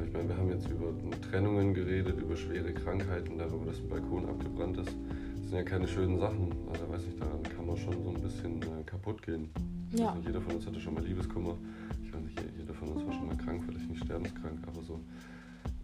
Ich 0.05 0.13
meine, 0.13 0.29
wir 0.29 0.37
haben 0.37 0.49
jetzt 0.49 0.69
über 0.69 0.93
Trennungen 1.29 1.73
geredet, 1.73 2.19
über 2.19 2.37
schwere 2.37 2.73
Krankheiten, 2.73 3.37
darüber, 3.37 3.65
dass 3.65 3.79
ein 3.79 3.89
Balkon 3.89 4.25
abgebrannt 4.25 4.77
ist. 4.77 4.87
Das 4.87 5.49
sind 5.49 5.57
ja 5.57 5.63
keine 5.63 5.87
schönen 5.87 6.17
Sachen. 6.17 6.53
Also 6.71 6.89
weiß 6.89 7.05
nicht, 7.05 7.19
daran 7.19 7.43
kann 7.43 7.67
man 7.67 7.75
schon 7.75 8.01
so 8.01 8.09
ein 8.09 8.21
bisschen 8.21 8.61
äh, 8.61 8.83
kaputt 8.85 9.21
gehen. 9.21 9.49
Ja. 9.91 10.13
nicht, 10.15 10.27
jeder 10.27 10.41
von 10.41 10.55
uns 10.55 10.65
hatte 10.65 10.79
schon 10.79 10.93
mal 10.93 11.03
Liebeskummer. 11.03 11.55
Ich 12.03 12.13
weiß 12.13 12.21
nicht, 12.21 12.41
jeder 12.57 12.73
von 12.73 12.89
uns 12.89 13.05
war 13.05 13.13
schon 13.13 13.27
mal 13.27 13.37
krank, 13.37 13.61
vielleicht 13.65 13.89
nicht 13.89 14.03
sterbenskrank, 14.05 14.59
aber 14.65 14.81
so. 14.83 15.01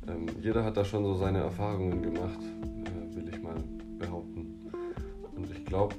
Ähm, 0.08 0.28
jeder 0.42 0.64
hat 0.64 0.78
da 0.78 0.86
schon 0.86 1.04
so 1.04 1.16
seine 1.16 1.40
Erfahrungen 1.40 2.02
gemacht, 2.02 2.40
äh, 2.40 3.16
will 3.16 3.28
ich 3.30 3.42
mal 3.42 3.56
behaupten. 4.00 4.70
Und 5.36 5.52
ich 5.52 5.66
glaube, 5.66 5.96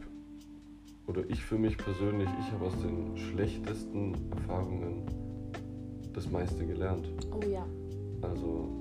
oder 1.17 1.31
ich 1.31 1.45
für 1.45 1.57
mich 1.57 1.77
persönlich, 1.77 2.29
ich 2.41 2.53
habe 2.53 2.67
aus 2.67 2.77
den 2.83 3.17
schlechtesten 3.17 4.15
Erfahrungen 4.33 5.03
das 6.13 6.29
meiste 6.29 6.67
gelernt. 6.67 7.09
Oh 7.33 7.45
ja. 7.47 7.65
Also, 8.23 8.81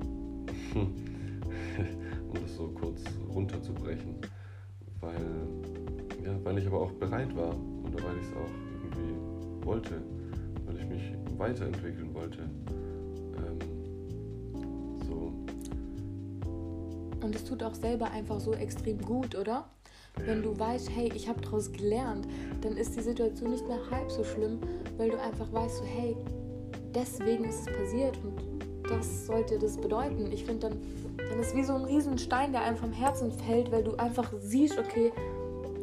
um 0.74 2.34
das 2.34 2.56
so 2.56 2.69
kurz 2.69 3.04
runterzubrechen. 3.30 4.15
Weil, 5.00 5.48
ja, 6.26 6.34
weil 6.43 6.58
ich 6.58 6.65
aber 6.65 6.82
auch 6.82 6.91
bereit 6.93 7.36
war 7.36 7.56
oder 7.84 8.04
weil 8.04 8.17
ich 8.17 8.28
es 8.28 8.34
auch 8.34 8.50
irgendwie 8.82 9.65
wollte, 9.65 10.02
weil 10.65 10.78
ich 10.78 10.86
mich 10.88 11.13
weiterentwickeln 11.38 12.13
wollte. 12.15 12.50
Ähm, 13.38 13.60
so, 15.06 15.34
Und 17.22 17.36
es 17.36 17.43
tut 17.43 17.62
auch 17.62 17.76
selber 17.76 18.10
einfach 18.10 18.39
so 18.39 18.54
extrem 18.54 19.00
gut, 19.02 19.36
oder? 19.36 19.65
Wenn 20.19 20.43
du 20.43 20.58
weißt, 20.58 20.89
hey, 20.89 21.12
ich 21.13 21.28
habe 21.28 21.41
daraus 21.41 21.71
gelernt, 21.71 22.28
dann 22.62 22.78
ist 22.78 22.95
die 22.95 23.02
Situation 23.02 23.52
nicht 23.52 23.67
mehr 23.67 23.80
halb 23.89 24.12
so 24.12 24.23
schlimm, 24.23 24.60
weil 24.97 25.10
du 25.10 25.19
einfach 25.19 25.52
weißt, 25.52 25.78
so, 25.78 25.84
hey, 25.84 26.15
deswegen 26.93 27.45
ist 27.45 27.67
es 27.67 27.76
passiert 27.78 28.17
und 28.23 28.39
das 28.89 29.26
sollte 29.26 29.58
das 29.58 29.78
bedeuten. 29.78 30.32
Ich 30.32 30.45
finde 30.45 30.69
dann, 30.69 30.82
dann 31.17 31.39
ist 31.39 31.56
wie 31.56 31.63
so 31.63 31.73
ein 31.73 31.86
Riesenstein, 31.86 32.52
der 32.52 32.62
einem 32.62 32.78
vom 32.78 32.91
Herzen 32.91 33.32
fällt, 33.32 33.71
weil 33.71 33.84
du 33.84 33.95
einfach 33.95 34.32
siehst, 34.39 34.78
okay, 34.78 35.12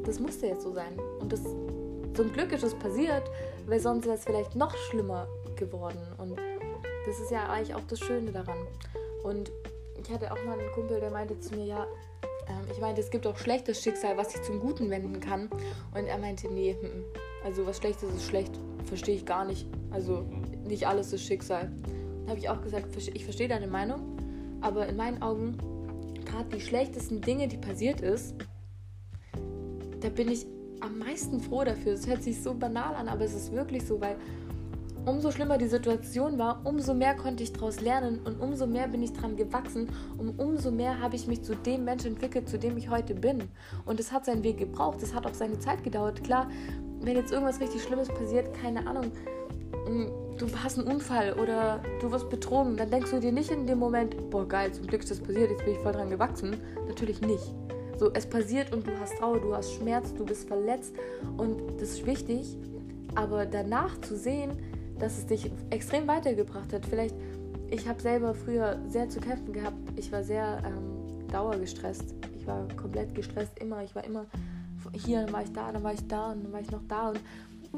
das 0.05 0.21
musste 0.21 0.47
jetzt 0.47 0.63
so 0.63 0.73
sein. 0.73 0.99
Und 1.21 1.33
das 1.33 1.43
zum 2.15 2.33
Glück 2.33 2.53
ist 2.53 2.63
es 2.63 2.75
passiert, 2.75 3.25
weil 3.67 3.81
sonst 3.81 4.05
wäre 4.05 4.17
es 4.17 4.25
vielleicht 4.25 4.55
noch 4.55 4.77
schlimmer 4.77 5.27
geworden. 5.57 6.01
Und 6.19 6.39
das 7.07 7.19
ist 7.19 7.31
ja 7.31 7.49
eigentlich 7.49 7.75
auch 7.75 7.87
das 7.89 7.99
Schöne 7.99 8.31
daran. 8.31 8.59
Und 9.23 9.51
ich 10.03 10.11
hatte 10.11 10.33
auch 10.33 10.45
mal 10.45 10.59
einen 10.59 10.71
Kumpel, 10.73 11.01
der 11.01 11.11
meinte 11.11 11.39
zu 11.41 11.55
mir, 11.55 11.65
ja, 11.65 11.87
ähm, 12.51 12.69
ich 12.71 12.81
meinte, 12.81 13.01
es 13.01 13.11
gibt 13.11 13.27
auch 13.27 13.37
schlechtes 13.37 13.83
Schicksal, 13.83 14.17
was 14.17 14.33
sich 14.33 14.43
zum 14.43 14.61
Guten 14.61 14.91
wenden 14.91 15.21
kann. 15.21 15.49
Und 15.95 16.07
er 16.07 16.19
meinte, 16.19 16.49
nee, 16.49 16.75
mm, 16.81 16.87
mm. 16.87 17.05
also 17.45 17.67
was 17.67 17.79
Schlechtes 17.79 18.13
ist 18.13 18.27
schlecht, 18.27 18.53
verstehe 18.85 19.15
ich 19.15 19.25
gar 19.25 19.45
nicht. 19.45 19.67
Also 19.91 20.27
nicht 20.67 20.87
alles 20.87 21.13
ist 21.13 21.25
Schicksal. 21.25 21.71
Da 22.25 22.31
habe 22.31 22.39
ich 22.39 22.49
auch 22.49 22.61
gesagt, 22.61 22.97
ich 22.97 23.25
verstehe 23.25 23.49
deine 23.49 23.67
Meinung, 23.67 24.17
aber 24.61 24.87
in 24.87 24.97
meinen 24.97 25.23
Augen, 25.23 25.57
gerade 26.25 26.49
die 26.55 26.61
schlechtesten 26.61 27.21
Dinge, 27.21 27.49
die 27.49 27.57
passiert 27.57 28.01
ist, 28.01 28.35
da 30.01 30.09
bin 30.09 30.31
ich 30.31 30.47
am 30.81 30.99
meisten 30.99 31.41
froh 31.41 31.65
dafür. 31.65 31.93
Es 31.93 32.07
hört 32.07 32.23
sich 32.23 32.43
so 32.43 32.55
banal 32.55 32.95
an, 32.95 33.09
aber 33.09 33.25
es 33.25 33.35
ist 33.35 33.53
wirklich 33.53 33.87
so, 33.87 34.01
weil 34.01 34.17
umso 35.11 35.33
schlimmer 35.33 35.59
die 35.59 35.67
Situation 35.67 36.39
war, 36.39 36.61
umso 36.65 36.95
mehr 36.95 37.15
konnte 37.15 37.43
ich 37.43 37.53
daraus 37.53 37.81
lernen 37.81 38.21
und 38.25 38.41
umso 38.41 38.67
mehr 38.67 38.87
bin 38.87 39.03
ich 39.03 39.13
dran 39.13 39.37
gewachsen 39.37 39.89
und 40.17 40.39
umso 40.39 40.71
mehr 40.71 41.01
habe 41.01 41.17
ich 41.17 41.27
mich 41.27 41.43
zu 41.43 41.57
dem 41.57 41.85
Menschen 41.85 42.13
entwickelt, 42.13 42.49
zu 42.49 42.59
dem 42.59 42.77
ich 42.77 42.91
heute 42.91 43.15
bin. 43.15 43.43
Und 43.85 43.99
es 43.99 44.13
hat 44.13 44.25
seinen 44.25 44.45
Weg 44.45 44.59
gebraucht, 44.59 45.03
es 45.03 45.13
hat 45.13 45.27
auch 45.27 45.35
seine 45.35 45.59
Zeit 45.59 45.83
gedauert. 45.83 46.23
Klar, 46.23 46.49
wenn 47.01 47.17
jetzt 47.17 47.33
irgendwas 47.33 47.61
richtig 47.61 47.83
Schlimmes 47.83 48.09
passiert, 48.09 48.55
keine 48.55 48.87
Ahnung, 48.87 49.07
mm, 49.89 50.39
du 50.39 50.47
hast 50.63 50.79
einen 50.79 50.87
Unfall 50.87 51.33
oder 51.33 51.83
du 52.01 52.13
wirst 52.13 52.31
betrogen, 52.31 52.77
dann 52.77 52.91
denkst 52.91 53.11
du 53.11 53.19
dir 53.19 53.33
nicht 53.33 53.51
in 53.51 53.67
dem 53.67 53.79
Moment, 53.79 54.31
boah 54.31 54.47
geil, 54.47 54.73
zum 54.73 54.87
Glück 54.87 55.03
ist 55.03 55.11
das 55.11 55.19
passiert, 55.19 55.51
jetzt 55.51 55.65
bin 55.65 55.75
ich 55.75 55.81
voll 55.81 55.93
dran 55.93 56.11
gewachsen. 56.11 56.57
Natürlich 56.87 57.21
nicht. 57.21 57.53
So, 57.99 58.13
es 58.15 58.27
passiert 58.27 58.73
und 58.73 58.87
du 58.87 58.93
hast 59.01 59.19
Trauer, 59.19 59.41
du 59.41 59.55
hast 59.55 59.75
Schmerz, 59.75 60.15
du 60.15 60.25
bist 60.25 60.47
verletzt 60.47 60.95
und 61.37 61.81
das 61.81 61.91
ist 61.91 62.07
wichtig. 62.07 62.57
Aber 63.17 63.45
danach 63.45 64.01
zu 64.01 64.17
sehen, 64.17 64.53
dass 65.01 65.19
es 65.19 65.27
dich 65.27 65.51
extrem 65.71 66.07
weitergebracht 66.07 66.73
hat. 66.73 66.87
Vielleicht, 66.87 67.15
ich 67.71 67.89
habe 67.89 68.01
selber 68.01 68.35
früher 68.35 68.79
sehr 68.89 69.09
zu 69.09 69.21
kämpfen 69.21 69.53
gehabt. 69.53 69.77
Ich 69.97 70.13
war 70.13 70.23
sehr 70.23 70.63
ähm, 70.65 71.29
dauergestresst. 71.29 72.15
Ich 72.39 72.47
war 72.47 72.67
komplett 72.77 73.15
gestresst 73.15 73.59
immer. 73.59 73.83
Ich 73.83 73.95
war 73.95 74.05
immer 74.05 74.27
hier, 74.93 75.23
dann 75.23 75.33
war 75.33 75.43
ich 75.43 75.53
da, 75.53 75.73
dann 75.73 75.83
war 75.83 75.93
ich 75.93 76.07
da 76.07 76.33
und 76.33 76.45
dann 76.45 76.53
war 76.53 76.61
ich 76.61 76.71
noch 76.71 76.83
da. 76.89 77.11
Und 77.11 77.21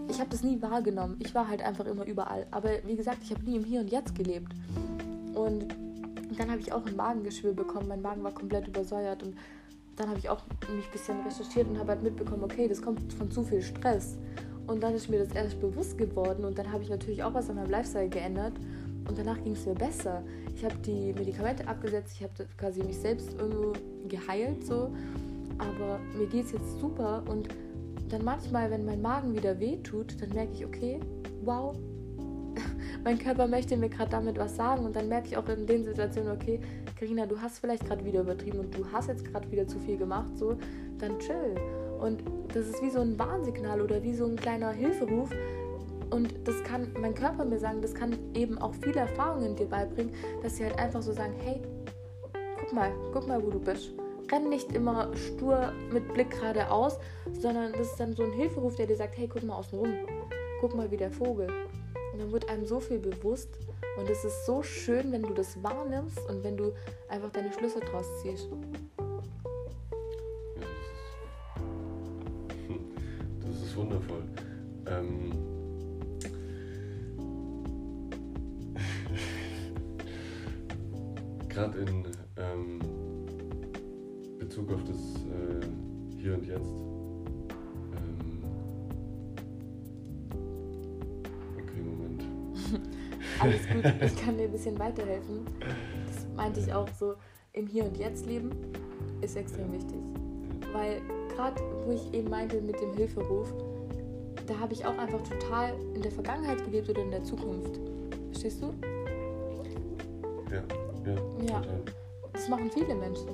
ich 0.08 0.18
habe 0.20 0.30
das 0.30 0.42
nie 0.42 0.60
wahrgenommen. 0.62 1.16
Ich 1.18 1.34
war 1.34 1.48
halt 1.48 1.62
einfach 1.62 1.86
immer 1.86 2.06
überall. 2.06 2.46
Aber 2.50 2.70
wie 2.84 2.96
gesagt, 2.96 3.18
ich 3.22 3.30
habe 3.30 3.44
nie 3.44 3.56
im 3.56 3.64
Hier 3.64 3.80
und 3.80 3.90
Jetzt 3.90 4.14
gelebt. 4.14 4.52
Und 5.34 5.74
dann 6.38 6.50
habe 6.50 6.60
ich 6.60 6.72
auch 6.72 6.84
ein 6.86 6.96
Magengeschwür 6.96 7.52
bekommen. 7.52 7.88
Mein 7.88 8.02
Magen 8.02 8.22
war 8.24 8.32
komplett 8.32 8.66
übersäuert 8.66 9.22
und 9.22 9.36
dann 9.96 10.08
habe 10.08 10.18
ich 10.18 10.28
auch 10.28 10.40
mich 10.74 10.86
ein 10.86 10.92
bisschen 10.92 11.20
recherchiert 11.20 11.68
und 11.68 11.78
habe 11.78 11.92
halt 11.92 12.02
mitbekommen, 12.02 12.42
okay, 12.42 12.66
das 12.66 12.80
kommt 12.80 13.12
von 13.12 13.30
zu 13.30 13.42
viel 13.42 13.60
Stress. 13.60 14.16
Und 14.66 14.82
dann 14.82 14.94
ist 14.94 15.08
mir 15.08 15.18
das 15.18 15.34
erst 15.34 15.60
bewusst 15.60 15.98
geworden 15.98 16.44
und 16.44 16.56
dann 16.56 16.70
habe 16.72 16.82
ich 16.82 16.90
natürlich 16.90 17.22
auch 17.22 17.34
was 17.34 17.50
an 17.50 17.56
meinem 17.56 17.70
Lifestyle 17.70 18.08
geändert 18.08 18.52
und 19.08 19.18
danach 19.18 19.42
ging 19.42 19.52
es 19.52 19.66
mir 19.66 19.74
besser. 19.74 20.22
Ich 20.54 20.64
habe 20.64 20.76
die 20.86 21.12
Medikamente 21.12 21.66
abgesetzt, 21.66 22.14
ich 22.16 22.22
habe 22.22 22.46
quasi 22.56 22.82
mich 22.82 22.98
selbst 22.98 23.34
irgendwo 23.38 23.72
geheilt 24.08 24.64
so, 24.64 24.92
aber 25.58 25.98
mir 26.16 26.26
geht 26.26 26.46
es 26.46 26.52
jetzt 26.52 26.78
super 26.80 27.22
und 27.28 27.48
dann 28.08 28.24
manchmal, 28.24 28.70
wenn 28.70 28.84
mein 28.84 29.00
Magen 29.00 29.34
wieder 29.34 29.58
wehtut, 29.58 30.20
dann 30.20 30.30
merke 30.30 30.52
ich, 30.52 30.64
okay, 30.64 31.00
wow, 31.44 31.74
mein 33.04 33.18
Körper 33.18 33.46
möchte 33.46 33.76
mir 33.76 33.88
gerade 33.88 34.10
damit 34.10 34.38
was 34.38 34.56
sagen 34.56 34.84
und 34.84 34.94
dann 34.94 35.08
merke 35.08 35.28
ich 35.28 35.36
auch 35.36 35.48
in 35.48 35.66
den 35.66 35.84
Situationen, 35.84 36.32
okay, 36.32 36.60
Karina, 36.98 37.26
du 37.26 37.40
hast 37.40 37.58
vielleicht 37.58 37.86
gerade 37.86 38.04
wieder 38.04 38.20
übertrieben 38.20 38.60
und 38.60 38.76
du 38.76 38.84
hast 38.92 39.08
jetzt 39.08 39.24
gerade 39.24 39.50
wieder 39.50 39.66
zu 39.66 39.78
viel 39.80 39.96
gemacht, 39.96 40.36
so, 40.36 40.56
dann 40.98 41.18
chill. 41.18 41.56
Und 42.02 42.24
das 42.52 42.66
ist 42.66 42.82
wie 42.82 42.90
so 42.90 43.00
ein 43.00 43.16
Warnsignal 43.16 43.80
oder 43.80 44.02
wie 44.02 44.12
so 44.12 44.26
ein 44.26 44.34
kleiner 44.34 44.72
Hilferuf. 44.72 45.30
Und 46.10 46.34
das 46.46 46.62
kann 46.64 46.92
mein 47.00 47.14
Körper 47.14 47.44
mir 47.44 47.58
sagen, 47.58 47.80
das 47.80 47.94
kann 47.94 48.18
eben 48.34 48.58
auch 48.58 48.74
viele 48.74 49.00
Erfahrungen 49.00 49.54
dir 49.54 49.66
beibringen, 49.66 50.12
dass 50.42 50.56
sie 50.56 50.64
halt 50.64 50.78
einfach 50.78 51.00
so 51.00 51.12
sagen, 51.12 51.32
hey, 51.38 51.62
guck 52.58 52.72
mal, 52.72 52.92
guck 53.12 53.28
mal, 53.28 53.42
wo 53.42 53.50
du 53.50 53.60
bist. 53.60 53.92
Renn 54.30 54.48
nicht 54.48 54.72
immer 54.72 55.14
stur 55.16 55.72
mit 55.92 56.12
Blick 56.12 56.30
geradeaus, 56.30 56.98
sondern 57.38 57.72
das 57.72 57.92
ist 57.92 58.00
dann 58.00 58.14
so 58.14 58.24
ein 58.24 58.32
Hilferuf, 58.32 58.74
der 58.74 58.86
dir 58.86 58.96
sagt, 58.96 59.16
hey, 59.16 59.28
guck 59.28 59.44
mal 59.44 59.56
außen 59.56 59.78
rum. 59.78 59.94
Guck 60.60 60.74
mal 60.74 60.90
wie 60.90 60.96
der 60.96 61.12
Vogel. 61.12 61.46
Und 62.12 62.20
dann 62.20 62.32
wird 62.32 62.48
einem 62.48 62.66
so 62.66 62.80
viel 62.80 62.98
bewusst. 62.98 63.48
Und 63.96 64.10
es 64.10 64.24
ist 64.24 64.44
so 64.44 64.62
schön, 64.62 65.12
wenn 65.12 65.22
du 65.22 65.34
das 65.34 65.62
wahrnimmst 65.62 66.18
und 66.28 66.42
wenn 66.42 66.56
du 66.56 66.72
einfach 67.08 67.30
deine 67.30 67.52
Schlüsse 67.52 67.80
draus 67.80 68.06
ziehst. 68.22 68.48
Wundervoll. 73.82 74.22
Ähm 74.86 75.32
Gerade 81.48 81.78
in 81.80 82.04
ähm, 82.36 82.78
Bezug 84.38 84.72
auf 84.72 84.82
das 84.84 84.96
äh, 84.96 85.66
Hier 86.16 86.34
und 86.34 86.46
Jetzt 86.46 86.72
Alles 93.40 93.66
gut, 93.68 93.84
ich 94.02 94.16
kann 94.24 94.36
dir 94.38 94.44
ein 94.44 94.52
bisschen 94.52 94.78
weiterhelfen. 94.78 95.44
Das 96.06 96.26
meinte 96.36 96.60
ich 96.60 96.72
auch 96.72 96.88
so, 96.98 97.14
im 97.52 97.66
Hier 97.66 97.84
und 97.84 97.96
Jetzt 97.98 98.26
leben 98.26 98.50
ist 99.20 99.36
extrem 99.36 99.72
wichtig. 99.72 99.98
Weil 100.72 101.02
gerade, 101.34 101.60
wo 101.84 101.92
ich 101.92 102.14
eben 102.14 102.30
meinte 102.30 102.60
mit 102.60 102.80
dem 102.80 102.94
Hilferuf, 102.94 103.52
da 104.52 104.60
habe 104.60 104.72
ich 104.72 104.84
auch 104.84 104.96
einfach 104.98 105.22
total 105.22 105.74
in 105.94 106.02
der 106.02 106.10
Vergangenheit 106.10 106.62
gelebt 106.64 106.88
oder 106.90 107.02
in 107.02 107.10
der 107.10 107.24
Zukunft. 107.24 107.80
Verstehst 108.30 108.62
du? 108.62 108.74
Ja, 110.50 110.62
ja. 111.06 111.14
Ja, 111.48 111.60
total. 111.60 111.82
das 112.32 112.48
machen 112.48 112.70
viele 112.70 112.94
Menschen 112.94 113.28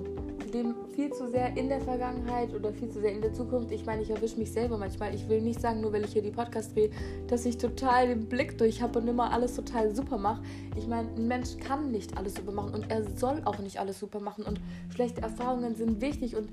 leben 0.52 0.74
viel 0.94 1.12
zu 1.12 1.28
sehr 1.28 1.56
in 1.56 1.68
der 1.68 1.80
Vergangenheit 1.80 2.54
oder 2.54 2.72
viel 2.72 2.88
zu 2.88 3.00
sehr 3.00 3.12
in 3.12 3.20
der 3.20 3.32
Zukunft. 3.34 3.70
Ich 3.70 3.84
meine, 3.84 4.02
ich 4.02 4.10
erwische 4.10 4.38
mich 4.38 4.50
selber 4.50 4.78
manchmal. 4.78 5.14
Ich 5.14 5.28
will 5.28 5.42
nicht 5.42 5.60
sagen, 5.60 5.80
nur 5.80 5.92
weil 5.92 6.04
ich 6.04 6.12
hier 6.12 6.22
die 6.22 6.30
Podcast 6.30 6.74
drehe, 6.74 6.90
dass 7.26 7.44
ich 7.44 7.58
total 7.58 8.08
den 8.08 8.26
Blick 8.26 8.56
durch 8.56 8.80
habe 8.80 8.98
und 8.98 9.08
immer 9.08 9.30
alles 9.30 9.54
total 9.54 9.94
super 9.94 10.16
mache. 10.16 10.42
Ich 10.74 10.86
meine, 10.86 11.08
ein 11.16 11.28
Mensch 11.28 11.56
kann 11.58 11.90
nicht 11.90 12.16
alles 12.16 12.34
super 12.34 12.52
machen 12.52 12.74
und 12.74 12.90
er 12.90 13.04
soll 13.16 13.42
auch 13.44 13.58
nicht 13.58 13.78
alles 13.78 14.00
super 14.00 14.20
machen. 14.20 14.44
Und 14.44 14.58
schlechte 14.94 15.20
Erfahrungen 15.20 15.74
sind 15.74 16.00
wichtig 16.00 16.34
und 16.34 16.48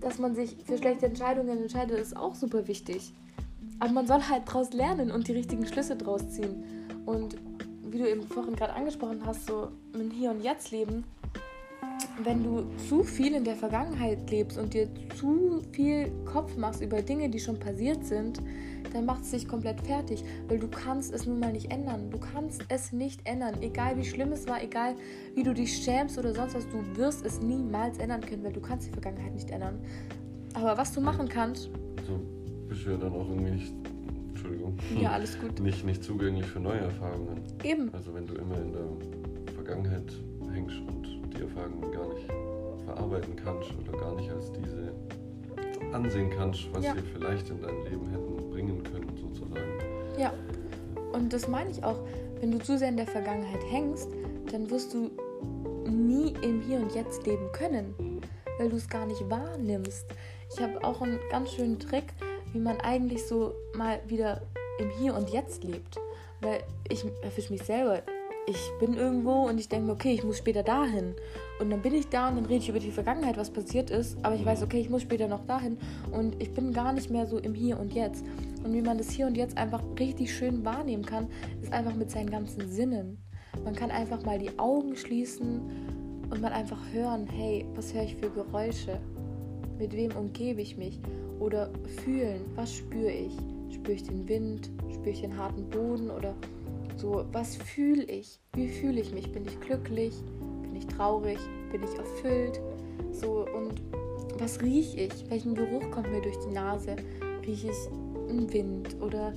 dass 0.00 0.18
man 0.18 0.34
sich 0.34 0.56
für 0.64 0.78
schlechte 0.78 1.06
Entscheidungen 1.06 1.62
entscheidet, 1.62 1.98
ist 1.98 2.16
auch 2.16 2.34
super 2.34 2.66
wichtig. 2.66 3.12
Aber 3.80 3.92
man 3.92 4.06
soll 4.06 4.22
halt 4.22 4.46
daraus 4.46 4.72
lernen 4.72 5.10
und 5.10 5.26
die 5.26 5.32
richtigen 5.32 5.66
Schlüsse 5.66 5.96
draus 5.96 6.28
ziehen. 6.28 6.62
Und 7.06 7.36
wie 7.82 7.98
du 7.98 8.08
eben 8.08 8.22
vorhin 8.22 8.54
gerade 8.54 8.74
angesprochen 8.74 9.22
hast, 9.24 9.46
so 9.46 9.68
ein 9.94 10.10
Hier 10.10 10.30
und 10.30 10.42
Jetzt 10.42 10.70
leben, 10.70 11.04
wenn 12.22 12.44
du 12.44 12.66
zu 12.88 13.02
viel 13.02 13.34
in 13.34 13.44
der 13.44 13.56
Vergangenheit 13.56 14.30
lebst 14.30 14.58
und 14.58 14.74
dir 14.74 14.88
zu 15.16 15.62
viel 15.72 16.12
Kopf 16.26 16.56
machst 16.56 16.82
über 16.82 17.00
Dinge, 17.00 17.30
die 17.30 17.40
schon 17.40 17.58
passiert 17.58 18.04
sind, 18.04 18.40
dann 18.92 19.06
macht 19.06 19.22
es 19.22 19.30
dich 19.30 19.48
komplett 19.48 19.80
fertig, 19.80 20.24
weil 20.48 20.58
du 20.58 20.68
kannst 20.68 21.14
es 21.14 21.26
nun 21.26 21.40
mal 21.40 21.52
nicht 21.52 21.70
ändern. 21.70 22.10
Du 22.10 22.18
kannst 22.18 22.62
es 22.68 22.92
nicht 22.92 23.26
ändern, 23.26 23.62
egal 23.62 23.96
wie 23.96 24.04
schlimm 24.04 24.32
es 24.32 24.46
war, 24.46 24.62
egal 24.62 24.94
wie 25.34 25.42
du 25.42 25.54
dich 25.54 25.74
schämst 25.82 26.18
oder 26.18 26.34
sonst 26.34 26.54
was, 26.54 26.68
du 26.68 26.84
wirst 26.96 27.24
es 27.24 27.40
niemals 27.40 27.98
ändern 27.98 28.20
können, 28.20 28.44
weil 28.44 28.52
du 28.52 28.60
kannst 28.60 28.88
die 28.88 28.92
Vergangenheit 28.92 29.32
nicht 29.32 29.50
ändern. 29.50 29.78
Aber 30.52 30.76
was 30.76 30.92
du 30.92 31.00
machen 31.00 31.28
kannst... 31.28 31.70
Also 31.96 32.20
du 32.70 32.90
ja 32.90 32.96
dann 32.96 33.12
auch 33.12 33.28
irgendwie 33.28 33.52
nicht, 33.52 33.72
Entschuldigung, 34.30 34.76
ja, 35.00 35.10
alles 35.12 35.38
gut. 35.38 35.60
nicht, 35.60 35.84
nicht 35.84 36.02
zugänglich 36.04 36.46
für 36.46 36.60
neue 36.60 36.80
Erfahrungen. 36.80 37.40
Eben. 37.64 37.92
Also 37.92 38.14
wenn 38.14 38.26
du 38.26 38.34
immer 38.34 38.56
in 38.56 38.72
der 38.72 39.54
Vergangenheit 39.54 40.12
hängst 40.52 40.76
und 40.88 41.20
die 41.36 41.42
Erfahrungen 41.42 41.92
gar 41.92 42.08
nicht 42.12 42.26
verarbeiten 42.84 43.36
kannst 43.36 43.70
oder 43.82 43.98
gar 43.98 44.14
nicht 44.16 44.30
als 44.30 44.52
diese 44.52 44.92
ansehen 45.92 46.30
kannst, 46.30 46.72
was 46.72 46.84
ja. 46.84 46.94
sie 46.94 47.02
vielleicht 47.12 47.48
in 47.50 47.62
dein 47.62 47.82
Leben 47.84 48.08
hätten 48.10 48.50
bringen 48.50 48.82
können, 48.84 49.10
sozusagen. 49.16 49.62
Ja, 50.18 50.32
und 51.12 51.32
das 51.32 51.48
meine 51.48 51.70
ich 51.70 51.82
auch. 51.82 51.98
Wenn 52.40 52.52
du 52.52 52.58
zu 52.58 52.78
sehr 52.78 52.88
in 52.88 52.96
der 52.96 53.06
Vergangenheit 53.06 53.62
hängst, 53.70 54.08
dann 54.50 54.70
wirst 54.70 54.94
du 54.94 55.10
nie 55.88 56.34
im 56.42 56.60
Hier 56.62 56.78
und 56.78 56.94
Jetzt 56.94 57.26
leben 57.26 57.50
können, 57.52 57.94
weil 58.58 58.68
du 58.68 58.76
es 58.76 58.88
gar 58.88 59.06
nicht 59.06 59.28
wahrnimmst. 59.28 60.06
Ich 60.52 60.60
habe 60.60 60.82
auch 60.84 61.00
einen 61.02 61.18
ganz 61.30 61.52
schönen 61.52 61.78
Trick, 61.78 62.04
wie 62.52 62.60
man 62.60 62.80
eigentlich 62.80 63.26
so 63.26 63.54
mal 63.76 64.00
wieder 64.06 64.42
im 64.78 64.90
Hier 64.90 65.14
und 65.14 65.30
Jetzt 65.30 65.64
lebt. 65.64 65.98
Weil 66.40 66.62
ich 66.88 67.04
erwische 67.22 67.52
mich 67.52 67.62
selber 67.62 68.02
ich 68.50 68.72
bin 68.80 68.94
irgendwo 68.94 69.48
und 69.48 69.58
ich 69.58 69.68
denke 69.68 69.86
mir, 69.86 69.92
okay, 69.92 70.12
ich 70.12 70.24
muss 70.24 70.38
später 70.38 70.62
dahin. 70.62 71.14
Und 71.60 71.70
dann 71.70 71.82
bin 71.82 71.94
ich 71.94 72.08
da 72.08 72.28
und 72.28 72.36
dann 72.36 72.46
rede 72.46 72.62
ich 72.62 72.68
über 72.68 72.80
die 72.80 72.90
Vergangenheit, 72.90 73.36
was 73.36 73.50
passiert 73.50 73.90
ist. 73.90 74.16
Aber 74.24 74.34
ich 74.34 74.44
weiß, 74.44 74.62
okay, 74.62 74.80
ich 74.80 74.90
muss 74.90 75.02
später 75.02 75.28
noch 75.28 75.46
dahin. 75.46 75.78
Und 76.10 76.40
ich 76.42 76.52
bin 76.52 76.72
gar 76.72 76.92
nicht 76.92 77.10
mehr 77.10 77.26
so 77.26 77.38
im 77.38 77.54
Hier 77.54 77.78
und 77.78 77.92
Jetzt. 77.92 78.24
Und 78.64 78.72
wie 78.72 78.82
man 78.82 78.98
das 78.98 79.10
Hier 79.10 79.26
und 79.26 79.36
Jetzt 79.36 79.56
einfach 79.56 79.82
richtig 79.98 80.34
schön 80.34 80.64
wahrnehmen 80.64 81.04
kann, 81.04 81.28
ist 81.62 81.72
einfach 81.72 81.94
mit 81.94 82.10
seinen 82.10 82.30
ganzen 82.30 82.68
Sinnen. 82.68 83.22
Man 83.64 83.74
kann 83.74 83.90
einfach 83.90 84.24
mal 84.24 84.38
die 84.38 84.58
Augen 84.58 84.96
schließen 84.96 85.60
und 86.30 86.40
mal 86.40 86.52
einfach 86.52 86.80
hören, 86.92 87.26
hey, 87.28 87.66
was 87.74 87.92
höre 87.92 88.04
ich 88.04 88.16
für 88.16 88.30
Geräusche? 88.30 89.00
Mit 89.80 89.96
wem 89.96 90.14
umgebe 90.14 90.60
ich 90.60 90.76
mich? 90.76 91.00
Oder 91.38 91.70
fühlen, 92.04 92.42
was 92.54 92.74
spüre 92.74 93.10
ich? 93.10 93.32
Spüre 93.72 93.92
ich 93.92 94.02
den 94.02 94.28
Wind? 94.28 94.70
Spüre 94.92 95.08
ich 95.08 95.22
den 95.22 95.34
harten 95.34 95.70
Boden? 95.70 96.10
Oder 96.10 96.34
so, 96.96 97.24
was 97.32 97.56
fühle 97.56 98.02
ich? 98.02 98.38
Wie 98.52 98.68
fühle 98.68 99.00
ich 99.00 99.14
mich? 99.14 99.32
Bin 99.32 99.46
ich 99.46 99.58
glücklich? 99.58 100.14
Bin 100.60 100.76
ich 100.76 100.86
traurig? 100.86 101.38
Bin 101.72 101.82
ich 101.82 101.98
erfüllt? 101.98 102.60
So, 103.10 103.46
und 103.46 103.80
was 104.38 104.60
rieche 104.60 105.00
ich? 105.00 105.30
Welchen 105.30 105.54
Geruch 105.54 105.90
kommt 105.90 106.12
mir 106.12 106.20
durch 106.20 106.38
die 106.46 106.52
Nase? 106.52 106.96
Rieche 107.46 107.70
ich 107.70 108.28
einen 108.28 108.52
Wind 108.52 108.96
oder 109.00 109.32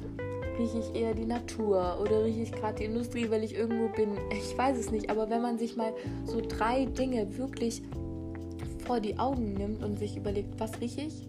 rieche 0.59 0.79
ich 0.79 0.93
eher 0.93 1.13
die 1.13 1.25
Natur 1.25 1.99
oder 2.01 2.25
rieche 2.25 2.41
ich 2.41 2.51
gerade 2.51 2.79
die 2.79 2.83
Industrie, 2.83 3.29
weil 3.29 3.45
ich 3.45 3.55
irgendwo 3.55 3.87
bin? 3.95 4.17
Ich 4.29 4.57
weiß 4.57 4.77
es 4.77 4.91
nicht, 4.91 5.09
aber 5.09 5.29
wenn 5.29 5.41
man 5.41 5.57
sich 5.57 5.77
mal 5.77 5.93
so 6.25 6.41
drei 6.41 6.83
Dinge 6.83 7.37
wirklich 7.37 7.81
vor 8.83 8.99
die 8.99 9.17
Augen 9.17 9.53
nimmt 9.53 9.83
und 9.83 9.97
sich 9.97 10.17
überlegt, 10.17 10.59
was 10.59 10.79
rieche 10.79 11.01
ich, 11.01 11.27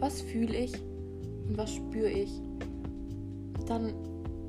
was 0.00 0.20
fühle 0.20 0.56
ich 0.56 0.72
und 1.48 1.56
was 1.56 1.74
spüre 1.74 2.10
ich, 2.10 2.30
dann 3.66 3.92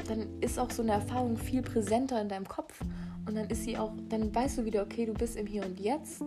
dann 0.07 0.27
ist 0.41 0.57
auch 0.57 0.71
so 0.71 0.81
eine 0.81 0.93
Erfahrung 0.93 1.37
viel 1.37 1.61
präsenter 1.61 2.21
in 2.21 2.29
deinem 2.29 2.47
Kopf. 2.47 2.79
Und 3.25 3.35
dann 3.35 3.49
ist 3.49 3.63
sie 3.63 3.77
auch, 3.77 3.91
dann 4.09 4.33
weißt 4.33 4.59
du 4.59 4.65
wieder, 4.65 4.83
okay, 4.83 5.05
du 5.05 5.13
bist 5.13 5.35
im 5.35 5.45
Hier 5.45 5.65
und 5.65 5.79
Jetzt, 5.79 6.23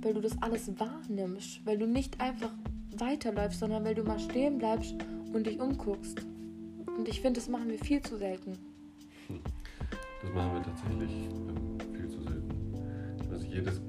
weil 0.00 0.14
du 0.14 0.20
das 0.20 0.40
alles 0.40 0.70
wahrnimmst, 0.78 1.64
weil 1.66 1.78
du 1.78 1.86
nicht 1.86 2.20
einfach 2.20 2.50
weiterläufst, 2.96 3.60
sondern 3.60 3.84
weil 3.84 3.94
du 3.94 4.02
mal 4.02 4.18
stehen 4.18 4.58
bleibst 4.58 4.94
und 5.32 5.46
dich 5.46 5.60
umguckst. 5.60 6.24
Und 6.86 7.08
ich 7.08 7.20
finde, 7.20 7.40
das 7.40 7.48
machen 7.48 7.68
wir 7.68 7.78
viel 7.78 8.00
zu 8.00 8.16
selten. 8.16 8.58
Das 10.22 10.32
machen 10.34 10.54
wir 10.54 10.62
tatsächlich 10.62 11.10
ähm, 11.10 11.94
viel 11.94 12.08
zu 12.08 12.22
selten. 12.22 12.50
Also 13.30 13.46
jedes, 13.46 13.80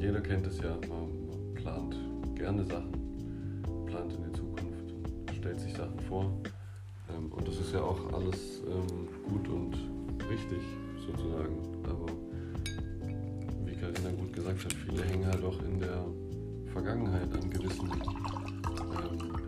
jeder 0.00 0.20
kennt 0.20 0.46
es 0.46 0.58
ja, 0.58 0.78
man 0.88 1.54
plant 1.54 1.94
gerne 2.34 2.64
Sachen, 2.64 3.62
plant 3.86 4.12
in 4.14 4.24
die 4.24 4.32
Zukunft, 4.32 4.94
stellt 5.38 5.60
sich 5.60 5.74
Sachen 5.74 6.00
vor 6.00 6.24
ähm, 7.10 7.30
und 7.30 7.46
das 7.46 7.56
ist 7.58 7.74
ja 7.74 7.82
auch 7.82 8.12
alles 8.14 8.62
ähm, 8.66 9.08
gut 9.28 9.46
und 9.48 9.76
richtig 10.30 10.62
sozusagen. 11.06 11.58
Aber 11.84 12.06
wie 13.66 13.74
Karina 13.74 14.10
gut 14.18 14.32
gesagt 14.32 14.64
hat, 14.64 14.72
viele 14.72 15.04
hängen 15.04 15.26
halt 15.26 15.44
auch 15.44 15.62
in 15.64 15.78
der 15.78 16.06
Vergangenheit 16.72 17.30
an 17.34 17.50
gewissen 17.50 17.90
ähm, 17.92 19.39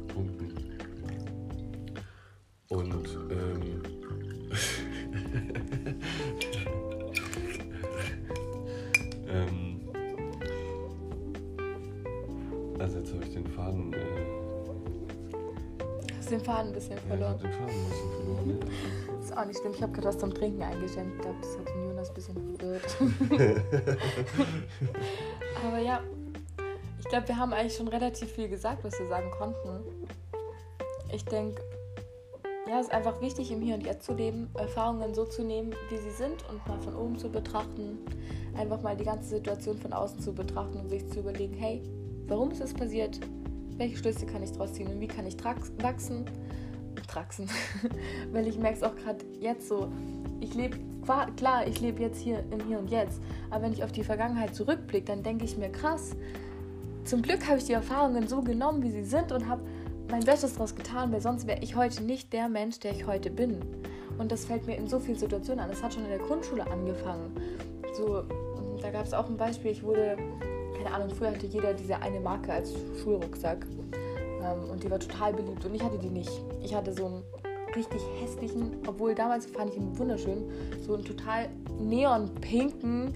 den 16.43 16.55
Faden. 16.55 16.73
Den 16.73 16.81
Faden 16.83 16.97
ein 16.97 16.99
bisschen 16.99 16.99
verloren. 16.99 17.39
Ja, 17.43 17.49
den 17.49 17.53
Faden 17.53 17.75
ein 17.75 17.89
bisschen 17.89 18.11
verloren, 18.11 18.49
ja. 18.51 19.21
ist 19.21 19.37
auch 19.37 19.45
nicht 19.45 19.61
schlimm. 19.61 19.73
Ich 19.75 19.83
habe 19.83 19.93
gerade 19.93 20.09
was 20.09 20.19
zum 20.19 20.35
Trinken 20.35 20.63
eingeschenkt. 20.63 21.15
Ich 21.17 21.23
glaube, 21.23 21.39
das 21.41 21.59
hat 21.59 21.69
den 21.69 21.89
Jonas 21.89 22.09
ein 22.09 22.15
bisschen 22.15 22.57
verwirrt. 22.59 22.97
Aber 25.67 25.79
ja, 25.79 26.01
ich 26.99 27.09
glaube, 27.09 27.29
wir 27.29 27.37
haben 27.37 27.53
eigentlich 27.53 27.77
schon 27.77 27.89
relativ 27.89 28.31
viel 28.33 28.49
gesagt, 28.49 28.85
was 28.85 28.99
wir 28.99 29.07
sagen 29.07 29.31
konnten. 29.31 29.85
Ich 31.13 31.25
denke, 31.25 31.63
ja, 32.69 32.81
es 32.81 32.87
ist 32.87 32.93
einfach 32.93 33.21
wichtig, 33.21 33.51
im 33.51 33.61
Hier 33.61 33.75
und 33.75 33.85
Jetzt 33.85 34.07
zu 34.07 34.15
leben, 34.15 34.49
Erfahrungen 34.55 35.15
so 35.15 35.25
zu 35.25 35.43
nehmen, 35.43 35.75
wie 35.91 35.99
sie 35.99 36.11
sind 36.11 36.49
und 36.49 36.67
mal 36.67 36.81
von 36.81 36.95
oben 36.95 37.19
zu 37.19 37.29
betrachten. 37.29 37.99
Einfach 38.57 38.81
mal 38.83 38.97
die 38.97 39.05
ganze 39.05 39.29
Situation 39.29 39.77
von 39.79 39.93
außen 39.93 40.21
zu 40.21 40.33
betrachten 40.33 40.79
und 40.79 40.89
sich 40.89 41.07
zu 41.11 41.21
überlegen, 41.21 41.55
hey, 41.55 41.83
warum 42.27 42.51
ist 42.51 42.61
das 42.61 42.73
passiert? 42.73 43.19
Welche 43.83 43.97
Schlüsse 43.97 44.27
kann 44.27 44.45
ich 44.45 44.53
daraus 44.53 44.75
ziehen 44.75 44.87
und 44.87 45.01
wie 45.01 45.09
kann 45.09 45.27
ich 45.27 45.37
wachsen? 45.45 46.25
Traxen. 47.09 47.49
Weil 48.33 48.47
ich 48.47 48.57
merke 48.57 48.77
es 48.77 48.83
auch 48.85 48.95
gerade 48.95 49.25
jetzt 49.41 49.67
so. 49.67 49.91
Ich 50.39 50.55
lebe, 50.55 50.79
klar, 51.37 51.67
ich 51.67 51.81
lebe 51.81 52.01
jetzt 52.01 52.21
hier 52.21 52.45
im 52.53 52.65
Hier 52.69 52.79
und 52.79 52.93
Jetzt. 52.93 53.21
Aber 53.51 53.65
wenn 53.65 53.73
ich 53.73 53.83
auf 53.83 53.91
die 53.91 54.05
Vergangenheit 54.05 54.55
zurückblicke, 54.55 55.07
dann 55.07 55.25
denke 55.25 55.45
ich 55.45 55.57
mir, 55.57 55.69
krass, 55.69 56.15
zum 57.05 57.23
Glück 57.23 57.49
habe 57.49 57.59
ich 57.59 57.65
die 57.65 57.73
Erfahrungen 57.73 58.29
so 58.29 58.43
genommen, 58.43 58.85
wie 58.85 58.93
sie 58.93 59.03
sind 59.03 59.33
und 59.33 59.49
habe 59.49 59.63
mein 60.09 60.23
Bestes 60.23 60.53
daraus 60.53 60.77
getan, 60.77 61.11
weil 61.11 61.21
sonst 61.21 61.49
wäre 61.49 61.61
ich 61.61 61.75
heute 61.75 62.05
nicht 62.05 62.33
der 62.33 62.49
Mensch, 62.49 62.79
der 62.79 62.93
ich 62.93 63.09
heute 63.09 63.31
bin. 63.31 63.63
Und 64.17 64.31
das 64.31 64.45
fällt 64.45 64.65
mir 64.69 64.77
in 64.77 64.87
so 64.87 65.01
vielen 65.01 65.19
Situationen 65.19 65.59
an. 65.59 65.69
Das 65.69 65.83
hat 65.83 65.93
schon 65.93 66.05
in 66.05 66.11
der 66.11 66.21
Grundschule 66.21 66.65
angefangen. 66.71 67.33
So, 67.95 68.23
da 68.81 68.91
gab 68.93 69.07
es 69.07 69.13
auch 69.13 69.29
ein 69.29 69.37
Beispiel, 69.37 69.73
ich 69.73 69.83
wurde, 69.83 70.17
keine 70.83 70.95
Ahnung, 70.95 71.11
früher 71.11 71.31
hatte 71.31 71.47
jeder 71.47 71.75
diese 71.75 71.97
eine 71.97 72.21
Marke 72.21 72.53
als 72.53 72.73
Schulrucksack. 73.03 73.67
Ähm, 74.43 74.71
und 74.71 74.83
die 74.83 74.91
war 74.91 74.99
total 74.99 75.33
beliebt 75.33 75.65
und 75.65 75.75
ich 75.75 75.83
hatte 75.83 75.99
die 75.99 76.09
nicht. 76.09 76.31
Ich 76.63 76.75
hatte 76.75 76.93
so 76.93 77.07
einen 77.07 77.23
richtig 77.75 78.03
hässlichen, 78.21 78.77
obwohl 78.87 79.15
damals 79.15 79.47
fand 79.47 79.71
ich 79.71 79.77
ihn 79.77 79.97
wunderschön, 79.97 80.45
so 80.85 80.95
einen 80.95 81.05
total 81.05 81.49
neonpinken, 81.81 83.15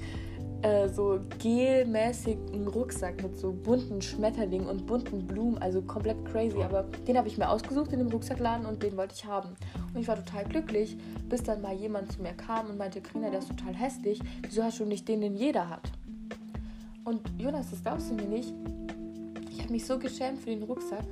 äh, 0.62 0.88
so 0.88 1.18
gelmäßigen 1.42 2.68
Rucksack 2.68 3.22
mit 3.22 3.36
so 3.36 3.52
bunten 3.52 4.00
Schmetterlingen 4.00 4.68
und 4.68 4.86
bunten 4.86 5.26
Blumen, 5.26 5.58
also 5.58 5.82
komplett 5.82 6.24
crazy. 6.24 6.62
Aber 6.62 6.84
den 7.06 7.18
habe 7.18 7.28
ich 7.28 7.36
mir 7.36 7.50
ausgesucht 7.50 7.92
in 7.92 7.98
dem 7.98 8.08
Rucksackladen 8.08 8.64
und 8.64 8.82
den 8.82 8.96
wollte 8.96 9.14
ich 9.14 9.26
haben. 9.26 9.56
Und 9.92 10.00
ich 10.00 10.08
war 10.08 10.16
total 10.16 10.44
glücklich, 10.44 10.96
bis 11.28 11.42
dann 11.42 11.60
mal 11.60 11.74
jemand 11.74 12.12
zu 12.12 12.22
mir 12.22 12.32
kam 12.32 12.70
und 12.70 12.78
meinte, 12.78 13.00
Krina, 13.00 13.28
der 13.28 13.40
ist 13.40 13.48
total 13.48 13.74
hässlich. 13.74 14.20
Wieso 14.42 14.62
hast 14.62 14.78
du 14.78 14.84
nicht 14.84 15.08
den, 15.08 15.20
den 15.20 15.36
jeder 15.36 15.68
hat? 15.68 15.90
Und 17.06 17.20
Jonas, 17.38 17.70
das 17.70 17.82
glaubst 17.82 18.10
du 18.10 18.14
mir 18.14 18.26
nicht. 18.26 18.52
Ich 19.50 19.62
habe 19.62 19.72
mich 19.72 19.86
so 19.86 19.98
geschämt 19.98 20.40
für 20.40 20.50
den 20.50 20.62
Rucksack 20.64 21.04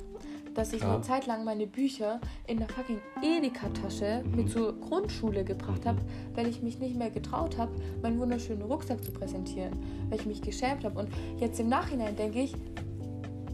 dass 0.55 0.73
ich 0.73 0.83
ja. 0.83 0.95
eine 0.95 1.03
Zeit 1.03 1.27
lang 1.27 1.45
meine 1.45 1.67
Bücher 1.67 2.21
in 2.47 2.59
der 2.59 2.69
fucking 2.69 3.01
Edeka-Tasche 3.23 4.23
mhm. 4.25 4.37
mit 4.37 4.51
zur 4.51 4.79
Grundschule 4.81 5.45
gebracht 5.45 5.85
habe, 5.85 5.99
weil 6.35 6.47
ich 6.47 6.63
mich 6.63 6.79
nicht 6.79 6.97
mehr 6.97 7.11
getraut 7.11 7.59
habe, 7.59 7.73
meinen 8.03 8.19
wunderschönen 8.19 8.63
Rucksack 8.63 9.03
zu 9.03 9.13
präsentieren, 9.13 9.73
weil 10.09 10.21
ich 10.21 10.27
mich 10.27 10.43
geschämt 10.43 10.85
habe. 10.85 10.99
Und 10.99 11.09
jetzt 11.39 11.59
im 11.61 11.69
Nachhinein 11.69 12.17
denke 12.17 12.41
ich, 12.41 12.55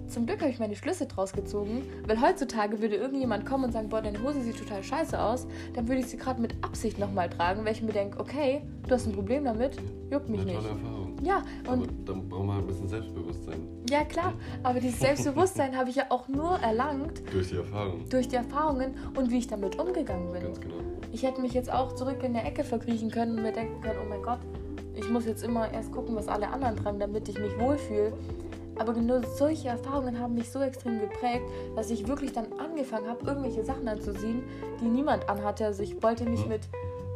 zum 0.09 0.27
Glück 0.27 0.41
habe 0.41 0.51
ich 0.51 0.59
meine 0.59 0.75
Schlüsse 0.75 1.07
draus 1.07 1.33
gezogen, 1.33 1.85
weil 2.07 2.21
heutzutage 2.21 2.81
würde 2.81 2.97
irgendjemand 2.97 3.47
kommen 3.47 3.65
und 3.65 3.73
sagen, 3.73 3.89
boah, 3.89 4.03
deine 4.03 4.21
Hose 4.23 4.43
sieht 4.43 4.59
total 4.59 4.83
scheiße 4.83 5.19
aus, 5.21 5.47
dann 5.75 5.87
würde 5.87 6.01
ich 6.01 6.09
sie 6.09 6.17
gerade 6.17 6.41
mit 6.41 6.55
Absicht 6.63 6.99
nochmal 6.99 7.31
tragen, 7.31 7.65
weil 7.65 7.73
ich 7.73 7.83
mir 7.83 7.93
denke, 7.93 8.19
okay, 8.19 8.63
du 8.87 8.95
hast 8.95 9.07
ein 9.07 9.13
Problem 9.13 9.45
damit, 9.45 9.77
juckt 10.11 10.29
mich 10.29 10.41
Eine 10.41 10.53
nicht. 10.53 10.69
Ja, 11.23 11.43
und. 11.67 11.69
Aber 11.69 11.87
dann 12.07 12.29
brauchen 12.29 12.47
wir 12.47 12.55
ein 12.55 12.67
bisschen 12.67 12.89
Selbstbewusstsein. 12.89 13.69
Ja, 13.89 14.05
klar. 14.05 14.35
Aber 14.63 14.81
dieses 14.81 15.01
Selbstbewusstsein 15.01 15.77
habe 15.77 15.91
ich 15.91 15.97
ja 15.97 16.05
auch 16.11 16.29
nur 16.29 16.59
erlangt. 16.59 17.23
Durch 17.33 17.49
die 17.49 17.57
Erfahrungen. 17.57 18.09
Durch 18.09 18.29
die 18.29 18.37
Erfahrungen 18.37 18.95
und 19.17 19.31
wie 19.31 19.39
ich 19.39 19.47
damit 19.47 19.79
umgegangen 19.79 20.33
bin. 20.33 20.43
Ganz 20.43 20.61
genau. 20.61 20.77
Ich 21.13 21.23
hätte 21.23 21.41
mich 21.41 21.53
jetzt 21.53 21.73
auch 21.73 21.95
zurück 21.95 22.23
in 22.23 22.35
der 22.35 22.47
Ecke 22.47 22.65
verkriechen 22.65 23.11
können 23.11 23.37
und 23.37 23.43
mir 23.43 23.53
denken 23.53 23.81
können: 23.81 23.99
oh 24.05 24.09
mein 24.09 24.23
Gott, 24.23 24.41
ich 24.95 25.09
muss 25.09 25.27
jetzt 25.27 25.43
immer 25.43 25.71
erst 25.71 25.93
gucken, 25.93 26.15
was 26.15 26.29
alle 26.29 26.49
anderen 26.49 26.77
treiben, 26.77 26.99
damit 26.99 27.29
ich 27.29 27.39
mich 27.39 27.59
wohlfühle. 27.59 28.13
Aber 28.81 28.95
genau 28.95 29.21
solche 29.37 29.69
Erfahrungen 29.69 30.19
haben 30.19 30.35
mich 30.35 30.51
so 30.51 30.63
extrem 30.63 31.01
geprägt, 31.01 31.45
dass 31.77 31.91
ich 31.91 32.09
wirklich 32.09 32.33
dann 32.33 32.47
angefangen 32.59 33.09
habe, 33.09 33.27
irgendwelche 33.27 33.63
Sachen 33.63 33.87
anzuziehen, 33.87 34.43
die 34.81 34.87
niemand 34.87 35.29
anhatte. 35.29 35.67
Also 35.67 35.83
ich 35.83 36.03
wollte 36.03 36.25
mich 36.25 36.45
mhm. 36.45 36.53
mit 36.53 36.63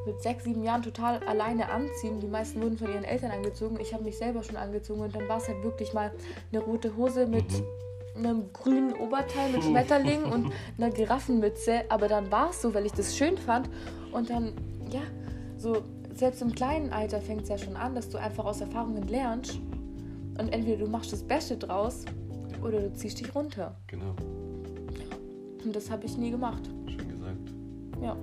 mit 0.07 0.23
sechs, 0.23 0.45
sieben 0.45 0.63
Jahren 0.63 0.83
total 0.83 1.19
alleine 1.25 1.71
anziehen. 1.71 2.21
Die 2.21 2.27
meisten 2.27 2.63
wurden 2.63 2.79
von 2.79 2.89
ihren 2.89 3.05
Eltern 3.05 3.31
angezogen. 3.31 3.79
Ich 3.81 3.93
habe 3.95 4.05
mich 4.05 4.19
selber 4.19 4.43
schon 4.43 4.57
angezogen 4.57 5.01
und 5.01 5.15
dann 5.15 5.29
war 5.29 5.39
es 5.39 5.49
halt 5.49 5.63
wirklich 5.63 5.93
mal 5.95 6.13
eine 6.53 6.63
rote 6.63 6.97
Hose 6.97 7.27
mit 7.27 7.47
mhm. 7.51 8.27
einem 8.27 8.53
grünen 8.53 8.93
Oberteil 8.95 9.51
mit 9.53 9.65
Schmetterling 9.65 10.25
und 10.25 10.53
einer 10.79 10.91
Giraffenmütze. 10.91 11.85
Aber 11.89 12.09
dann 12.09 12.31
war 12.31 12.51
es 12.51 12.63
so, 12.63 12.75
weil 12.75 12.87
ich 12.87 12.93
das 12.93 13.17
schön 13.17 13.39
fand. 13.39 13.69
Und 14.13 14.31
dann, 14.31 14.53
ja, 14.91 15.03
so 15.57 15.83
selbst 16.15 16.43
im 16.43 16.53
kleinen 16.53 16.93
Alter 16.93 17.21
fängt 17.21 17.43
es 17.43 17.49
ja 17.49 17.59
schon 17.59 17.77
an, 17.77 17.95
dass 17.95 18.09
du 18.09 18.19
einfach 18.19 18.45
aus 18.45 18.61
Erfahrungen 18.61 19.09
lernst. 19.09 19.59
Und 20.39 20.53
entweder 20.53 20.85
du 20.85 20.91
machst 20.91 21.13
das 21.13 21.23
Beste 21.23 21.57
draus 21.57 22.05
oder 22.63 22.81
du 22.81 22.93
ziehst 22.93 23.21
dich 23.21 23.35
runter. 23.35 23.77
Genau. 23.87 24.15
Und 25.65 25.75
das 25.75 25.91
habe 25.91 26.05
ich 26.05 26.17
nie 26.17 26.31
gemacht. 26.31 26.63
Schön 26.87 27.09
gesagt. 27.09 27.53
Ja. 28.03 28.17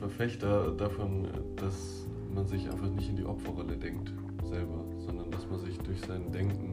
Verfechter 0.00 0.72
davon, 0.72 1.28
dass 1.56 2.06
man 2.34 2.46
sich 2.46 2.70
einfach 2.70 2.88
nicht 2.88 3.10
in 3.10 3.16
die 3.16 3.24
Opferrolle 3.24 3.76
denkt 3.76 4.10
selber, 4.44 4.82
sondern 4.98 5.30
dass 5.30 5.46
man 5.46 5.60
sich 5.60 5.78
durch 5.80 6.00
sein 6.00 6.32
Denken 6.32 6.72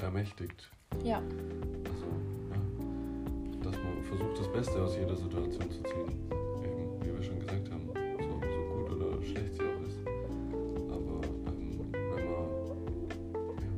ermächtigt. 0.00 0.70
Ja. 1.02 1.18
Also, 1.18 2.06
ja, 2.52 3.64
dass 3.64 3.74
man 3.82 4.02
versucht, 4.04 4.38
das 4.38 4.52
Beste 4.52 4.80
aus 4.80 4.96
jeder 4.96 5.16
Situation 5.16 5.70
zu 5.72 5.82
ziehen. 5.82 6.30
Eben, 6.62 7.02
wie 7.02 7.16
wir 7.16 7.22
schon 7.22 7.40
gesagt 7.40 7.68
haben, 7.68 7.88
so, 8.20 8.40
so 8.48 8.60
gut 8.72 8.92
oder 8.92 9.22
schlecht 9.24 9.54
sie 9.54 9.62
auch 9.62 9.86
ist. 9.88 9.98
Aber 10.88 11.20
ähm, 11.48 11.80
wenn 11.90 12.10
man 12.10 12.24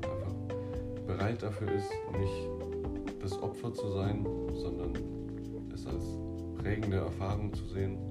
ja, 0.03 0.11
einfach 0.11 1.07
bereit 1.07 1.43
dafür 1.43 1.73
ist, 1.73 1.91
nicht 2.19 2.49
das 3.23 3.43
Opfer 3.43 3.73
zu 3.73 3.93
sein, 3.93 4.27
sondern 4.53 4.93
es 5.73 5.87
als 5.87 6.05
prägende 6.59 6.99
Erfahrung 6.99 7.55
zu 7.55 7.65
sehen, 7.65 8.10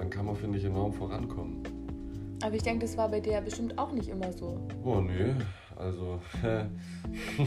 dann 0.00 0.08
kann 0.08 0.24
man, 0.24 0.34
finde 0.34 0.56
ich, 0.56 0.64
enorm 0.64 0.94
vorankommen. 0.94 1.62
Aber 2.42 2.54
ich 2.54 2.62
denke, 2.62 2.86
das 2.86 2.96
war 2.96 3.10
bei 3.10 3.20
dir 3.20 3.34
ja 3.34 3.40
bestimmt 3.40 3.78
auch 3.78 3.92
nicht 3.92 4.08
immer 4.08 4.32
so. 4.32 4.66
Oh, 4.82 4.98
nö. 5.00 5.34
Also, 5.76 6.18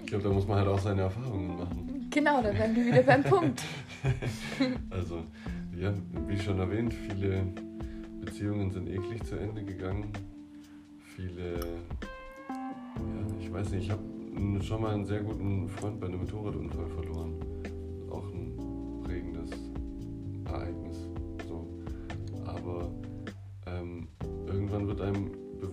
ich 0.00 0.06
glaube, 0.06 0.24
da 0.24 0.30
muss 0.30 0.46
man 0.46 0.58
halt 0.58 0.68
auch 0.68 0.78
seine 0.78 1.02
Erfahrungen 1.02 1.56
machen. 1.56 2.08
Genau, 2.10 2.42
dann 2.42 2.58
wären 2.58 2.74
wir 2.74 2.84
wieder 2.84 3.02
beim 3.02 3.22
Punkt. 3.22 3.62
also, 4.90 5.22
ja, 5.76 5.92
wie 6.26 6.38
schon 6.38 6.58
erwähnt, 6.58 6.92
viele 6.92 7.44
Beziehungen 8.20 8.70
sind 8.72 8.88
eklig 8.88 9.24
zu 9.24 9.36
Ende 9.36 9.62
gegangen. 9.62 10.12
Viele, 11.14 11.60
ja, 11.60 13.36
ich 13.40 13.52
weiß 13.52 13.70
nicht, 13.70 13.84
ich 13.84 13.90
habe 13.90 14.02
schon 14.62 14.80
mal 14.80 14.94
einen 14.94 15.06
sehr 15.06 15.20
guten 15.20 15.68
Freund 15.68 16.00
bei 16.00 16.08
einem 16.08 16.20
Motorradunfall 16.20 16.88
verloren. 16.88 17.34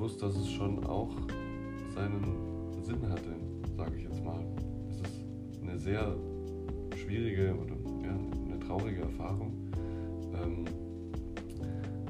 Bewusst, 0.10 0.22
dass 0.22 0.36
es 0.36 0.50
schon 0.50 0.84
auch 0.86 1.12
seinen 1.94 2.84
Sinn 2.84 3.10
hatte, 3.10 3.36
sage 3.78 3.98
ich 3.98 4.04
jetzt 4.04 4.24
mal. 4.24 4.44
Es 4.90 4.98
ist 5.02 5.62
eine 5.62 5.78
sehr 5.78 6.16
schwierige 6.96 7.56
oder 7.56 7.76
ja, 8.04 8.18
eine 8.46 8.60
traurige 8.60 9.02
Erfahrung. 9.02 9.54
Ähm, 10.34 10.66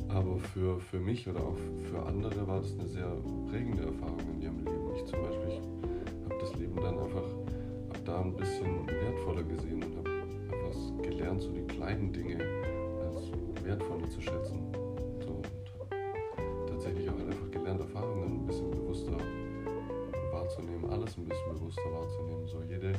aber 0.08 0.38
für, 0.38 0.80
für 0.80 1.00
mich 1.00 1.28
oder 1.28 1.42
auch 1.42 1.58
für 1.84 2.04
andere 2.04 2.48
war 2.48 2.62
das 2.62 2.74
eine 2.74 2.88
sehr 2.88 3.16
prägende 3.50 3.84
Erfahrung 3.84 4.20
in 4.34 4.42
ihrem 4.42 4.58
Leben. 4.60 4.96
Ich 4.96 5.06
zum 5.06 5.22
Beispiel 5.22 5.62
habe 6.24 6.36
das 6.40 6.56
Leben 6.56 6.76
dann 6.78 6.98
einfach 6.98 7.24
ab 7.90 8.00
da 8.06 8.22
ein 8.22 8.36
bisschen 8.36 8.88
wertvoller 8.88 9.44
gesehen 9.44 9.84
und 9.84 9.98
habe 9.98 10.10
etwas 10.48 10.94
gelernt, 11.04 11.42
so 11.42 11.52
die 11.52 11.68
kleinen 11.68 12.12
Dinge 12.12 12.40
wertvoller 13.64 14.10
zu 14.10 14.22
schätzen. 14.22 14.79
Bewusster 21.70 21.92
wahrzunehmen. 21.92 22.48
So 22.48 22.62
jede 22.68 22.94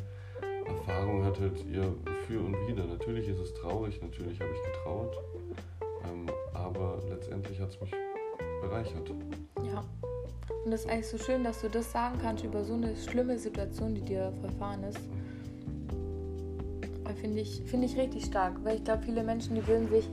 Erfahrung 0.67 1.25
hat 1.25 1.41
halt 1.41 1.65
ihr 1.67 1.95
Für 2.27 2.41
und 2.41 2.55
Wider. 2.67 2.85
Natürlich 2.85 3.29
ist 3.29 3.39
es 3.39 3.53
traurig, 3.55 4.01
natürlich 4.01 4.41
habe 4.41 4.51
ich 4.53 4.73
getraut, 4.73 5.19
ähm, 6.05 6.27
aber 6.55 7.03
letztendlich 7.09 7.61
hat 7.61 7.71
es 7.71 7.81
mich 7.81 7.91
bereichert. 8.63 9.11
Ja. 9.65 9.85
Und 10.65 10.71
das 10.71 10.83
ist 10.83 10.91
eigentlich 10.91 11.09
so 11.09 11.19
schön, 11.19 11.43
dass 11.43 11.63
du 11.63 11.69
das 11.69 11.91
sagen 11.91 12.19
kannst 12.21 12.45
über 12.45 12.63
so 12.65 12.75
eine 12.75 12.95
schlimme 12.95 13.39
Situation, 13.39 13.95
die 13.95 14.03
dir 14.03 14.33
verfahren 14.41 14.85
ist. 14.85 15.01
Finde 17.21 17.41
ich, 17.41 17.63
find 17.67 17.85
ich 17.85 17.99
richtig 17.99 18.25
stark, 18.25 18.55
weil 18.65 18.77
ich 18.77 18.85
glaube, 18.85 19.03
viele 19.03 19.23
Menschen, 19.23 19.55
die 19.55 19.67
würden 19.67 19.89
sich 19.91 20.09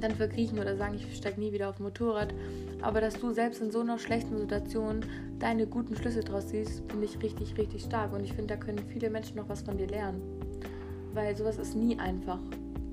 dann 0.00 0.12
verkriechen 0.12 0.58
oder 0.58 0.76
sagen, 0.76 0.96
ich 0.96 1.16
steige 1.16 1.38
nie 1.38 1.52
wieder 1.52 1.68
auf 1.68 1.76
dem 1.76 1.84
Motorrad. 1.84 2.34
Aber 2.80 3.00
dass 3.00 3.20
du 3.20 3.32
selbst 3.32 3.60
in 3.60 3.70
so 3.70 3.80
einer 3.80 3.98
schlechten 3.98 4.36
Situation 4.36 5.04
deine 5.42 5.66
guten 5.66 5.96
Schlüsse 5.96 6.20
draus 6.20 6.48
siehst, 6.50 6.82
finde 6.88 7.04
ich 7.04 7.20
richtig, 7.20 7.58
richtig 7.58 7.82
stark. 7.82 8.12
Und 8.12 8.22
ich 8.22 8.32
finde, 8.32 8.54
da 8.54 8.56
können 8.56 8.78
viele 8.88 9.10
Menschen 9.10 9.36
noch 9.36 9.48
was 9.48 9.62
von 9.62 9.76
dir 9.76 9.88
lernen. 9.88 10.22
Weil 11.12 11.36
sowas 11.36 11.58
ist 11.58 11.74
nie 11.74 11.98
einfach. 11.98 12.38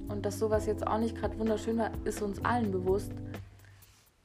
Und 0.07 0.25
dass 0.25 0.39
sowas 0.39 0.65
jetzt 0.65 0.85
auch 0.85 0.97
nicht 0.97 1.15
gerade 1.15 1.37
wunderschön 1.37 1.77
war, 1.77 1.91
ist 2.03 2.21
uns 2.21 2.43
allen 2.43 2.71
bewusst. 2.71 3.11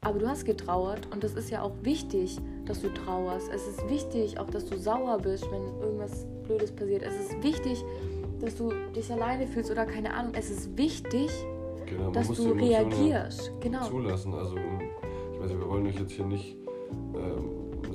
Aber 0.01 0.19
du 0.19 0.27
hast 0.29 0.45
getrauert 0.45 1.09
und 1.13 1.23
das 1.23 1.35
ist 1.35 1.51
ja 1.51 1.63
auch 1.63 1.73
wichtig, 1.83 2.39
dass 2.65 2.81
du 2.81 2.89
trauerst. 2.93 3.51
Es 3.53 3.67
ist 3.67 3.89
wichtig 3.89 4.39
auch, 4.39 4.49
dass 4.51 4.65
du 4.67 4.79
sauer 4.79 5.19
bist, 5.19 5.47
wenn 5.51 5.63
irgendwas 5.81 6.27
Blödes 6.45 6.73
passiert. 6.73 7.03
Es 7.03 7.15
ist 7.15 7.43
wichtig, 7.43 7.85
dass 8.41 8.57
du 8.57 8.73
dich 8.95 9.13
alleine 9.13 9.47
fühlst 9.47 9.71
oder 9.71 9.85
keine 9.85 10.13
Ahnung. 10.13 10.33
Es 10.35 10.51
ist 10.51 10.77
wichtig, 10.77 11.31
genau, 11.87 12.11
dass 12.11 12.29
du 12.29 12.53
reagierst. 12.53 13.53
Genau. 13.61 13.85
Zulassen. 13.87 14.35
Also, 14.35 14.57
ich 14.57 15.41
weiß 15.41 15.51
nicht, 15.51 15.61
wir 15.61 15.69
wollen 15.69 15.87
euch 15.87 15.99
jetzt 15.99 16.13
hier 16.13 16.27
nicht 16.27 16.64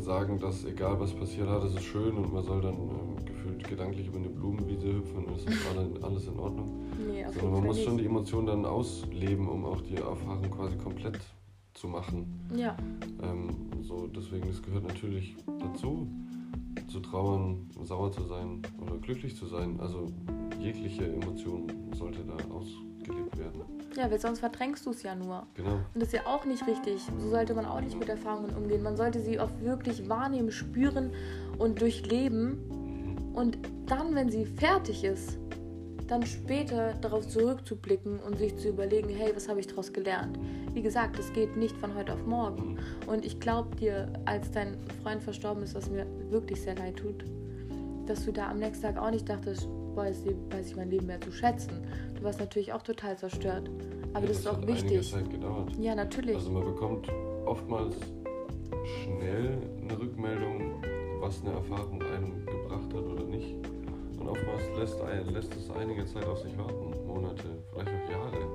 sagen, 0.10 0.40
dass 0.40 0.66
egal 0.66 1.00
was 1.00 1.14
passiert 1.14 1.48
hat, 1.48 1.64
es 1.64 1.76
ist 1.76 1.84
schön 1.84 2.18
und 2.18 2.34
man 2.34 2.44
soll 2.44 2.62
dann 2.62 2.74
ähm, 2.74 3.26
gefühlt 3.26 3.64
gedanklich 3.70 4.08
über 4.08 4.18
eine 4.18 4.30
Blumenwiese 4.30 4.88
hüpfen 4.88 5.24
und 5.26 5.36
es 5.36 5.46
ist 5.46 6.04
alles 6.04 6.26
in 6.26 6.40
Ordnung. 6.40 6.68
Nee, 7.08 7.26
Sondern 7.32 7.52
man 7.52 7.64
muss 7.66 7.80
schon 7.84 7.96
die 8.00 8.06
Emotionen 8.06 8.48
dann 8.48 8.66
ausleben, 8.66 9.48
um 9.48 9.66
auch 9.66 9.82
die 9.82 9.98
Erfahrung 9.98 10.50
quasi 10.50 10.76
komplett 10.78 11.20
zu 11.76 11.88
machen. 11.88 12.50
Ja. 12.56 12.76
Ähm, 13.22 13.50
so, 13.84 14.08
deswegen, 14.08 14.50
es 14.50 14.64
gehört 14.64 14.88
natürlich 14.88 15.36
dazu, 15.60 16.08
zu 16.88 17.02
trauern, 17.02 17.70
sauer 17.84 18.12
zu 18.12 18.24
sein 18.24 18.64
oder 18.82 18.98
glücklich 18.98 19.36
zu 19.36 19.46
sein. 19.46 19.80
Also 19.80 20.08
jegliche 20.60 21.06
Emotion 21.06 21.72
sollte 21.94 22.22
da 22.26 22.36
ausgelebt 23.10 23.38
werden. 23.38 23.62
Ja, 23.98 24.10
weil 24.10 24.20
sonst 24.20 24.40
verdrängst 24.40 24.86
du 24.86 24.92
es 24.92 25.04
ja 25.04 25.16
nur. 25.16 25.46
Genau. 25.56 25.74
Und 25.74 25.96
das 25.96 26.10
ist 26.10 26.14
ja 26.14 26.26
auch 26.26 26.46
nicht 26.46 26.66
richtig. 26.68 27.02
So 27.20 27.30
sollte 27.30 27.54
man 27.54 27.66
auch 27.66 27.82
nicht 27.82 27.98
mit 28.00 28.08
Erfahrungen 28.08 28.56
umgehen. 28.56 28.84
Man 28.84 28.96
sollte 28.96 29.20
sie 29.20 29.40
auch 29.40 29.50
wirklich 29.62 30.08
wahrnehmen, 30.08 30.52
spüren 30.52 31.12
und 31.58 31.82
durchleben. 31.82 32.60
Mhm. 32.70 33.36
Und 33.36 33.58
dann, 33.88 34.16
wenn 34.16 34.30
sie 34.30 34.46
fertig 34.46 35.04
ist, 35.04 35.38
dann 36.08 36.26
später 36.26 36.94
darauf 37.02 37.28
zurückzublicken 37.28 38.20
und 38.20 38.38
sich 38.38 38.58
zu 38.58 38.70
überlegen, 38.70 39.10
hey, 39.10 39.32
was 39.36 39.48
habe 39.48 39.60
ich 39.60 39.68
daraus 39.68 39.94
gelernt? 39.94 40.40
Wie 40.74 40.82
gesagt, 40.82 41.20
das 41.20 41.32
geht 41.34 41.56
nicht 41.56 41.78
von 41.78 41.94
heute 41.94 42.14
auf 42.14 42.26
morgen. 42.26 42.80
Und 43.06 43.26
ich 43.26 43.40
glaube 43.40 43.76
dir, 43.76 44.12
als 44.26 44.50
dein 44.52 44.78
Freund 45.04 45.22
verstorben 45.22 45.64
ist, 45.64 45.76
was 45.76 45.90
mir 45.90 46.08
wirklich 46.30 46.62
sehr 46.62 46.76
leid 46.76 46.98
tut, 46.98 47.26
dass 48.08 48.26
du 48.26 48.32
da 48.32 48.50
am 48.50 48.58
nächsten 48.58 48.84
Tag 48.84 48.98
auch 48.98 49.12
nicht 49.12 49.30
dachtest, 49.30 49.68
boah, 49.94 50.06
jetzt 50.06 50.26
weiß 50.26 50.68
ich 50.68 50.76
mein 50.76 50.90
Leben 50.90 51.06
mehr 51.06 51.22
zu 51.22 51.32
schätzen. 51.32 51.86
Du 52.20 52.26
warst 52.26 52.40
natürlich 52.40 52.74
auch 52.74 52.82
total 52.82 53.18
zerstört. 53.18 53.70
Aber 54.14 54.26
ja, 54.26 54.28
das, 54.28 54.40
ist 54.40 54.48
auch 54.48 54.68
wichtig. 54.68 55.10
Zeit 55.10 55.30
gedauert. 55.30 55.72
Ja, 55.80 55.96
natürlich. 55.96 56.36
Also 56.36 56.52
man 56.52 56.66
bekommt 56.66 57.08
oftmals 57.46 57.96
schnell 59.04 59.58
eine 59.82 59.98
Rückmeldung, 59.98 60.84
was 61.22 61.42
eine 61.42 61.54
Erfahrung 61.54 62.02
einem 62.02 62.46
gebracht 62.46 62.94
hat 62.94 63.06
oder 63.06 63.24
nicht. 63.24 63.56
Und 64.20 64.28
oftmals 64.28 64.64
lässt, 64.78 65.00
lässt 65.32 65.56
es 65.56 65.70
einige 65.72 66.06
Zeit 66.06 66.26
auf 66.26 66.40
sich 66.40 66.58
warten, 66.58 66.94
Monate, 67.08 67.64
vielleicht 67.72 67.90
auch 67.90 68.12
Jahre. 68.12 68.48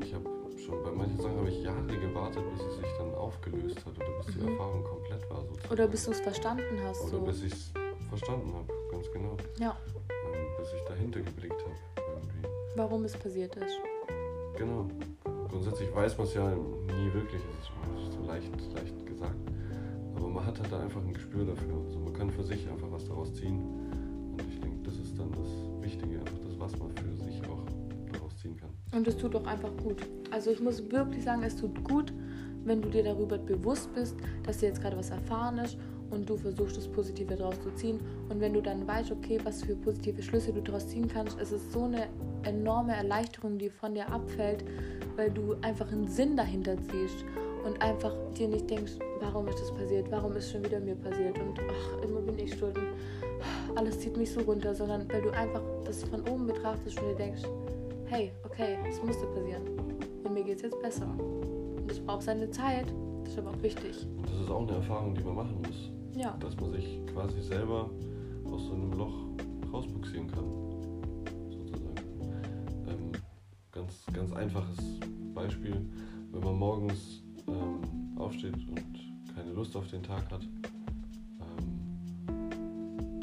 Ich 0.00 0.14
habe 0.14 0.24
schon 0.64 0.84
bei 0.84 0.92
manchen 0.92 1.20
Sachen 1.20 1.36
habe 1.36 1.48
ich 1.48 1.62
Jahre 1.64 1.86
gewartet, 1.86 2.44
bis 2.52 2.64
es 2.64 2.76
sich 2.76 2.92
dann 2.96 3.12
aufgelöst 3.14 3.84
hat 3.84 3.96
oder 3.96 4.18
bis 4.24 4.36
mhm. 4.36 4.40
die 4.40 4.52
Erfahrung 4.52 4.84
komplett 4.84 5.30
war. 5.30 5.40
Sozusagen. 5.44 5.72
Oder 5.72 5.88
bis 5.88 6.04
du 6.04 6.10
es 6.12 6.20
verstanden 6.20 6.80
hast. 6.84 7.02
Oder 7.02 7.10
so. 7.10 7.20
bis 7.22 7.42
ich 7.42 7.52
es 7.52 7.72
verstanden 8.08 8.54
habe, 8.54 8.72
ganz 8.92 9.10
genau. 9.10 9.36
Ja. 9.58 9.76
Bis 10.58 10.72
ich 10.72 10.82
dahinter 10.88 11.20
geblickt 11.20 11.60
habe. 11.60 11.93
Warum 12.76 13.04
es 13.04 13.16
passiert 13.16 13.54
ist. 13.56 13.78
Genau. 14.56 14.88
Grundsätzlich 15.48 15.94
weiß 15.94 16.18
man 16.18 16.26
es 16.26 16.34
ja 16.34 16.50
nie 16.50 17.12
wirklich, 17.12 17.42
es 17.42 18.08
ist 18.08 18.12
so 18.12 18.26
leicht, 18.26 18.50
leicht 18.74 19.06
gesagt. 19.06 19.36
Aber 20.16 20.28
man 20.28 20.44
hat 20.44 20.58
halt 20.60 20.72
da 20.72 20.80
einfach 20.80 21.00
ein 21.00 21.12
Gespür 21.12 21.44
dafür. 21.44 21.74
Also 21.84 21.98
man 21.98 22.12
kann 22.12 22.30
für 22.30 22.42
sich 22.42 22.68
einfach 22.68 22.90
was 22.90 23.04
daraus 23.04 23.34
ziehen 23.34 23.62
ist 25.14 25.18
dann 25.20 25.30
das 25.32 25.82
Wichtige, 25.82 26.18
einfach 26.18 26.38
das, 26.44 26.58
was 26.58 26.78
man 26.78 26.90
für 26.96 27.24
sich 27.24 27.40
auch 27.44 27.62
daraus 28.12 28.36
ziehen 28.36 28.56
kann. 28.56 28.70
Und 28.92 29.06
es 29.06 29.16
tut 29.16 29.36
auch 29.36 29.46
einfach 29.46 29.70
gut. 29.76 30.02
Also 30.30 30.50
ich 30.50 30.60
muss 30.60 30.90
wirklich 30.90 31.24
sagen, 31.24 31.42
es 31.42 31.56
tut 31.56 31.84
gut, 31.84 32.12
wenn 32.64 32.80
du 32.80 32.88
dir 32.88 33.04
darüber 33.04 33.38
bewusst 33.38 33.92
bist, 33.94 34.16
dass 34.44 34.58
dir 34.58 34.68
jetzt 34.68 34.80
gerade 34.80 34.96
was 34.96 35.10
erfahren 35.10 35.58
ist 35.58 35.76
und 36.10 36.28
du 36.28 36.36
versuchst, 36.36 36.76
das 36.76 36.88
Positive 36.88 37.36
daraus 37.36 37.60
zu 37.60 37.70
ziehen. 37.74 38.00
Und 38.28 38.40
wenn 38.40 38.54
du 38.54 38.60
dann 38.60 38.86
weißt, 38.86 39.12
okay, 39.12 39.38
was 39.44 39.62
für 39.62 39.76
positive 39.76 40.22
Schlüsse 40.22 40.52
du 40.52 40.62
daraus 40.62 40.88
ziehen 40.88 41.06
kannst, 41.06 41.38
es 41.38 41.52
ist 41.52 41.72
so 41.72 41.84
eine 41.84 42.08
enorme 42.46 42.94
Erleichterung, 42.94 43.58
die 43.58 43.70
von 43.70 43.94
dir 43.94 44.10
abfällt, 44.10 44.64
weil 45.16 45.30
du 45.30 45.54
einfach 45.62 45.90
einen 45.90 46.08
Sinn 46.08 46.36
dahinter 46.36 46.76
ziehst 46.76 47.24
und 47.64 47.80
einfach 47.80 48.14
dir 48.36 48.48
nicht 48.48 48.68
denkst, 48.68 48.92
warum 49.20 49.48
ist 49.48 49.60
das 49.60 49.72
passiert, 49.72 50.10
warum 50.10 50.36
ist 50.36 50.52
schon 50.52 50.64
wieder 50.64 50.80
mir 50.80 50.96
passiert 50.96 51.38
und 51.38 51.58
ach, 51.58 52.02
immer 52.02 52.20
bin 52.20 52.38
ich 52.38 52.54
schuld 52.56 52.76
und 52.76 52.88
alles 53.76 53.98
zieht 54.00 54.16
mich 54.16 54.30
so 54.30 54.40
runter, 54.40 54.74
sondern 54.74 55.10
weil 55.10 55.22
du 55.22 55.30
einfach 55.30 55.62
das 55.84 56.04
von 56.04 56.20
oben 56.28 56.46
betrachtest 56.46 57.00
und 57.00 57.08
dir 57.08 57.16
denkst, 57.16 57.42
hey, 58.06 58.32
okay, 58.44 58.76
es 58.88 59.02
musste 59.02 59.26
passieren. 59.26 59.62
Und 60.22 60.32
mir 60.32 60.44
geht 60.44 60.56
es 60.56 60.62
jetzt 60.62 60.80
besser. 60.80 61.08
Und 61.18 61.90
es 61.90 62.00
braucht 62.00 62.22
seine 62.22 62.50
Zeit. 62.50 62.86
Das 63.24 63.32
ist 63.32 63.38
aber 63.38 63.50
auch 63.50 63.62
wichtig. 63.62 64.06
Das 64.22 64.40
ist 64.40 64.50
auch 64.50 64.62
eine 64.62 64.76
Erfahrung, 64.76 65.14
die 65.14 65.24
man 65.24 65.34
machen 65.34 65.62
muss. 65.66 65.90
Ja. 66.16 66.36
Dass 66.40 66.56
man 66.56 66.72
sich 66.72 67.00
quasi 67.12 67.40
selber 67.40 67.90
aus 68.50 68.66
so 68.66 68.72
einem 68.72 68.92
Loch 68.92 69.14
rausbuxieren 69.72 70.30
kann. 70.30 70.63
Ganz, 74.14 74.32
einfaches 74.32 74.78
Beispiel. 75.34 75.84
Wenn 76.32 76.42
man 76.42 76.58
morgens 76.58 77.22
ähm, 77.48 77.80
aufsteht 78.16 78.54
und 78.68 79.34
keine 79.34 79.52
Lust 79.52 79.76
auf 79.76 79.88
den 79.88 80.02
Tag 80.02 80.30
hat, 80.30 80.46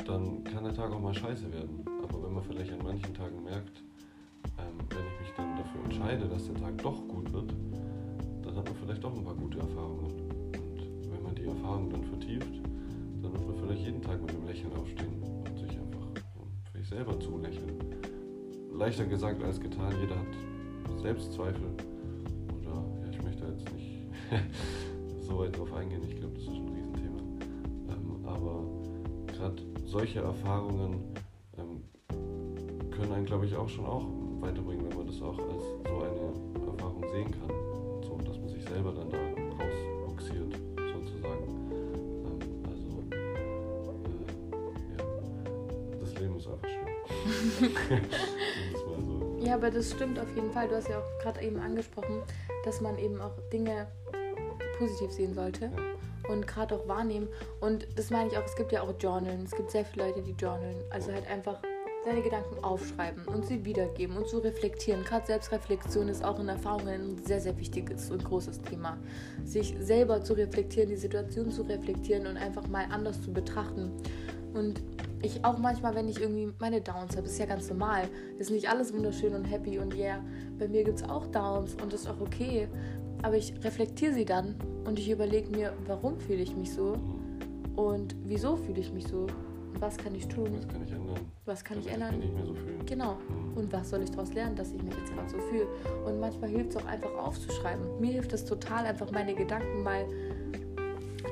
dann 0.06 0.44
kann 0.44 0.66
der 0.66 0.74
Tag 0.74 0.92
auch 0.92 1.00
mal 1.00 1.14
scheiße 1.14 1.52
werden. 1.54 1.86
Aber 2.04 2.24
wenn 2.24 2.34
man 2.34 2.44
vielleicht 2.44 2.74
an 2.74 2.80
manchen 2.84 3.14
Tagen 3.14 3.44
merkt, 3.44 3.82
ähm, 4.60 4.78
wenn 4.90 5.00
ich 5.00 5.20
mich 5.22 5.32
dann 5.38 5.56
dafür 5.56 5.84
entscheide, 5.86 6.28
dass 6.28 6.46
der 6.46 6.56
Tag 6.56 6.78
doch 6.80 7.08
gut 7.08 7.32
wird, 7.32 7.54
dann 8.44 8.56
hat 8.56 8.66
man 8.66 8.76
vielleicht 8.76 9.04
doch 9.04 9.16
ein 9.16 9.24
paar 9.24 9.36
gute 9.36 9.60
Erfahrungen. 9.60 10.06
Und 10.06 11.12
wenn 11.12 11.24
man 11.24 11.36
die 11.36 11.46
Erfahrungen 11.46 11.90
dann 11.90 12.04
vertieft, 12.04 12.54
dann 13.22 13.32
wird 13.32 13.48
man 13.48 13.56
vielleicht 13.56 13.86
jeden 13.86 14.02
Tag 14.02 14.22
mit 14.22 14.32
einem 14.32 14.46
Lächeln 14.46 14.74
aufstehen 14.74 15.24
und 15.24 15.58
sich 15.58 15.80
einfach 15.80 16.08
für 16.66 16.78
sich 16.78 16.88
selber 16.90 17.18
zulächeln. 17.20 17.80
Leichter 18.74 19.06
gesagt 19.06 19.42
als 19.44 19.60
getan, 19.60 19.94
jeder 20.02 20.18
hat 20.18 20.51
Selbstzweifel. 21.00 21.70
Oder 22.62 22.76
ja, 23.04 23.10
ich 23.12 23.22
möchte 23.24 23.46
jetzt 23.46 23.74
nicht 23.74 24.08
so 25.22 25.40
weit 25.40 25.58
drauf 25.58 25.74
eingehen, 25.74 26.02
ich 26.08 26.16
glaube, 26.16 26.34
das 26.36 26.44
ist 26.44 26.50
ein 26.50 26.70
Riesenthema. 26.70 27.20
Ähm, 27.90 28.26
aber 28.26 28.64
gerade 29.28 29.62
solche 29.86 30.20
Erfahrungen 30.22 31.02
ähm, 31.58 32.92
können 32.92 33.12
einen, 33.14 33.26
glaube 33.26 33.46
ich, 33.46 33.56
auch 33.56 33.70
schon 33.70 33.86
auch 33.86 34.06
weiterbringen, 34.40 34.90
wenn 34.90 34.98
man 34.98 35.08
das 35.08 35.22
auch 35.22 35.38
als 35.38 35.64
so 35.88 35.96
eine 36.02 36.72
Erfahrung 36.72 37.04
sehen 37.12 37.32
kann. 37.32 37.50
So, 38.04 38.18
dass 38.26 38.40
man 38.40 38.50
sich 38.50 38.64
selber 38.64 38.94
dann 38.94 39.10
da 39.10 39.18
rausboxiert, 39.18 40.54
sozusagen. 40.76 41.48
Ähm, 41.72 42.40
also, 42.70 43.04
äh, 43.12 43.42
ja, 44.98 45.04
das 46.00 46.20
Leben 46.20 46.38
ist 46.38 46.48
einfach 46.48 46.70
schön. 46.70 48.12
so. 49.62 49.68
Aber 49.68 49.76
das 49.76 49.92
stimmt 49.92 50.20
auf 50.20 50.34
jeden 50.36 50.52
Fall. 50.52 50.68
Du 50.68 50.76
hast 50.76 50.90
ja 50.90 51.00
auch 51.00 51.20
gerade 51.22 51.42
eben 51.42 51.60
angesprochen, 51.60 52.24
dass 52.66 52.82
man 52.82 52.98
eben 52.98 53.22
auch 53.22 53.38
Dinge 53.54 53.88
positiv 54.78 55.12
sehen 55.12 55.34
sollte. 55.34 55.66
Ja 55.66 55.92
und 56.30 56.48
gerade 56.48 56.76
auch 56.76 56.88
wahrnehmen. 56.88 57.28
Und 57.60 57.88
das 57.96 58.10
meine 58.10 58.30
ich 58.30 58.38
auch, 58.38 58.46
es 58.46 58.56
gibt 58.56 58.72
ja 58.72 58.82
auch 58.82 58.94
Journalen. 59.00 59.44
Es 59.44 59.52
gibt 59.52 59.72
sehr 59.72 59.86
viele 59.86 60.08
Leute, 60.08 60.22
die 60.22 60.32
journalen. 60.32 60.78
Also 60.90 61.12
halt 61.12 61.30
einfach 61.30 61.60
seine 62.04 62.22
Gedanken 62.22 62.64
aufschreiben 62.64 63.26
und 63.28 63.46
sie 63.46 63.64
wiedergeben 63.64 64.18
und 64.18 64.28
zu 64.28 64.40
reflektieren. 64.40 65.04
Gerade 65.04 65.28
Selbstreflexion 65.28 66.08
ist 66.08 66.24
auch 66.24 66.40
in 66.40 66.48
Erfahrungen 66.48 66.88
ein 66.88 67.24
sehr, 67.24 67.40
sehr 67.40 67.58
wichtiges 67.58 68.10
und 68.10 68.24
großes 68.24 68.62
Thema. 68.62 68.98
Sich 69.44 69.76
selber 69.80 70.24
zu 70.24 70.34
reflektieren, 70.34 70.90
die 70.90 70.96
Situation 70.96 71.52
zu 71.52 71.62
reflektieren 71.64 72.26
und 72.26 72.38
einfach 72.38 72.68
mal 72.68 72.86
anders 72.90 73.22
zu 73.22 73.32
betrachten. 73.32 73.92
Und 74.54 74.82
ich 75.22 75.44
auch 75.46 75.58
manchmal, 75.58 75.96
wenn 75.96 76.10
ich 76.10 76.20
irgendwie 76.20 76.54
meine 76.60 76.82
Downs 76.82 77.16
habe, 77.16 77.28
ist 77.28 77.38
ja 77.38 77.46
ganz 77.46 77.70
normal. 77.70 78.04
Ist 78.40 78.52
nicht 78.52 78.70
alles 78.70 78.94
wunderschön 78.94 79.34
und 79.34 79.46
happy 79.46 79.80
und 79.80 79.96
yeah. 79.96 80.20
Bei 80.58 80.68
mir 80.68 80.84
gibt 80.84 81.00
es 81.00 81.10
auch 81.10 81.28
Downs 81.28 81.76
und 81.82 81.94
das 81.94 82.02
ist 82.02 82.10
auch 82.10 82.22
okay. 82.22 82.68
Aber 83.22 83.38
ich 83.38 83.54
reflektiere 83.64 84.14
sie 84.14 84.26
dann 84.26 84.56
und 84.86 84.98
ich 84.98 85.10
überlege 85.10 85.50
mir, 85.50 85.74
warum 85.86 86.20
fühle 86.20 86.42
ich 86.42 86.56
mich 86.56 86.74
so 86.74 86.98
und 87.76 88.16
wieso 88.24 88.56
fühle 88.56 88.80
ich 88.80 88.92
mich 88.92 89.08
so 89.08 89.28
was 89.82 89.98
kann 89.98 90.14
ich 90.14 90.28
tun? 90.28 90.50
Was 90.54 90.68
kann 90.68 90.84
ich 90.84 90.92
ändern? 90.92 91.32
Was 91.46 91.64
kann 91.64 91.80
ich 91.80 91.88
ändern? 91.88 92.14
Ich 92.20 92.26
nicht 92.26 92.36
mehr 92.36 92.46
so 92.46 92.54
fühlen. 92.54 92.86
Genau. 92.86 93.18
Mhm. 93.28 93.58
Und 93.58 93.74
was 93.74 93.90
soll 93.90 94.04
ich 94.04 94.12
daraus 94.12 94.34
lernen, 94.34 94.56
dass 94.56 94.72
ich 94.72 94.82
mich 94.84 94.94
jetzt 94.96 95.12
gerade 95.14 95.30
so 95.30 95.40
fühle? 95.40 95.68
Und 96.06 96.20
manchmal 96.20 96.50
hilft 96.50 96.72
es 96.72 96.78
auch 96.78 96.86
einfach 96.86 97.12
aufzuschreiben. 97.18 98.00
Mir 98.00 98.12
hilft 98.12 98.32
es 98.34 98.46
total, 98.46 98.86
einfach 98.86 99.12
meine 99.12 99.34
Gedanken 99.34 99.82
mal 99.82 100.06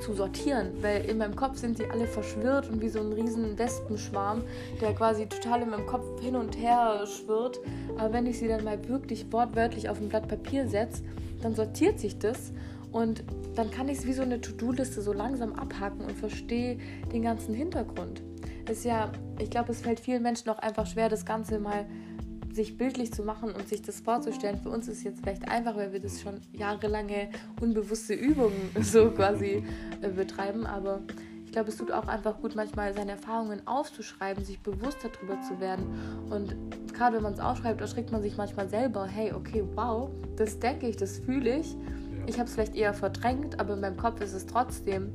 zu 0.01 0.13
sortieren, 0.13 0.71
weil 0.81 1.05
in 1.05 1.17
meinem 1.17 1.35
Kopf 1.35 1.57
sind 1.57 1.77
sie 1.77 1.85
alle 1.85 2.07
verschwirrt 2.07 2.69
und 2.69 2.81
wie 2.81 2.89
so 2.89 2.99
ein 2.99 3.13
riesen 3.13 3.57
Wespenschwarm, 3.57 4.43
der 4.81 4.93
quasi 4.93 5.25
total 5.25 5.61
in 5.61 5.69
meinem 5.69 5.85
Kopf 5.85 6.21
hin 6.21 6.35
und 6.35 6.57
her 6.57 7.05
schwirrt. 7.05 7.59
Aber 7.97 8.13
wenn 8.13 8.25
ich 8.25 8.39
sie 8.39 8.47
dann 8.47 8.63
mal 8.63 8.87
wirklich 8.87 9.31
wortwörtlich 9.31 9.89
auf 9.89 9.99
ein 9.99 10.09
Blatt 10.09 10.27
Papier 10.27 10.67
setze, 10.67 11.03
dann 11.41 11.55
sortiert 11.55 11.99
sich 11.99 12.19
das 12.19 12.51
Und 12.91 13.23
dann 13.55 13.69
kann 13.69 13.87
ich 13.87 13.99
es 13.99 14.07
wie 14.07 14.13
so 14.13 14.21
eine 14.21 14.41
To-Do-Liste 14.41 15.01
so 15.01 15.13
langsam 15.13 15.53
abhaken 15.53 16.01
und 16.05 16.13
verstehe 16.13 16.77
den 17.11 17.21
ganzen 17.21 17.53
Hintergrund. 17.53 18.23
Ist 18.69 18.85
ja, 18.85 19.11
ich 19.39 19.49
glaube, 19.49 19.71
es 19.71 19.81
fällt 19.81 19.99
vielen 19.99 20.23
Menschen 20.23 20.49
auch 20.49 20.59
einfach 20.59 20.85
schwer, 20.85 21.09
das 21.09 21.25
Ganze 21.25 21.59
mal 21.59 21.85
sich 22.53 22.77
bildlich 22.77 23.13
zu 23.13 23.23
machen 23.23 23.51
und 23.51 23.67
sich 23.67 23.81
das 23.81 23.99
vorzustellen. 23.99 24.57
Für 24.57 24.69
uns 24.69 24.87
ist 24.87 24.99
es 24.99 25.03
jetzt 25.03 25.21
vielleicht 25.21 25.47
einfach, 25.47 25.75
weil 25.75 25.93
wir 25.93 25.99
das 25.99 26.21
schon 26.21 26.41
jahrelange 26.51 27.29
unbewusste 27.61 28.13
Übungen 28.13 28.71
so 28.81 29.11
quasi 29.11 29.63
äh, 30.01 30.09
betreiben, 30.09 30.65
aber 30.65 31.01
ich 31.49 31.53
glaube, 31.53 31.69
es 31.69 31.77
tut 31.77 31.91
auch 31.91 32.07
einfach 32.07 32.39
gut, 32.41 32.55
manchmal 32.55 32.93
seine 32.93 33.13
Erfahrungen 33.13 33.65
aufzuschreiben, 33.65 34.45
sich 34.45 34.59
bewusster 34.59 35.09
darüber 35.09 35.41
zu 35.41 35.59
werden. 35.59 35.83
Und 36.29 36.55
gerade 36.93 37.15
wenn 37.15 37.23
man 37.23 37.33
es 37.33 37.39
aufschreibt, 37.39 37.81
erschrickt 37.81 38.11
man 38.11 38.21
sich 38.21 38.37
manchmal 38.37 38.69
selber, 38.69 39.07
hey, 39.07 39.33
okay, 39.33 39.63
wow, 39.73 40.11
das 40.35 40.59
denke 40.59 40.87
ich, 40.87 40.95
das 40.95 41.17
fühle 41.17 41.57
ich. 41.57 41.75
Ich 42.27 42.37
habe 42.37 42.47
es 42.47 42.53
vielleicht 42.53 42.75
eher 42.75 42.93
verdrängt, 42.93 43.59
aber 43.59 43.73
in 43.73 43.79
meinem 43.79 43.97
Kopf 43.97 44.21
ist 44.21 44.33
es 44.33 44.45
trotzdem. 44.45 45.11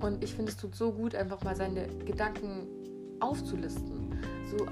Und 0.00 0.22
ich 0.22 0.34
finde, 0.34 0.52
es 0.52 0.58
tut 0.58 0.74
so 0.74 0.92
gut, 0.92 1.14
einfach 1.14 1.42
mal 1.42 1.56
seine 1.56 1.86
Gedanken 2.04 2.66
aufzulisten. 3.20 3.97
So 4.50 4.66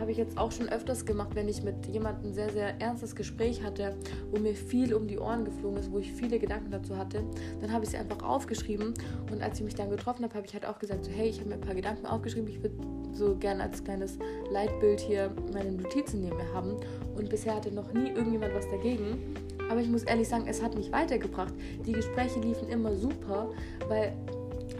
habe 0.00 0.10
ich 0.10 0.16
jetzt 0.16 0.36
auch 0.36 0.50
schon 0.50 0.68
öfters 0.68 1.06
gemacht, 1.06 1.30
wenn 1.34 1.48
ich 1.48 1.62
mit 1.62 1.86
jemandem 1.86 2.30
ein 2.30 2.34
sehr, 2.34 2.50
sehr 2.50 2.80
ernstes 2.80 3.14
Gespräch 3.14 3.62
hatte, 3.62 3.94
wo 4.30 4.40
mir 4.40 4.54
viel 4.54 4.92
um 4.94 5.06
die 5.06 5.18
Ohren 5.18 5.44
geflogen 5.44 5.78
ist, 5.78 5.92
wo 5.92 5.98
ich 5.98 6.12
viele 6.12 6.38
Gedanken 6.38 6.70
dazu 6.70 6.96
hatte, 6.96 7.22
dann 7.60 7.72
habe 7.72 7.84
ich 7.84 7.90
sie 7.90 7.96
einfach 7.96 8.22
aufgeschrieben. 8.22 8.94
Und 9.30 9.42
als 9.42 9.58
ich 9.58 9.64
mich 9.64 9.74
dann 9.74 9.90
getroffen 9.90 10.24
habe, 10.24 10.34
habe 10.34 10.46
ich 10.46 10.52
halt 10.52 10.66
auch 10.66 10.78
gesagt, 10.78 11.04
so, 11.04 11.10
hey, 11.10 11.28
ich 11.28 11.38
habe 11.38 11.50
mir 11.50 11.54
ein 11.56 11.60
paar 11.60 11.74
Gedanken 11.74 12.06
aufgeschrieben, 12.06 12.48
ich 12.48 12.62
würde 12.62 12.74
so 13.12 13.36
gerne 13.36 13.62
als 13.62 13.82
kleines 13.84 14.18
Leitbild 14.50 15.00
hier 15.00 15.30
meine 15.52 15.72
Notizen 15.72 16.20
neben 16.20 16.36
mir 16.36 16.52
haben. 16.52 16.76
Und 17.16 17.28
bisher 17.28 17.54
hatte 17.54 17.72
noch 17.72 17.92
nie 17.92 18.08
irgendjemand 18.08 18.54
was 18.54 18.68
dagegen. 18.68 19.34
Aber 19.70 19.80
ich 19.80 19.88
muss 19.88 20.02
ehrlich 20.04 20.28
sagen, 20.28 20.44
es 20.48 20.62
hat 20.62 20.74
mich 20.74 20.90
weitergebracht. 20.92 21.52
Die 21.86 21.92
Gespräche 21.92 22.40
liefen 22.40 22.68
immer 22.68 22.94
super, 22.94 23.50
weil 23.88 24.12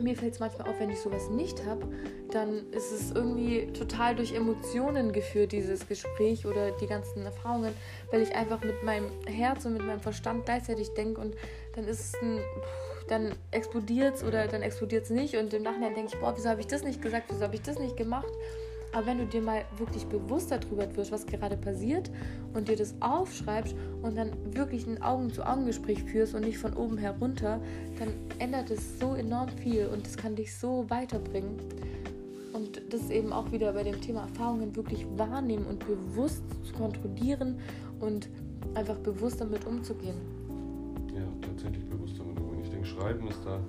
mir 0.00 0.16
fällt 0.16 0.34
es 0.34 0.40
manchmal 0.40 0.68
auf, 0.68 0.78
wenn 0.80 0.90
ich 0.90 1.00
sowas 1.00 1.28
nicht 1.30 1.64
habe, 1.64 1.86
dann 2.30 2.70
ist 2.72 2.92
es 2.92 3.10
irgendwie 3.10 3.66
total 3.72 4.14
durch 4.14 4.34
Emotionen 4.34 5.12
geführt, 5.12 5.52
dieses 5.52 5.86
Gespräch 5.88 6.46
oder 6.46 6.72
die 6.72 6.86
ganzen 6.86 7.24
Erfahrungen, 7.24 7.72
weil 8.10 8.22
ich 8.22 8.34
einfach 8.34 8.62
mit 8.62 8.82
meinem 8.82 9.10
Herz 9.26 9.64
und 9.64 9.74
mit 9.74 9.86
meinem 9.86 10.00
Verstand 10.00 10.44
gleichzeitig 10.44 10.90
denke 10.90 11.20
und 11.20 11.34
dann 11.74 11.84
ist 11.84 12.00
es 12.00 12.22
ein, 12.22 12.40
dann 13.08 13.34
explodiert 13.50 14.16
es 14.16 14.24
oder 14.24 14.46
dann 14.46 14.62
explodiert 14.62 15.04
es 15.04 15.10
nicht 15.10 15.36
und 15.36 15.52
im 15.54 15.62
Nachhinein 15.62 15.94
denke 15.94 16.12
ich, 16.14 16.20
boah, 16.20 16.34
wieso 16.36 16.48
habe 16.48 16.60
ich 16.60 16.66
das 16.66 16.82
nicht 16.82 17.00
gesagt, 17.00 17.26
wieso 17.28 17.42
habe 17.42 17.54
ich 17.54 17.62
das 17.62 17.78
nicht 17.78 17.96
gemacht? 17.96 18.32
Aber 18.98 19.06
wenn 19.06 19.18
du 19.18 19.26
dir 19.26 19.40
mal 19.40 19.64
wirklich 19.76 20.04
bewusst 20.06 20.50
darüber 20.50 20.96
wirst, 20.96 21.12
was 21.12 21.24
gerade 21.24 21.56
passiert 21.56 22.10
und 22.52 22.66
dir 22.66 22.74
das 22.74 22.96
aufschreibst 22.98 23.76
und 24.02 24.16
dann 24.16 24.32
wirklich 24.52 24.88
ein 24.88 25.00
Augen-zu-Augen-Gespräch 25.00 26.02
führst 26.02 26.34
und 26.34 26.40
nicht 26.40 26.58
von 26.58 26.74
oben 26.74 26.98
herunter, 26.98 27.60
dann 28.00 28.08
ändert 28.40 28.72
es 28.72 28.98
so 28.98 29.14
enorm 29.14 29.50
viel 29.50 29.86
und 29.86 30.04
es 30.04 30.16
kann 30.16 30.34
dich 30.34 30.52
so 30.52 30.84
weiterbringen. 30.90 31.60
Und 32.52 32.82
das 32.92 33.08
eben 33.10 33.32
auch 33.32 33.52
wieder 33.52 33.72
bei 33.72 33.84
dem 33.84 34.00
Thema 34.00 34.22
Erfahrungen 34.22 34.74
wirklich 34.74 35.06
wahrnehmen 35.16 35.66
und 35.66 35.86
bewusst 35.86 36.42
zu 36.64 36.72
kontrollieren 36.72 37.60
und 38.00 38.28
einfach 38.74 38.98
bewusst 38.98 39.40
damit 39.40 39.64
umzugehen. 39.64 40.16
Ja, 41.14 41.22
tatsächlich 41.40 41.88
bewusst 41.88 42.18
damit 42.18 42.40
umgehen. 42.40 42.64
Ich 42.64 42.70
denke, 42.70 42.84
Schreiben 42.84 43.28
ist 43.28 43.44
da 43.44 43.60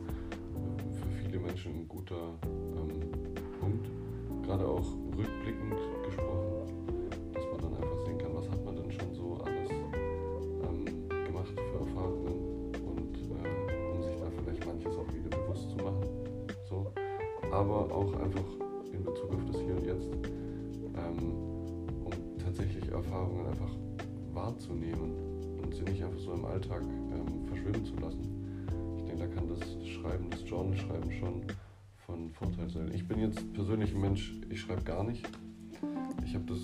für 0.92 1.24
viele 1.24 1.40
Menschen 1.40 1.76
ein 1.76 1.88
guter 1.88 2.34
ähm, 2.44 3.12
Punkt 3.60 3.88
gerade 4.50 4.68
auch 4.68 4.88
rückblickend 5.20 5.76
gesprochen, 6.06 7.04
dass 7.34 7.44
man 7.52 7.60
dann 7.62 7.84
einfach 7.84 8.00
sehen 8.06 8.18
kann, 8.18 8.34
was 8.34 8.50
hat 8.50 8.64
man 8.64 8.76
denn 8.76 8.92
schon 8.92 9.14
so 9.14 9.38
alles 9.44 9.70
ähm, 10.64 10.86
gemacht 11.26 11.52
für 11.56 11.80
Erfahrungen 11.80 12.72
und 12.88 13.16
äh, 13.36 13.92
um 13.92 14.02
sich 14.02 14.16
da 14.16 14.28
vielleicht 14.32 14.66
manches 14.66 14.96
auch 14.96 15.08
wieder 15.14 15.30
bewusst 15.38 15.70
zu 15.70 15.78
machen. 15.78 16.04
So. 16.70 16.92
Aber 17.52 17.92
auch 17.92 18.14
einfach 18.14 18.48
in 18.94 19.04
Bezug 19.04 19.34
auf 19.34 19.46
das 19.52 19.62
Hier 19.62 19.76
und 19.76 19.86
Jetzt, 19.86 20.10
ähm, 20.96 21.34
um 22.06 22.38
tatsächlich 22.38 22.90
Erfahrungen 22.90 23.48
einfach 23.48 23.76
wahrzunehmen 24.34 25.16
und 25.62 25.76
sie 25.76 25.84
nicht 25.84 26.04
einfach 26.04 26.20
so 26.20 26.34
im 26.34 26.46
Alltag 26.46 26.82
ähm, 26.82 27.46
verschwimmen 27.48 27.84
zu 27.84 27.96
lassen. 27.96 28.24
Ich 28.98 29.04
denke, 29.04 29.28
da 29.28 29.28
kann 29.28 29.50
das 29.50 29.86
Schreiben, 29.86 30.30
das 30.30 30.48
Journal-Schreiben 30.48 31.12
schon 31.12 31.44
von 32.10 32.30
Vorteil 32.32 32.70
sein. 32.70 32.92
Ich 32.94 33.08
bin 33.08 33.20
jetzt 33.20 33.54
persönlich 33.54 33.94
ein 33.94 34.02
Mensch, 34.02 34.34
ich 34.50 34.62
schreibe 34.62 34.82
gar 34.82 35.04
nicht. 35.04 35.28
Ich 36.26 36.34
habe 36.34 36.46
das 36.46 36.60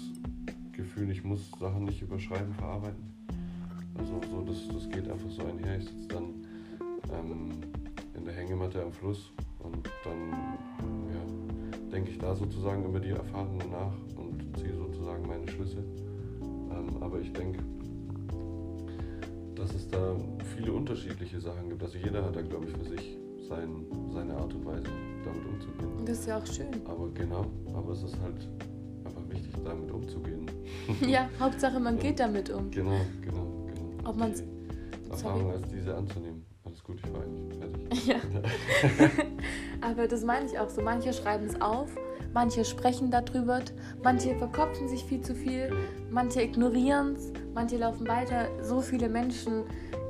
Gefühl, 0.72 1.12
ich 1.12 1.24
muss 1.24 1.52
Sachen 1.60 1.84
nicht 1.84 2.02
überschreiben, 2.02 2.54
verarbeiten. 2.54 3.14
Also 3.98 4.20
so, 4.30 4.42
das, 4.42 4.68
das 4.68 4.90
geht 4.90 5.08
einfach 5.10 5.30
so 5.30 5.44
einher. 5.46 5.78
Ich 5.78 5.86
sitze 5.86 6.08
dann 6.08 6.24
ähm, 7.14 7.52
in 8.16 8.26
der 8.26 8.34
Hängematte 8.34 8.82
am 8.82 8.92
Fluss 8.92 9.32
und 9.60 9.88
dann 10.04 10.32
ja, 11.14 11.92
denke 11.92 12.12
ich 12.12 12.18
da 12.18 12.36
sozusagen 12.36 12.84
über 12.84 13.00
die 13.00 13.12
Erfahrungen 13.12 13.70
nach 13.70 13.94
und 14.18 14.58
ziehe 14.58 14.76
sozusagen 14.76 15.28
meine 15.28 15.48
Schlüsse. 15.48 15.84
Ähm, 16.72 17.02
aber 17.02 17.22
ich 17.22 17.32
denke, 17.32 17.60
dass 19.54 19.74
es 19.76 19.88
da 19.90 20.16
viele 20.56 20.74
unterschiedliche 20.74 21.40
Sachen 21.40 21.70
gibt. 21.70 21.84
Also 21.84 21.98
jeder 21.98 22.26
hat 22.26 22.36
da, 22.36 22.42
glaube 22.42 22.66
ich, 22.66 22.72
für 22.72 22.86
sich 22.86 23.18
sein, 23.48 23.86
seine 24.12 24.36
Art 24.36 24.54
und 24.54 24.66
Weise 24.66 24.90
damit 25.26 25.46
umzugehen. 25.46 26.06
Das 26.06 26.20
ist 26.20 26.28
ja 26.28 26.38
auch 26.38 26.46
schön. 26.46 26.68
Aber 26.86 27.10
genau, 27.10 27.46
aber 27.74 27.92
es 27.92 28.04
ist 28.04 28.18
halt 28.22 28.48
einfach 29.06 29.30
wichtig, 29.30 29.52
damit 29.64 29.92
umzugehen. 29.92 30.46
ja, 31.08 31.30
Hauptsache 31.40 31.80
man 31.80 31.98
geht 32.00 32.20
damit 32.20 32.50
um. 32.50 32.72
Genau, 32.72 33.00
genau, 33.22 33.66
genau. 33.68 34.10
Ob 34.10 34.16
man 34.18 34.34
Erfahrung 35.10 35.52
als 35.52 35.68
diese 35.70 35.96
anzunehmen. 35.96 36.46
Alles 36.66 36.84
gut, 36.84 37.00
ich 37.04 37.14
war 37.14 37.22
eigentlich 37.22 37.58
fertig. 37.58 38.06
Ja. 38.06 38.16
aber 39.82 40.08
das 40.08 40.24
meine 40.24 40.46
ich 40.46 40.60
auch 40.60 40.70
so. 40.70 40.82
Manche 40.82 41.14
schreiben 41.14 41.46
es 41.46 41.62
auf, 41.62 41.96
manche 42.34 42.66
sprechen 42.66 43.12
darüber, 43.12 43.62
manche 44.04 44.36
verkopfen 44.36 44.88
sich 44.88 45.04
viel 45.04 45.22
zu 45.22 45.34
viel, 45.36 45.72
manche 46.10 46.42
ignorieren 46.42 47.14
es, 47.14 47.32
manche 47.54 47.78
laufen 47.78 48.08
weiter. 48.08 48.48
So 48.62 48.82
viele 48.82 49.10
Menschen 49.10 49.64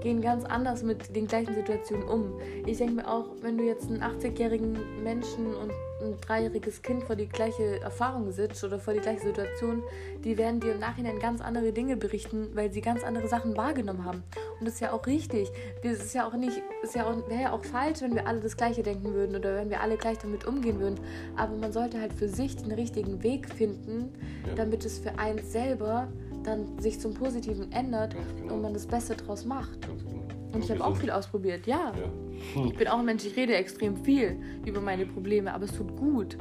gehen 0.05 0.21
ganz 0.21 0.45
anders 0.45 0.83
mit 0.83 1.15
den 1.15 1.25
gleichen 1.25 1.55
Situationen 1.55 2.07
um. 2.07 2.39
Ich 2.67 2.77
denke 2.77 2.93
mir 2.93 3.11
auch, 3.11 3.25
wenn 3.41 3.57
du 3.57 3.63
jetzt 3.63 3.89
einen 3.89 4.03
80-jährigen 4.03 4.77
Menschen 5.01 5.47
und 5.55 5.71
ein 5.99 6.21
dreijähriges 6.21 6.83
Kind 6.83 7.03
vor 7.03 7.15
die 7.15 7.27
gleiche 7.27 7.81
Erfahrung 7.81 8.31
sitzt 8.31 8.63
oder 8.63 8.77
vor 8.77 8.93
die 8.93 8.99
gleiche 8.99 9.21
Situation, 9.21 9.81
die 10.23 10.37
werden 10.37 10.59
dir 10.59 10.73
im 10.73 10.79
Nachhinein 10.79 11.17
ganz 11.17 11.41
andere 11.41 11.71
Dinge 11.71 11.97
berichten, 11.97 12.49
weil 12.53 12.71
sie 12.71 12.81
ganz 12.81 13.03
andere 13.03 13.27
Sachen 13.27 13.57
wahrgenommen 13.57 14.05
haben. 14.05 14.21
Und 14.59 14.67
das 14.67 14.75
ist 14.75 14.81
ja 14.81 14.91
auch 14.91 15.07
richtig. 15.07 15.51
Es 15.81 16.03
ist 16.03 16.13
ja 16.13 16.27
auch 16.27 16.35
nicht, 16.35 16.61
ist 16.83 16.93
ja 16.93 17.07
auch, 17.07 17.27
wäre 17.27 17.41
ja 17.41 17.51
auch 17.51 17.65
falsch, 17.65 18.01
wenn 18.01 18.13
wir 18.13 18.27
alle 18.27 18.41
das 18.41 18.57
Gleiche 18.57 18.83
denken 18.83 19.11
würden 19.11 19.35
oder 19.35 19.55
wenn 19.55 19.71
wir 19.71 19.81
alle 19.81 19.97
gleich 19.97 20.19
damit 20.19 20.45
umgehen 20.45 20.79
würden. 20.79 20.99
Aber 21.35 21.55
man 21.55 21.71
sollte 21.71 21.99
halt 21.99 22.13
für 22.13 22.29
sich 22.29 22.55
den 22.57 22.71
richtigen 22.71 23.23
Weg 23.23 23.49
finden, 23.49 24.13
ja. 24.45 24.53
damit 24.53 24.85
es 24.85 24.99
für 24.99 25.17
eins 25.17 25.51
selber 25.51 26.09
dann 26.45 26.79
sich 26.79 26.99
zum 26.99 27.13
Positiven 27.13 27.71
ändert 27.71 28.15
genau. 28.37 28.55
und 28.55 28.61
man 28.61 28.73
das 28.73 28.85
Beste 28.87 29.15
draus 29.15 29.45
macht. 29.45 29.81
Genau. 29.81 30.23
Und 30.53 30.63
ich 30.63 30.71
habe 30.71 30.85
auch 30.85 30.95
viel 30.95 31.11
ausprobiert, 31.11 31.67
ja. 31.67 31.91
ja. 31.95 32.65
Ich 32.65 32.77
bin 32.77 32.87
auch 32.87 32.99
ein 32.99 33.05
Mensch, 33.05 33.25
ich 33.25 33.35
rede 33.35 33.55
extrem 33.55 33.97
viel 33.97 34.39
über 34.65 34.79
meine 34.79 35.05
Probleme, 35.05 35.53
aber 35.53 35.65
es 35.65 35.73
tut 35.73 35.95
gut. 35.97 36.37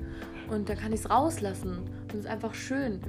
Und 0.50 0.68
dann 0.68 0.76
kann 0.76 0.92
ich 0.92 1.00
es 1.00 1.10
rauslassen. 1.10 1.78
Und 1.78 2.12
es 2.12 2.20
ist 2.20 2.26
einfach 2.26 2.54
schön. 2.54 3.00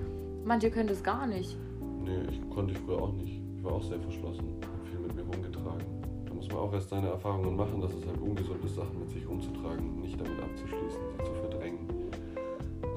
Manche 0.43 0.71
können 0.71 0.87
das 0.87 1.03
gar 1.03 1.27
nicht. 1.27 1.57
Nee, 2.03 2.21
ich 2.31 2.49
konnte 2.49 2.73
ich 2.73 2.79
früher 2.79 3.01
auch 3.01 3.13
nicht. 3.13 3.41
Ich 3.55 3.63
war 3.63 3.73
auch 3.73 3.83
sehr 3.83 3.99
verschlossen, 3.99 4.45
habe 4.61 4.89
viel 4.89 4.99
mit 4.99 5.15
mir 5.15 5.21
rumgetragen. 5.21 5.85
Da 6.25 6.33
muss 6.33 6.47
man 6.47 6.57
auch 6.57 6.73
erst 6.73 6.89
seine 6.89 7.09
Erfahrungen 7.09 7.55
machen, 7.55 7.81
dass 7.81 7.93
es 7.93 8.05
halt 8.05 8.19
ungesund 8.19 8.63
ist, 8.63 8.75
Sachen 8.75 8.99
mit 8.99 9.09
sich 9.09 9.27
rumzutragen, 9.27 10.01
nicht 10.01 10.19
damit 10.19 10.39
abzuschließen, 10.41 11.01
sie 11.17 11.23
zu 11.23 11.33
verdrängen. 11.33 11.87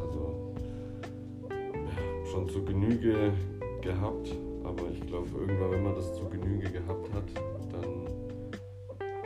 Also 0.01 0.55
schon 2.31 2.49
zu 2.49 2.65
Genüge 2.65 3.33
gehabt, 3.89 4.37
aber 4.65 4.91
ich 4.93 5.01
glaube, 5.07 5.29
irgendwann, 5.39 5.71
wenn 5.71 5.83
man 5.83 5.95
das 5.95 6.15
zu 6.15 6.29
Genüge 6.29 6.71
gehabt 6.71 7.09
hat, 7.15 7.25
dann 7.73 8.05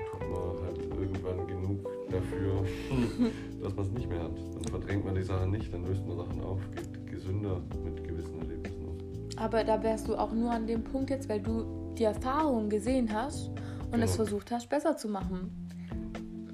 tut 0.09 0.31
man 0.31 0.65
halt 0.65 0.79
irgendwann 0.79 1.47
genug 1.49 1.91
dafür, 2.09 2.65
dass 3.63 3.75
man 3.75 3.85
es 3.87 3.93
nicht 3.93 4.09
mehr 4.09 4.23
hat. 4.23 4.37
Dann 4.55 4.65
verdrängt 4.71 5.05
man 5.05 5.17
die 5.17 5.25
Sachen 5.25 5.51
nicht, 5.51 5.75
dann 5.75 5.85
löst 5.85 6.07
man 6.07 6.17
Sachen 6.17 6.41
auf, 6.43 6.61
geht 6.77 7.07
gesünder 7.11 7.61
mit 7.85 8.07
gewissen 8.07 8.39
Erlebnissen 8.39 8.87
um. 8.87 8.99
Aber 9.37 9.65
da 9.65 9.83
wärst 9.83 10.07
du 10.07 10.15
auch 10.15 10.33
nur 10.33 10.53
an 10.53 10.69
dem 10.69 10.85
Punkt 10.85 11.11
jetzt, 11.11 11.29
weil 11.29 11.41
du 11.41 11.93
die 11.99 12.05
Erfahrung 12.05 12.69
gesehen 12.69 13.13
hast 13.13 13.49
und 13.49 13.93
genau. 13.93 14.05
es 14.05 14.15
versucht 14.15 14.53
hast, 14.53 14.69
besser 14.69 14.97
zu 14.97 15.09
machen. 15.09 15.51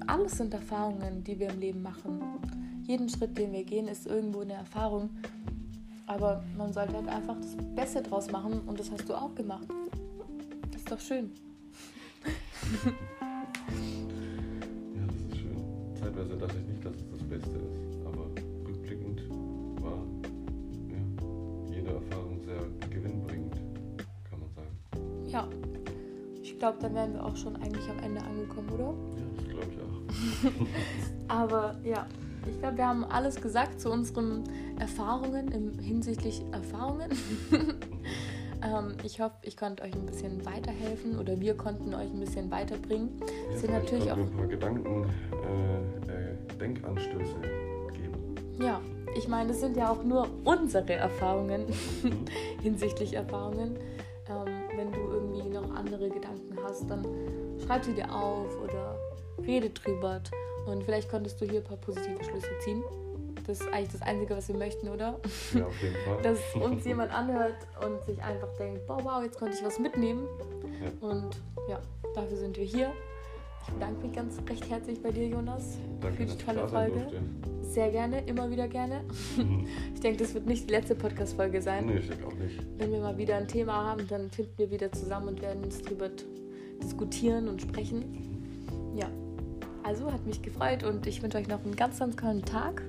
Alles 0.07 0.31
sind 0.31 0.51
Erfahrungen, 0.55 1.23
die 1.23 1.39
wir 1.39 1.49
im 1.49 1.59
Leben 1.59 1.83
machen. 1.83 2.19
Jeden 2.87 3.07
Schritt, 3.07 3.37
den 3.37 3.51
wir 3.51 3.63
gehen, 3.63 3.87
ist 3.87 4.07
irgendwo 4.07 4.39
eine 4.39 4.53
Erfahrung. 4.53 5.11
Aber 6.09 6.43
man 6.57 6.73
sollte 6.73 6.95
halt 6.95 7.07
einfach 7.07 7.35
das 7.37 7.55
Beste 7.75 8.01
draus 8.01 8.31
machen 8.31 8.61
und 8.65 8.79
das 8.79 8.89
hast 8.89 9.07
du 9.07 9.13
auch 9.13 9.35
gemacht. 9.35 9.67
Das 10.71 10.81
ist 10.81 10.91
doch 10.91 10.99
schön. 10.99 11.31
ja, 12.83 12.91
das 15.05 15.15
ist 15.15 15.37
schön. 15.37 15.55
Zeitweise 15.93 16.35
dachte 16.35 16.57
ich 16.57 16.65
nicht, 16.65 16.83
dass 16.83 16.95
es 16.95 17.11
das 17.11 17.23
Beste 17.23 17.59
ist, 17.59 17.88
ich 26.59 26.61
glaube, 26.61 26.77
dann 26.81 26.93
wären 26.93 27.13
wir 27.13 27.25
auch 27.25 27.37
schon 27.37 27.55
eigentlich 27.55 27.89
am 27.89 27.99
Ende 28.03 28.19
angekommen, 28.21 28.67
oder? 28.73 28.93
Ja, 29.15 29.23
das 29.37 29.47
glaube 29.47 29.67
ich 29.71 30.51
auch. 30.51 30.65
Aber 31.29 31.77
ja, 31.85 32.05
ich 32.51 32.59
glaube, 32.59 32.75
wir 32.75 32.85
haben 32.85 33.05
alles 33.05 33.39
gesagt 33.39 33.79
zu 33.79 33.89
unseren 33.89 34.43
Erfahrungen 34.77 35.53
im, 35.53 35.79
hinsichtlich 35.79 36.41
Erfahrungen. 36.51 37.11
ähm, 38.61 38.95
ich 39.05 39.21
hoffe, 39.21 39.35
ich 39.43 39.55
konnte 39.55 39.83
euch 39.83 39.93
ein 39.93 40.05
bisschen 40.05 40.45
weiterhelfen 40.45 41.17
oder 41.17 41.39
wir 41.39 41.55
konnten 41.55 41.93
euch 41.93 42.11
ein 42.11 42.19
bisschen 42.19 42.51
weiterbringen. 42.51 43.21
Ja, 43.53 43.57
sind 43.57 43.71
natürlich 43.71 44.11
auch 44.11 44.17
ein 44.17 44.29
paar 44.29 44.47
Gedanken, 44.47 45.05
äh, 45.31 46.11
äh, 46.11 46.57
Denkanstöße 46.59 47.35
geben. 47.93 48.35
Ja, 48.61 48.81
ich 49.17 49.29
meine, 49.29 49.51
es 49.51 49.61
sind 49.61 49.77
ja 49.77 49.89
auch 49.89 50.03
nur 50.03 50.27
unsere 50.43 50.91
Erfahrungen 50.91 51.67
Mhm. 52.03 52.25
hinsichtlich 52.61 53.13
Erfahrungen. 53.13 53.77
Hast, 56.69 56.89
dann 56.89 57.05
schreib 57.65 57.83
sie 57.83 57.93
dir 57.93 58.13
auf 58.13 58.47
oder 58.63 58.95
rede 59.45 59.69
drüber. 59.69 60.21
Und 60.65 60.83
vielleicht 60.83 61.09
konntest 61.09 61.41
du 61.41 61.45
hier 61.45 61.59
ein 61.61 61.63
paar 61.63 61.77
positive 61.77 62.23
Schlüsse 62.23 62.49
ziehen. 62.63 62.83
Das 63.47 63.61
ist 63.61 63.67
eigentlich 63.73 63.91
das 63.93 64.01
Einzige, 64.03 64.37
was 64.37 64.47
wir 64.47 64.55
möchten, 64.57 64.89
oder? 64.89 65.19
Ja, 65.55 65.65
auf 65.65 65.81
jeden 65.81 65.95
Fall. 66.05 66.21
Dass 66.23 66.39
uns 66.55 66.85
jemand 66.85 67.11
anhört 67.11 67.55
und 67.83 68.03
sich 68.05 68.21
einfach 68.21 68.49
denkt, 68.59 68.81
wow, 68.87 69.01
wow, 69.03 69.23
jetzt 69.23 69.39
konnte 69.39 69.57
ich 69.57 69.63
was 69.63 69.79
mitnehmen. 69.79 70.27
Ja. 70.83 71.09
Und 71.09 71.41
ja, 71.67 71.79
dafür 72.13 72.37
sind 72.37 72.57
wir 72.57 72.65
hier. 72.65 72.91
Ich 73.65 73.73
bedanke 73.73 74.05
mich 74.05 74.15
ganz 74.15 74.37
recht 74.47 74.69
herzlich 74.69 75.01
bei 75.01 75.11
dir, 75.11 75.27
Jonas, 75.27 75.77
Danke, 75.99 76.17
für 76.17 76.25
die 76.25 76.37
tolle 76.37 76.67
Folge. 76.67 77.07
Sehr 77.61 77.91
gerne, 77.91 78.23
immer 78.25 78.49
wieder 78.49 78.67
gerne. 78.67 79.03
Mhm. 79.37 79.67
Ich 79.93 79.99
denke, 79.99 80.23
das 80.23 80.33
wird 80.33 80.45
nicht 80.45 80.69
die 80.69 80.73
letzte 80.73 80.95
Podcast-Folge 80.95 81.61
sein. 81.61 81.87
nee, 81.87 81.97
ich 81.97 82.07
denke 82.07 82.27
auch 82.27 82.33
nicht. 82.33 82.59
Wenn 82.77 82.91
wir 82.91 82.99
mal 82.99 83.17
wieder 83.17 83.35
ein 83.35 83.47
Thema 83.47 83.73
haben, 83.85 84.07
dann 84.07 84.29
finden 84.29 84.53
wir 84.57 84.71
wieder 84.71 84.91
zusammen 84.91 85.29
und 85.29 85.41
werden 85.41 85.63
uns 85.63 85.81
darüber 85.81 86.09
diskutieren 86.83 87.47
und 87.47 87.61
sprechen. 87.61 88.03
Ja, 88.95 89.07
also 89.83 90.11
hat 90.11 90.25
mich 90.25 90.41
gefreut 90.41 90.83
und 90.83 91.05
ich 91.07 91.21
wünsche 91.21 91.37
euch 91.37 91.47
noch 91.47 91.63
einen 91.63 91.75
ganz, 91.75 91.99
ganz 91.99 92.15
tollen 92.15 92.43
Tag. 92.43 92.81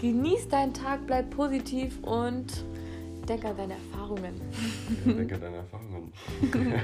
Genieß 0.00 0.48
deinen 0.48 0.74
Tag, 0.74 1.06
bleib 1.06 1.30
positiv 1.30 1.98
und 2.02 2.64
denk 3.28 3.44
an 3.44 3.56
deine 3.56 3.74
Erfahrungen. 3.74 4.34
Ja, 5.04 5.12
denke 5.12 5.34
an 5.36 5.40
deine 5.40 5.56
Erfahrungen. 5.56 6.12